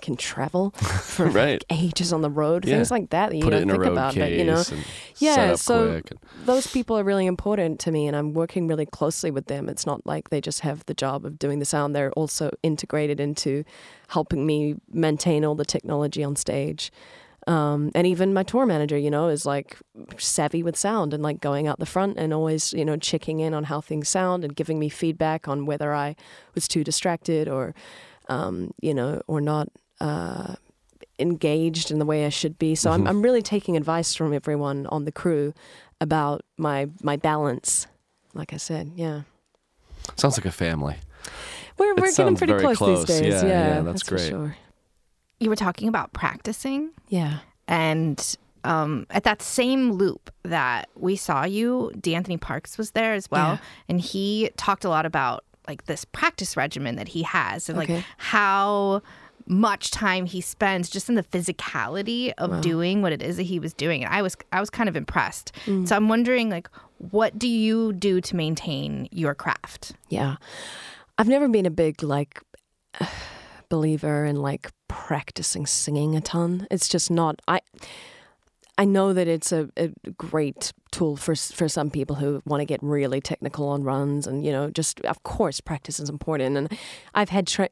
can 0.01 0.15
travel 0.15 0.71
for 1.01 1.25
right. 1.25 1.63
like 1.69 1.83
ages 1.83 2.13
on 2.13 2.21
the 2.21 2.29
road, 2.29 2.65
yeah. 2.65 2.75
things 2.75 2.91
like 2.91 3.09
that 3.09 3.31
that 3.31 3.37
you 3.37 3.43
Put 3.43 3.51
don't 3.51 3.69
think 3.69 3.85
about. 3.85 4.15
But 4.15 4.31
you 4.31 4.43
know, 4.43 4.63
yeah. 5.17 5.55
So 5.55 5.89
and... 5.89 6.11
those 6.45 6.67
people 6.67 6.97
are 6.97 7.03
really 7.03 7.25
important 7.25 7.79
to 7.81 7.91
me, 7.91 8.07
and 8.07 8.15
I'm 8.15 8.33
working 8.33 8.67
really 8.67 8.85
closely 8.85 9.31
with 9.31 9.47
them. 9.47 9.69
It's 9.69 9.85
not 9.85 10.05
like 10.05 10.29
they 10.29 10.41
just 10.41 10.61
have 10.61 10.85
the 10.85 10.93
job 10.93 11.25
of 11.25 11.39
doing 11.39 11.59
the 11.59 11.65
sound; 11.65 11.95
they're 11.95 12.11
also 12.13 12.51
integrated 12.63 13.19
into 13.19 13.63
helping 14.09 14.45
me 14.45 14.75
maintain 14.91 15.43
all 15.45 15.55
the 15.55 15.65
technology 15.65 16.23
on 16.23 16.35
stage. 16.35 16.91
Um, 17.47 17.91
and 17.93 18.07
even 18.07 18.33
my 18.33 18.43
tour 18.43 18.65
manager, 18.65 18.97
you 18.97 19.11
know, 19.11 19.27
is 19.27 19.45
like 19.45 19.77
savvy 20.17 20.63
with 20.63 20.75
sound 20.75 21.13
and 21.13 21.21
like 21.21 21.39
going 21.41 21.67
out 21.67 21.77
the 21.77 21.85
front 21.85 22.17
and 22.17 22.33
always, 22.33 22.73
you 22.73 22.83
know, 22.83 22.97
checking 22.97 23.39
in 23.39 23.53
on 23.53 23.65
how 23.65 23.81
things 23.81 24.09
sound 24.09 24.43
and 24.43 24.55
giving 24.55 24.79
me 24.79 24.89
feedback 24.89 25.47
on 25.47 25.65
whether 25.65 25.93
I 25.93 26.15
was 26.55 26.67
too 26.67 26.83
distracted 26.83 27.47
or 27.47 27.75
um, 28.29 28.71
you 28.81 28.93
know, 28.93 29.21
or 29.27 29.41
not 29.41 29.69
uh, 29.99 30.55
engaged 31.19 31.91
in 31.91 31.99
the 31.99 32.05
way 32.05 32.25
I 32.25 32.29
should 32.29 32.57
be. 32.57 32.75
So 32.75 32.89
mm-hmm. 32.89 33.01
I'm, 33.01 33.07
I'm 33.07 33.21
really 33.21 33.41
taking 33.41 33.77
advice 33.77 34.15
from 34.15 34.33
everyone 34.33 34.87
on 34.87 35.05
the 35.05 35.11
crew 35.11 35.53
about 36.01 36.41
my 36.57 36.89
my 37.01 37.15
balance. 37.15 37.87
Like 38.33 38.53
I 38.53 38.57
said, 38.57 38.91
yeah. 38.95 39.21
Sounds 40.15 40.37
like 40.37 40.45
a 40.45 40.51
family. 40.51 40.97
We're 41.77 41.95
we're 41.95 42.13
getting 42.13 42.35
pretty 42.35 42.53
close, 42.55 42.77
close, 42.77 43.05
these 43.05 43.19
days. 43.19 43.43
Yeah, 43.43 43.47
yeah, 43.47 43.67
yeah 43.67 43.81
that's, 43.81 43.85
that's 43.85 44.03
great. 44.03 44.29
Sure. 44.29 44.55
You 45.39 45.49
were 45.49 45.55
talking 45.55 45.87
about 45.87 46.13
practicing. 46.13 46.91
Yeah. 47.09 47.39
And 47.67 48.37
um, 48.63 49.05
at 49.09 49.23
that 49.23 49.41
same 49.41 49.93
loop 49.93 50.31
that 50.43 50.89
we 50.95 51.15
saw 51.15 51.45
you, 51.45 51.91
D'Anthony 51.99 52.37
Parks 52.37 52.77
was 52.77 52.91
there 52.91 53.13
as 53.13 53.29
well, 53.29 53.53
yeah. 53.53 53.57
and 53.89 53.99
he 53.99 54.49
talked 54.57 54.85
a 54.85 54.89
lot 54.89 55.05
about 55.05 55.43
like 55.67 55.85
this 55.85 56.05
practice 56.05 56.55
regimen 56.57 56.95
that 56.95 57.09
he 57.09 57.23
has 57.23 57.69
and 57.69 57.77
Okay. 57.79 57.95
like 57.95 58.05
how 58.17 59.01
much 59.47 59.91
time 59.91 60.25
he 60.25 60.41
spends 60.41 60.89
just 60.89 61.07
in 61.07 61.13
the 61.15 61.23
physicality 61.23 62.33
of 62.39 62.61
doing 62.61 63.01
what 63.03 63.11
it 63.13 63.21
is 63.21 63.37
that 63.37 63.43
he 63.43 63.59
was 63.59 63.73
doing 63.75 64.03
and 64.03 64.11
i 64.13 64.21
was 64.21 64.35
i 64.51 64.59
was 64.59 64.69
kind 64.71 64.89
of 64.89 64.95
impressed 64.95 65.51
Mm. 65.65 65.87
so 65.87 65.95
i'm 65.95 66.09
wondering 66.09 66.49
like 66.49 66.67
what 66.97 67.37
do 67.37 67.47
you 67.47 67.93
do 67.93 68.21
to 68.21 68.35
maintain 68.35 69.07
your 69.11 69.35
craft 69.35 69.91
Yeah. 70.09 70.37
I've 71.17 71.27
never 71.29 71.47
been 71.47 71.65
a 71.65 71.69
big 71.71 72.01
like 72.03 72.41
believer 73.69 74.25
in 74.25 74.37
like 74.41 74.71
practicing 74.87 75.65
singing 75.65 76.15
a 76.15 76.21
ton. 76.21 76.67
It's 76.71 76.87
just 76.87 77.09
not 77.11 77.41
I 77.47 77.59
I 78.77 78.85
know 78.85 79.13
that 79.13 79.27
it's 79.27 79.51
a, 79.51 79.69
a 79.77 79.87
great 80.17 80.73
tool 80.91 81.15
for 81.15 81.35
for 81.35 81.67
some 81.69 81.89
people 81.89 82.17
who 82.17 82.41
want 82.45 82.61
to 82.61 82.65
get 82.65 82.81
really 82.81 83.21
technical 83.21 83.67
on 83.69 83.83
runs 83.83 84.27
and 84.27 84.45
you 84.45 84.51
know 84.51 84.69
just 84.69 85.01
of 85.01 85.23
course 85.23 85.59
practice 85.59 85.99
is 85.99 86.09
important 86.09 86.57
and 86.57 86.79
I've 87.13 87.29
had 87.29 87.47
tra- 87.47 87.69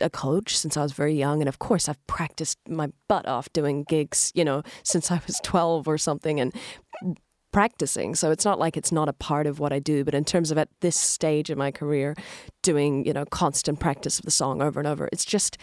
a 0.00 0.10
coach 0.10 0.56
since 0.56 0.76
I 0.76 0.82
was 0.82 0.92
very 0.92 1.14
young 1.14 1.40
and 1.40 1.48
of 1.48 1.58
course 1.58 1.88
I've 1.88 2.04
practiced 2.06 2.58
my 2.68 2.90
butt 3.08 3.26
off 3.26 3.52
doing 3.52 3.84
gigs 3.84 4.32
you 4.34 4.44
know 4.44 4.62
since 4.82 5.10
I 5.16 5.20
was 5.26 5.40
12 5.42 5.88
or 5.88 5.98
something 5.98 6.40
and 6.40 6.52
practicing. 7.52 8.14
So 8.14 8.30
it's 8.30 8.44
not 8.44 8.58
like 8.58 8.76
it's 8.76 8.92
not 8.92 9.08
a 9.08 9.12
part 9.12 9.46
of 9.46 9.58
what 9.58 9.72
I 9.72 9.78
do, 9.78 10.04
but 10.04 10.14
in 10.14 10.24
terms 10.24 10.50
of 10.50 10.58
at 10.58 10.68
this 10.80 10.96
stage 10.96 11.50
in 11.50 11.58
my 11.58 11.70
career, 11.70 12.14
doing, 12.62 13.06
you 13.06 13.12
know, 13.12 13.24
constant 13.24 13.80
practice 13.80 14.18
of 14.18 14.24
the 14.24 14.30
song 14.30 14.60
over 14.60 14.78
and 14.78 14.86
over, 14.86 15.08
it's 15.12 15.24
just 15.24 15.56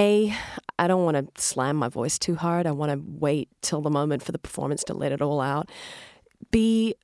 a 0.00 0.34
I 0.78 0.88
don't 0.88 1.04
want 1.04 1.16
to 1.34 1.42
slam 1.42 1.76
my 1.76 1.88
voice 1.88 2.18
too 2.18 2.34
hard. 2.34 2.66
I 2.66 2.72
want 2.72 2.90
to 2.90 3.02
wait 3.06 3.50
till 3.60 3.82
the 3.82 3.90
moment 3.90 4.22
for 4.22 4.32
the 4.32 4.38
performance 4.38 4.82
to 4.84 4.94
let 4.94 5.12
it 5.12 5.20
all 5.20 5.40
out. 5.40 5.70
B 6.50 6.94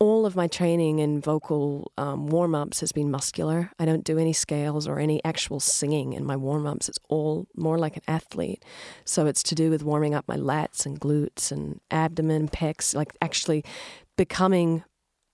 all 0.00 0.26
of 0.26 0.34
my 0.34 0.48
training 0.48 1.00
and 1.00 1.22
vocal 1.22 1.92
um, 1.96 2.26
warm 2.26 2.56
ups 2.56 2.80
has 2.80 2.90
been 2.90 3.08
muscular. 3.08 3.70
I 3.78 3.84
don't 3.84 4.02
do 4.02 4.18
any 4.18 4.32
scales 4.32 4.88
or 4.88 4.98
any 4.98 5.22
actual 5.24 5.60
singing 5.60 6.12
in 6.12 6.24
my 6.26 6.34
warm 6.34 6.66
ups. 6.66 6.88
It's 6.88 6.98
all 7.08 7.46
more 7.54 7.78
like 7.78 7.96
an 7.96 8.02
athlete. 8.08 8.64
So 9.04 9.26
it's 9.26 9.44
to 9.44 9.54
do 9.54 9.70
with 9.70 9.84
warming 9.84 10.12
up 10.12 10.26
my 10.26 10.36
lats 10.36 10.86
and 10.86 11.00
glutes 11.00 11.52
and 11.52 11.80
abdomen, 11.88 12.48
pecs, 12.48 12.96
like 12.96 13.12
actually 13.22 13.64
becoming 14.16 14.82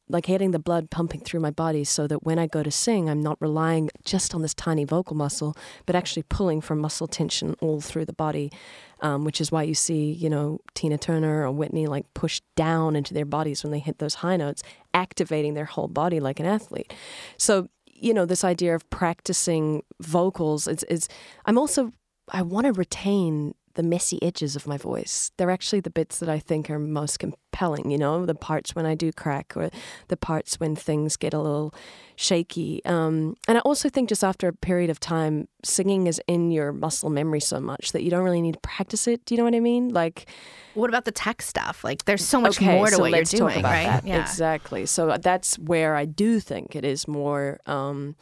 like 0.08 0.26
getting 0.26 0.52
the 0.52 0.58
blood 0.58 0.90
pumping 0.90 1.20
through 1.20 1.40
my 1.40 1.50
body 1.50 1.82
so 1.84 2.06
that 2.06 2.22
when 2.22 2.38
I 2.38 2.46
go 2.46 2.62
to 2.62 2.70
sing, 2.70 3.10
I'm 3.10 3.20
not 3.20 3.38
relying 3.40 3.90
just 4.04 4.34
on 4.34 4.42
this 4.42 4.54
tiny 4.54 4.84
vocal 4.84 5.16
muscle, 5.16 5.56
but 5.84 5.96
actually 5.96 6.22
pulling 6.24 6.60
from 6.60 6.78
muscle 6.78 7.08
tension 7.08 7.56
all 7.60 7.80
through 7.80 8.04
the 8.04 8.12
body, 8.12 8.52
um, 9.00 9.24
which 9.24 9.40
is 9.40 9.50
why 9.50 9.64
you 9.64 9.74
see, 9.74 10.12
you 10.12 10.30
know, 10.30 10.60
Tina 10.74 10.96
Turner 10.96 11.44
or 11.44 11.50
Whitney 11.50 11.86
like 11.86 12.12
push 12.14 12.40
down 12.54 12.94
into 12.94 13.14
their 13.14 13.24
bodies 13.24 13.64
when 13.64 13.72
they 13.72 13.80
hit 13.80 13.98
those 13.98 14.14
high 14.14 14.36
notes, 14.36 14.62
activating 14.94 15.54
their 15.54 15.64
whole 15.64 15.88
body 15.88 16.20
like 16.20 16.38
an 16.38 16.46
athlete. 16.46 16.92
So, 17.36 17.68
you 17.86 18.14
know, 18.14 18.26
this 18.26 18.44
idea 18.44 18.74
of 18.74 18.88
practicing 18.90 19.82
vocals 20.00 20.68
is, 20.68 20.84
is 20.84 21.08
I'm 21.46 21.58
also, 21.58 21.92
I 22.30 22.42
want 22.42 22.66
to 22.66 22.72
retain 22.72 23.54
the 23.76 23.82
messy 23.82 24.22
edges 24.22 24.56
of 24.56 24.66
my 24.66 24.76
voice. 24.76 25.30
They're 25.36 25.50
actually 25.50 25.80
the 25.80 25.90
bits 25.90 26.18
that 26.18 26.28
I 26.28 26.38
think 26.38 26.68
are 26.68 26.78
most 26.78 27.18
compelling, 27.18 27.90
you 27.90 27.98
know, 27.98 28.26
the 28.26 28.34
parts 28.34 28.74
when 28.74 28.86
I 28.86 28.94
do 28.94 29.12
crack 29.12 29.56
or 29.56 29.70
the 30.08 30.16
parts 30.16 30.58
when 30.58 30.74
things 30.74 31.16
get 31.16 31.32
a 31.32 31.38
little 31.38 31.74
shaky. 32.16 32.82
Um, 32.84 33.36
and 33.46 33.58
I 33.58 33.60
also 33.60 33.88
think 33.88 34.08
just 34.08 34.24
after 34.24 34.48
a 34.48 34.52
period 34.52 34.90
of 34.90 34.98
time, 34.98 35.46
singing 35.62 36.06
is 36.06 36.20
in 36.26 36.50
your 36.50 36.72
muscle 36.72 37.10
memory 37.10 37.40
so 37.40 37.60
much 37.60 37.92
that 37.92 38.02
you 38.02 38.10
don't 38.10 38.24
really 38.24 38.42
need 38.42 38.54
to 38.54 38.60
practice 38.60 39.06
it. 39.06 39.24
Do 39.26 39.34
you 39.34 39.38
know 39.38 39.44
what 39.44 39.54
I 39.54 39.60
mean? 39.60 39.90
Like, 39.90 40.26
what 40.74 40.88
about 40.88 41.04
the 41.04 41.12
tech 41.12 41.40
stuff 41.42 41.84
like 41.84 42.04
there's 42.04 42.24
so 42.24 42.40
much 42.40 42.58
okay, 42.58 42.76
more 42.76 42.86
to 42.86 42.92
so 42.92 43.00
what 43.00 43.10
you're 43.10 43.22
doing 43.24 43.62
right 43.62 43.84
that. 43.84 44.06
yeah 44.06 44.20
Exactly. 44.20 44.86
So 44.86 45.16
that's 45.18 45.58
where 45.58 45.96
I 45.96 46.04
do 46.04 46.40
think 46.40 46.74
it 46.74 46.84
is 46.84 47.06
more 47.06 47.60
um, 47.66 48.16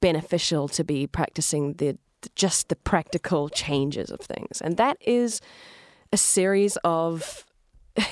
beneficial 0.00 0.68
to 0.68 0.84
be 0.84 1.06
practicing 1.06 1.74
the 1.74 1.96
just 2.34 2.68
the 2.68 2.76
practical 2.76 3.48
changes 3.48 4.10
of 4.10 4.20
things, 4.20 4.60
and 4.60 4.76
that 4.76 4.96
is 5.00 5.40
a 6.12 6.16
series 6.16 6.76
of 6.84 7.44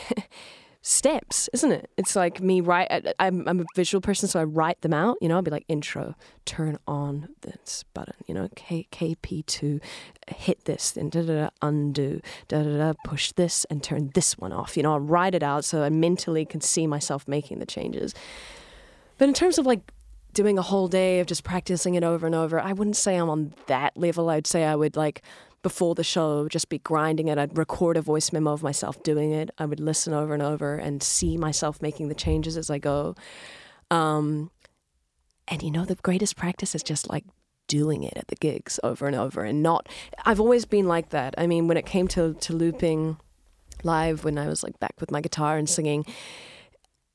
steps, 0.83 1.51
isn't 1.53 1.73
it? 1.73 1.91
It's 1.99 2.17
like 2.17 2.41
me 2.41 2.61
write. 2.61 2.89
I'm, 3.19 3.47
I'm 3.47 3.61
a 3.61 3.65
visual 3.77 4.01
person, 4.01 4.29
so 4.29 4.41
I 4.41 4.45
write 4.45 4.81
them 4.81 4.95
out. 4.95 5.19
You 5.21 5.29
know, 5.29 5.37
I'll 5.37 5.43
be 5.43 5.51
like 5.51 5.65
intro, 5.69 6.15
turn 6.45 6.79
on 6.87 7.29
this 7.43 7.85
button. 7.95 8.15
You 8.27 8.35
know, 8.35 8.49
K 8.57 8.87
KP 8.91 9.45
two, 9.47 9.81
hit 10.29 10.65
this, 10.65 10.93
then 10.93 11.11
da 11.11 11.23
da 11.23 11.35
da 11.35 11.49
undo, 11.61 12.21
da 12.49 12.63
da 12.63 12.79
da 12.79 12.93
push 13.05 13.33
this 13.33 13.65
and 13.67 13.83
turn 13.83 14.11
this 14.15 14.39
one 14.39 14.53
off. 14.53 14.77
You 14.77 14.83
know, 14.83 14.93
I'll 14.93 15.01
write 15.01 15.35
it 15.35 15.43
out 15.43 15.65
so 15.65 15.83
I 15.83 15.91
mentally 15.91 16.45
can 16.45 16.61
see 16.61 16.87
myself 16.87 17.29
making 17.29 17.59
the 17.59 17.67
changes. 17.67 18.15
But 19.19 19.29
in 19.29 19.35
terms 19.35 19.59
of 19.59 19.67
like 19.67 19.93
doing 20.33 20.59
a 20.59 20.63
whole 20.63 20.89
day 20.89 21.21
of 21.21 21.27
just 21.27 21.45
practicing 21.45 21.95
it 21.95 22.05
over 22.05 22.27
and 22.27 22.35
over, 22.35 22.61
I 22.61 22.73
wouldn't 22.73 22.97
say 22.97 23.17
I'm 23.17 23.31
on 23.31 23.55
that 23.67 23.97
level. 23.97 24.31
I'd 24.31 24.47
say 24.47 24.65
I 24.65 24.77
would 24.77 24.97
like 24.97 25.23
before 25.63 25.95
the 25.95 26.05
show 26.05 26.49
just 26.49 26.69
be 26.69 26.79
grinding 26.79 27.29
it. 27.29 27.39
I'd 27.39 27.57
record 27.57 27.97
a 27.97 28.03
voice 28.03 28.33
memo 28.33 28.53
of 28.53 28.63
myself 28.63 29.03
doing 29.03 29.33
it. 29.33 29.51
I 29.59 29.67
would 29.67 29.81
listen 29.81 30.13
over 30.13 30.35
and 30.35 30.43
over 30.43 30.77
and 30.77 31.03
see 31.03 31.37
myself 31.37 31.83
making 31.83 32.09
the 32.09 32.15
changes 32.15 32.57
as 32.57 32.71
I 32.71 32.79
go. 32.79 33.15
Um, 33.91 34.51
and 35.49 35.63
you 35.63 35.71
know, 35.71 35.85
the 35.85 35.97
greatest 35.97 36.37
practice 36.37 36.75
is 36.75 36.83
just 36.83 37.09
like 37.09 37.25
doing 37.67 38.03
it 38.03 38.17
at 38.17 38.29
the 38.29 38.37
gigs 38.37 38.79
over 38.83 39.07
and 39.07 39.17
over 39.17 39.45
and 39.45 39.63
not. 39.63 39.89
I've 40.25 40.41
always 40.41 40.65
been 40.65 40.87
like 40.87 41.11
that. 41.11 41.35
I 41.37 41.47
mean, 41.47 41.69
when 41.69 41.77
it 41.77 41.87
came 41.87 42.09
to 42.09 42.35
to 42.35 42.53
looping 42.53 43.19
live, 43.83 44.25
when 44.25 44.39
I 44.39 44.47
was 44.47 44.63
like 44.63 44.79
back 44.79 44.95
with 45.01 45.11
my 45.11 45.21
guitar 45.21 45.57
and 45.57 45.69
singing. 45.69 46.05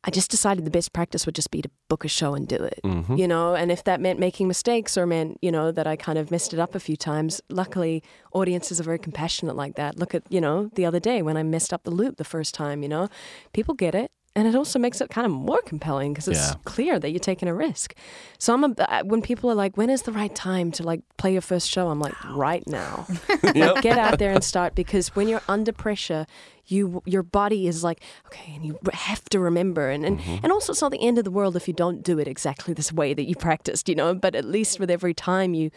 I 0.05 0.11
just 0.11 0.29
decided 0.29 0.65
the 0.65 0.71
best 0.71 0.91
practice 0.91 1.25
would 1.25 1.35
just 1.35 1.49
be 1.49 1.61
to 1.61 1.69
book 1.89 2.03
a 2.03 2.09
show 2.09 2.33
and 2.33 2.45
do 2.47 2.57
it, 2.57 2.81
Mhm. 2.83 3.17
you 3.17 3.27
know. 3.27 3.55
And 3.55 3.71
if 3.71 3.83
that 3.85 4.01
meant 4.01 4.19
making 4.19 4.47
mistakes 4.49 4.97
or 4.97 5.05
meant, 5.05 5.37
you 5.41 5.51
know, 5.51 5.71
that 5.71 5.87
I 5.87 5.95
kind 5.95 6.17
of 6.17 6.29
messed 6.29 6.53
it 6.53 6.59
up 6.59 6.75
a 6.75 6.79
few 6.79 6.97
times, 6.97 7.39
luckily 7.49 8.03
audiences 8.33 8.79
are 8.79 8.83
very 8.83 8.99
compassionate 8.99 9.55
like 9.55 9.75
that. 9.75 9.97
Look 9.97 10.13
at, 10.13 10.23
you 10.29 10.41
know, 10.41 10.69
the 10.75 10.85
other 10.85 10.99
day 10.99 11.21
when 11.21 11.37
I 11.37 11.43
messed 11.43 11.71
up 11.73 11.83
the 11.83 11.91
loop 11.91 12.17
the 12.17 12.25
first 12.25 12.53
time, 12.53 12.83
you 12.83 12.89
know, 12.89 13.07
people 13.53 13.75
get 13.75 13.95
it. 13.95 14.11
And 14.35 14.47
it 14.47 14.55
also 14.55 14.79
makes 14.79 14.99
it 14.99 15.11
kind 15.11 15.25
of 15.25 15.31
more 15.31 15.61
compelling 15.63 16.11
because 16.13 16.27
it's 16.27 16.39
Yeah. 16.39 16.55
clear 16.65 16.97
that 16.99 17.11
you're 17.11 17.19
taking 17.19 17.47
a 17.47 17.53
risk. 17.53 17.93
So 18.39 18.51
I'm 18.53 18.63
a, 18.63 18.73
uh, 18.79 19.03
when 19.03 19.21
people 19.21 19.51
are 19.51 19.53
like, 19.53 19.77
"When 19.77 19.91
is 19.91 20.01
the 20.03 20.11
right 20.11 20.33
time 20.33 20.71
to 20.71 20.83
like 20.83 21.01
play 21.17 21.33
your 21.33 21.41
first 21.41 21.69
show?" 21.69 21.89
I'm 21.89 21.99
like, 21.99 22.15
"Right 22.23 22.63
now." 22.65 23.05
like, 23.43 23.81
get 23.81 23.99
out 23.99 24.17
there 24.17 24.31
and 24.31 24.43
start 24.43 24.73
because 24.73 25.09
when 25.15 25.27
you're 25.27 25.43
under 25.47 25.71
pressure, 25.71 26.25
you 26.65 27.03
your 27.05 27.21
body 27.21 27.67
is 27.67 27.83
like, 27.83 28.01
okay, 28.27 28.55
and 28.55 28.65
you 28.65 28.79
have 28.93 29.23
to 29.29 29.39
remember, 29.39 29.89
and 29.91 30.03
and, 30.03 30.19
and 30.41 30.51
also 30.51 30.71
it's 30.73 30.81
not 30.81 30.91
the 30.91 31.05
end 31.05 31.19
of 31.19 31.25
the 31.25 31.31
world 31.31 31.55
if 31.55 31.67
you 31.67 31.73
don't 31.73 32.01
do 32.01 32.17
it 32.17 32.27
exactly 32.27 32.73
this 32.73 32.91
way 32.91 33.13
that 33.13 33.25
you 33.25 33.35
practiced, 33.35 33.87
you 33.87 33.93
know. 33.95 34.15
But 34.15 34.33
at 34.33 34.45
least 34.45 34.79
with 34.79 34.89
every 34.89 35.13
time 35.13 35.53
you 35.53 35.69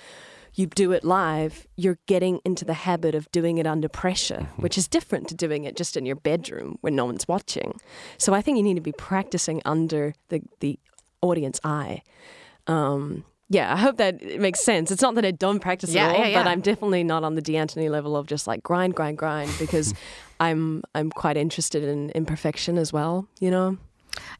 you 0.56 0.66
do 0.66 0.90
it 0.92 1.04
live, 1.04 1.66
you're 1.76 1.98
getting 2.06 2.40
into 2.44 2.64
the 2.64 2.72
habit 2.74 3.14
of 3.14 3.30
doing 3.30 3.58
it 3.58 3.66
under 3.66 3.88
pressure, 3.88 4.48
which 4.56 4.76
is 4.76 4.88
different 4.88 5.28
to 5.28 5.34
doing 5.34 5.64
it 5.64 5.76
just 5.76 5.96
in 5.96 6.06
your 6.06 6.16
bedroom 6.16 6.78
when 6.80 6.96
no 6.96 7.04
one's 7.04 7.28
watching. 7.28 7.78
So 8.18 8.32
I 8.34 8.40
think 8.42 8.56
you 8.56 8.62
need 8.62 8.74
to 8.74 8.80
be 8.80 8.92
practicing 8.92 9.60
under 9.64 10.14
the 10.30 10.40
the 10.60 10.78
audience 11.20 11.60
eye. 11.62 12.02
Um, 12.66 13.24
yeah, 13.48 13.72
I 13.72 13.76
hope 13.76 13.98
that 13.98 14.20
it 14.22 14.40
makes 14.40 14.64
sense. 14.64 14.90
It's 14.90 15.02
not 15.02 15.14
that 15.14 15.24
I 15.24 15.30
don't 15.30 15.60
practice 15.60 15.92
Yeah, 15.94 16.08
at 16.08 16.16
all, 16.16 16.26
yeah, 16.26 16.42
but. 16.42 16.48
I'm 16.48 16.60
definitely 16.60 17.04
not 17.04 17.22
on 17.22 17.36
the 17.36 17.42
D'Antoni 17.42 17.88
level 17.88 18.16
of 18.16 18.26
just 18.26 18.48
like 18.48 18.62
grind, 18.64 18.94
grind, 18.96 19.18
grind 19.18 19.50
because 19.58 19.94
I'm 20.40 20.82
I'm 20.94 21.10
quite 21.10 21.36
interested 21.36 21.84
in 21.84 22.10
imperfection 22.10 22.76
as 22.76 22.92
well. 22.92 23.28
You 23.40 23.50
know, 23.50 23.78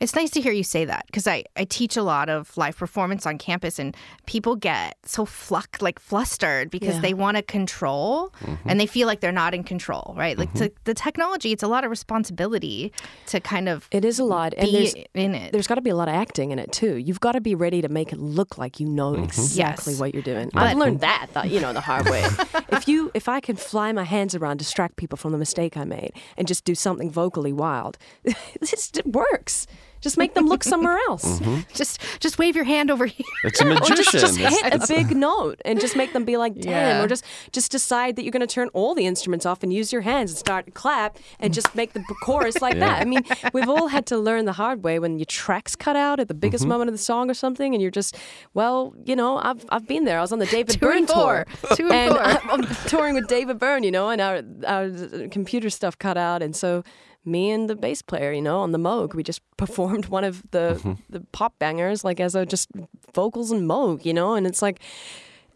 It's 0.01 0.15
nice 0.15 0.31
to 0.31 0.41
hear 0.41 0.53
you 0.53 0.63
say 0.63 0.85
that 0.85 1.07
because 1.07 1.27
I, 1.27 1.45
I 1.57 1.65
teach 1.65 1.97
a 1.97 2.03
lot 2.03 2.29
of 2.29 2.57
live 2.57 2.77
performance 2.77 3.27
on 3.27 3.39
campus 3.39 3.79
and 3.79 3.97
people 4.27 4.57
get 4.57 4.97
so 5.05 5.25
fluck 5.25 5.79
like 5.81 5.99
flustered 5.99 6.71
because 6.71 6.97
Yeah. 6.97 7.01
they 7.01 7.15
want 7.15 7.37
to 7.37 7.43
control 7.43 8.33
mm-hmm. 8.41 8.69
and 8.69 8.81
they 8.81 8.87
feel 8.87 9.07
like 9.07 9.21
they're 9.21 9.33
not 9.33 9.55
in 9.55 9.65
control, 9.65 10.15
right? 10.17 10.39
Like 10.39 10.51
mm-hmm. 10.51 10.67
to, 10.67 10.73
the 10.85 10.95
technology, 10.95 11.53
it's 11.53 11.63
a 11.63 11.69
lot 11.69 11.85
of 11.85 11.91
responsibility 11.91 12.93
to 13.27 13.41
kind 13.41 13.69
of 13.69 13.89
it 13.91 14.05
is 14.05 14.19
a 14.19 14.25
lot, 14.25 14.55
and 14.57 14.73
there's 14.73 14.95
in 15.15 15.35
it. 15.35 15.53
there's 15.53 15.67
got 15.67 15.77
to 15.77 15.81
be 15.81 15.91
a 15.91 15.97
lot 15.97 16.09
of 16.09 16.15
acting 16.15 16.51
in 16.53 16.59
it 16.59 16.73
too. 16.73 16.97
You've 16.97 17.21
got 17.21 17.33
to 17.33 17.41
be 17.41 17.55
ready 17.55 17.83
to 17.83 17.89
make 17.89 18.13
it 18.13 18.19
look 18.19 18.59
like 18.59 18.81
you 18.81 18.87
know 18.87 19.13
mm-hmm. 19.13 19.25
exactly 19.25 19.93
Yes. 19.93 20.01
what 20.01 20.15
you're 20.15 20.23
doing. 20.23 20.51
But- 20.53 20.63
I've 20.63 20.77
learned 20.79 21.01
that, 21.01 21.29
the, 21.33 21.47
you 21.47 21.61
know, 21.61 21.73
the 21.73 21.81
hard 21.81 22.07
way. 22.09 22.25
if 22.71 22.89
you 22.89 23.11
if 23.15 23.29
I 23.29 23.41
can 23.41 23.57
fly 23.57 23.93
my 23.93 24.05
hands 24.05 24.35
around, 24.35 24.59
distract 24.59 24.97
people 24.97 25.17
from 25.17 25.33
the 25.33 25.39
mistake 25.39 25.77
I 25.77 25.85
made, 25.85 26.13
and 26.37 26.47
just 26.47 26.65
do 26.65 26.75
something 26.75 27.11
vocally 27.11 27.53
wild, 27.53 27.99
this 28.61 28.91
it 28.95 29.07
works. 29.07 29.66
Just 30.07 30.19
make 30.19 30.35
them 30.35 30.47
look 30.47 30.63
somewhere 30.63 30.99
else. 31.09 31.41
just 31.75 32.01
just 32.21 32.39
wave 32.39 32.55
your 32.55 32.65
hand 32.65 32.91
over 32.93 33.07
here. 33.17 33.27
It's 33.43 33.61
a 33.61 33.65
Or 33.65 33.75
magician. 33.75 34.21
just, 34.21 34.39
just 34.39 34.39
It's- 34.39 34.63
hit 34.63 34.75
a 34.75 34.87
big 34.87 35.17
note 35.17 35.61
and 35.65 35.81
just 35.81 35.97
make 35.97 36.13
them 36.13 36.25
be 36.25 36.37
like, 36.37 36.55
damn. 36.55 36.71
Yeah. 36.73 37.03
Or 37.03 37.09
just 37.09 37.25
just 37.51 37.73
decide 37.73 38.15
that 38.17 38.23
you're 38.23 38.31
going 38.39 38.47
to 38.47 38.55
turn 38.59 38.69
all 38.73 38.95
the 38.95 39.05
instruments 39.07 39.45
off 39.45 39.63
and 39.65 39.73
use 39.73 39.93
your 39.93 40.03
hands 40.03 40.31
and 40.31 40.39
start 40.39 40.67
to 40.67 40.73
clap 40.73 41.19
and 41.41 41.53
just 41.53 41.75
make 41.75 41.93
the 41.93 42.03
chorus 42.23 42.61
like 42.63 42.79
that. 42.79 43.03
I 43.03 43.05
mean, 43.05 43.23
we've 43.53 43.69
all 43.69 43.89
had 43.89 44.07
to 44.07 44.19
learn 44.19 44.45
the 44.45 44.53
hard 44.53 44.85
way 44.85 44.99
when 45.01 45.19
your 45.19 45.27
tracks 45.27 45.75
cut 45.75 45.97
out 45.97 46.21
at 46.21 46.29
the 46.29 46.35
biggest 46.35 46.63
Mm-hmm. 46.63 46.69
moment 46.71 46.89
of 46.91 46.95
the 46.95 47.03
song 47.03 47.29
or 47.31 47.35
something, 47.35 47.75
and 47.75 47.83
you're 47.83 47.91
just, 47.91 48.17
well, 48.55 48.95
you 49.05 49.17
know, 49.17 49.39
I've 49.39 49.65
I've 49.71 49.87
been 49.89 50.05
there. 50.05 50.19
I 50.19 50.23
was 50.23 50.33
on 50.33 50.39
the 50.39 50.47
David 50.47 50.75
Two 50.81 50.87
Byrne 50.87 50.99
and 50.99 51.09
four. 51.09 51.45
tour, 51.63 51.77
Two 51.77 51.91
and 51.91 52.13
and 52.13 52.13
four. 52.13 52.23
I'm, 52.53 52.65
I'm 52.65 52.65
touring 52.87 53.15
with 53.15 53.27
David 53.29 53.59
Byrne, 53.59 53.83
you 53.83 53.91
know, 53.91 54.09
and 54.11 54.21
our 54.21 54.43
our 54.67 54.89
computer 55.31 55.69
stuff 55.69 55.99
cut 55.99 56.17
out, 56.17 56.43
and 56.43 56.55
so 56.55 56.83
me 57.27 57.51
and 57.51 57.69
the 57.69 57.77
bass 57.77 58.03
player, 58.03 58.33
you 58.33 58.43
know, 58.43 58.61
on 58.61 58.73
the 58.73 58.79
Moog. 58.79 59.15
We 59.15 59.23
just 59.23 59.41
performed 59.57 60.07
one 60.07 60.25
of 60.25 60.43
the 60.51 60.67
Mm-hmm. 60.77 60.93
the 61.09 61.21
pop 61.33 61.55
bangers, 61.59 62.05
like 62.05 62.21
as 62.21 62.35
a 62.35 62.45
just 62.47 62.69
vocals 63.15 63.51
and 63.51 63.69
Moog, 63.69 64.05
you 64.05 64.13
know, 64.15 64.35
and 64.35 64.47
it's 64.47 64.63
like 64.63 64.81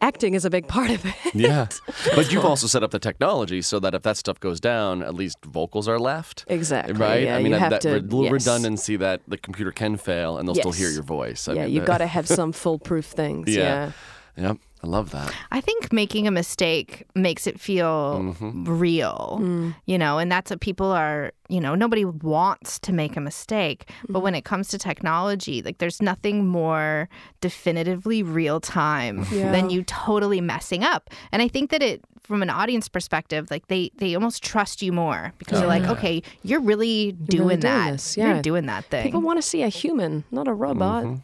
acting 0.03 0.33
is 0.35 0.45
a 0.47 0.51
big 0.51 0.67
part 0.67 0.91
of 0.91 1.05
it. 1.05 1.15
Yeah. 1.35 1.67
But 2.17 2.33
you've 2.33 2.45
also 2.45 2.67
set 2.67 2.83
up 2.83 2.91
the 2.91 2.99
technology 2.99 3.61
so 3.63 3.79
that 3.81 3.95
if 3.95 4.03
that 4.03 4.17
stuff 4.17 4.41
goes 4.41 4.59
down, 4.61 5.03
at 5.03 5.15
least 5.15 5.37
vocals 5.45 5.87
are 5.89 5.99
left. 5.99 6.45
Exactly. 6.49 6.95
Right? 6.95 7.25
Yeah, 7.25 7.37
I 7.37 7.43
mean, 7.43 7.53
you 7.53 7.59
that, 7.59 7.83
to, 7.83 8.01
re- 8.01 8.23
yes. 8.25 8.33
redundancy 8.33 8.97
that 8.97 9.21
the 9.29 9.37
computer 9.37 9.73
can 9.73 9.97
fail 9.97 10.39
and 10.39 10.49
they'll 10.49 10.55
still 10.55 10.73
hear 10.73 10.89
your 10.91 11.03
voice. 11.03 11.49
I 11.49 11.53
yeah, 11.53 11.65
mean, 11.67 11.75
you've 11.75 11.85
got 11.87 11.99
to 11.99 12.07
have 12.17 12.27
some 12.27 12.53
foolproof 12.53 13.05
things. 13.07 13.55
Yeah. 13.55 13.93
Yeah. 14.37 14.43
Yep. 14.49 14.57
I 14.83 14.87
love 14.87 15.11
that. 15.11 15.31
I 15.51 15.61
think 15.61 15.93
making 15.93 16.27
a 16.27 16.31
mistake 16.31 17.05
makes 17.15 17.47
it 17.47 17.61
feel 17.61 18.21
Mm-hmm. 18.21 18.65
real, 18.65 19.39
Mm. 19.43 19.75
you 19.85 19.99
know, 19.99 20.17
and 20.19 20.33
that's 20.33 20.51
what 20.51 20.61
people 20.61 20.87
are, 20.91 21.33
you 21.51 21.61
know, 21.61 21.75
nobody 21.75 22.05
wants 22.07 22.79
to 22.81 22.93
make 22.93 23.15
a 23.17 23.21
mistake. 23.21 23.91
But 24.09 24.21
when 24.21 24.35
it 24.35 24.45
comes 24.47 24.69
to 24.69 24.79
technology, 24.79 25.61
like 25.61 25.79
there's 25.79 26.01
nothing 26.01 26.47
more 26.47 27.09
definitively 27.41 28.23
real 28.23 28.61
time 28.61 29.27
Yeah. 29.33 29.53
than 29.53 29.69
you 29.71 29.83
totally 29.85 30.41
messing 30.41 30.83
up. 30.85 31.11
And 31.33 31.43
I 31.43 31.49
think 31.49 31.71
that 31.71 31.83
it, 31.83 32.01
from 32.23 32.43
an 32.43 32.49
audience 32.51 32.89
perspective, 32.89 33.51
like 33.51 33.67
they, 33.69 33.91
they 33.99 34.15
almost 34.15 34.43
trust 34.43 34.81
you 34.83 34.93
more 34.93 35.33
because 35.39 35.59
Oh, 35.59 35.61
they're 35.61 35.69
like, 35.69 35.83
yeah. 35.83 35.93
okay, 35.93 36.23
you're 36.43 36.61
really 36.61 37.13
doing 37.13 37.49
really 37.49 37.57
doing 37.57 37.61
that. 37.61 38.17
You're 38.17 38.27
yeah. 38.37 38.43
doing 38.43 38.67
that 38.67 38.85
thing. 38.87 39.03
People 39.05 39.21
want 39.21 39.39
to 39.39 39.43
see 39.43 39.63
a 39.63 39.69
human, 39.69 40.25
not 40.31 40.47
a 40.49 40.55
robot. 40.55 41.05
Mm-hmm. 41.05 41.17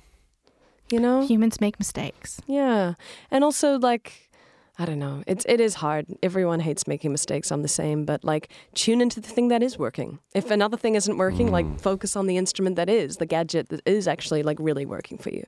You 0.91 1.01
know? 1.01 1.27
Humans 1.27 1.61
make 1.61 1.79
mistakes. 1.79 2.41
Yeah. 2.47 2.95
And 3.31 3.43
also 3.45 3.79
like 3.79 4.31
I 4.79 4.85
don't 4.85 4.99
know. 4.99 5.23
It's 5.27 5.45
it 5.49 5.59
is 5.61 5.75
hard. 5.77 6.07
Everyone 6.23 6.61
hates 6.61 6.87
making 6.87 7.11
mistakes. 7.11 7.51
I'm 7.51 7.63
the 7.63 7.69
same, 7.69 8.05
but 8.05 8.23
like 8.25 8.51
tune 8.75 9.01
into 9.01 9.21
the 9.23 9.29
thing 9.29 9.49
that 9.49 9.63
is 9.63 9.79
working. 9.79 10.19
If 10.35 10.51
another 10.51 10.77
thing 10.77 10.95
isn't 10.97 11.17
working, 11.17 11.49
Mm. 11.49 11.53
like 11.53 11.81
focus 11.81 12.15
on 12.15 12.27
the 12.27 12.37
instrument 12.37 12.77
that 12.77 12.89
is, 12.91 13.17
the 13.17 13.25
gadget 13.27 13.71
that 13.71 13.81
is 13.87 14.07
actually 14.07 14.43
like 14.43 14.59
really 14.61 14.85
working 14.85 15.17
for 15.19 15.31
you. 15.31 15.45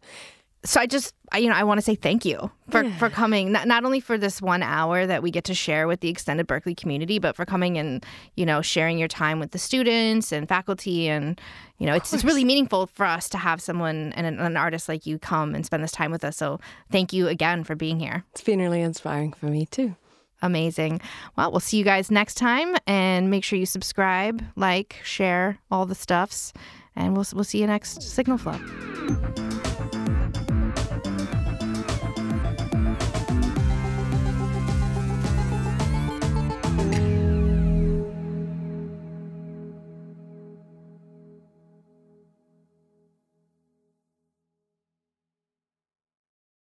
So 0.65 0.81
I 0.81 0.87
just 0.87 1.15
I, 1.31 1.39
you 1.39 1.49
know 1.49 1.55
I 1.55 1.63
want 1.63 1.79
to 1.79 1.83
say 1.83 1.95
thank 1.95 2.25
you 2.25 2.51
for 2.71 2.89
for 2.93 3.09
coming 3.11 3.53
not, 3.53 3.69
not 3.69 3.85
only 3.85 4.01
for 4.01 4.19
this 4.19 4.43
one 4.43 4.63
hour 4.63 5.07
that 5.07 5.23
we 5.23 5.31
get 5.31 5.45
to 5.45 5.55
share 5.55 5.87
with 5.87 6.01
the 6.01 6.09
extended 6.09 6.49
Berklee 6.49 6.77
community 6.77 7.19
but 7.19 7.37
for 7.37 7.45
coming 7.45 7.79
and 7.79 8.05
you 8.35 8.45
know 8.45 8.61
sharing 8.61 8.99
your 8.99 9.09
time 9.09 9.39
with 9.39 9.53
the 9.53 9.59
students 9.59 10.33
and 10.33 10.49
faculty 10.49 11.09
and 11.09 11.41
you 11.79 11.87
know 11.87 11.95
it's, 11.95 12.13
it's 12.13 12.25
really 12.25 12.45
meaningful 12.45 12.87
for 12.89 13.07
us 13.07 13.29
to 13.31 13.39
have 13.39 13.61
someone 13.61 14.13
and 14.17 14.27
an, 14.27 14.41
an 14.41 14.57
artist 14.57 14.89
like 14.89 15.07
you 15.07 15.19
come 15.19 15.55
and 15.55 15.65
spend 15.65 15.83
this 15.83 15.93
time 15.93 16.11
with 16.11 16.25
us. 16.25 16.37
So 16.37 16.61
thank 16.91 17.13
you 17.13 17.29
again 17.29 17.63
for 17.63 17.77
being 17.77 18.01
here. 18.01 18.25
It's 18.33 18.43
been 18.43 18.59
really 18.59 18.83
inspiring 18.83 19.33
for 19.33 19.47
me 19.47 19.67
too. 19.67 19.95
amazing. 20.43 21.01
Well 21.37 21.51
we'll 21.53 21.61
see 21.61 21.77
you 21.77 21.85
guys 21.85 22.11
next 22.11 22.35
time 22.35 22.75
and 22.87 23.31
make 23.31 23.45
sure 23.45 23.59
you 23.59 23.67
subscribe 23.67 24.43
like 24.57 24.97
share 25.05 25.59
all 25.71 25.87
the 25.87 25.95
stuffs 25.95 26.53
and 26.97 27.15
we'll 27.15 27.27
we'll 27.33 27.45
see 27.45 27.61
you 27.61 27.67
next 27.67 28.03
signal 28.03 28.39
flow 28.39 28.59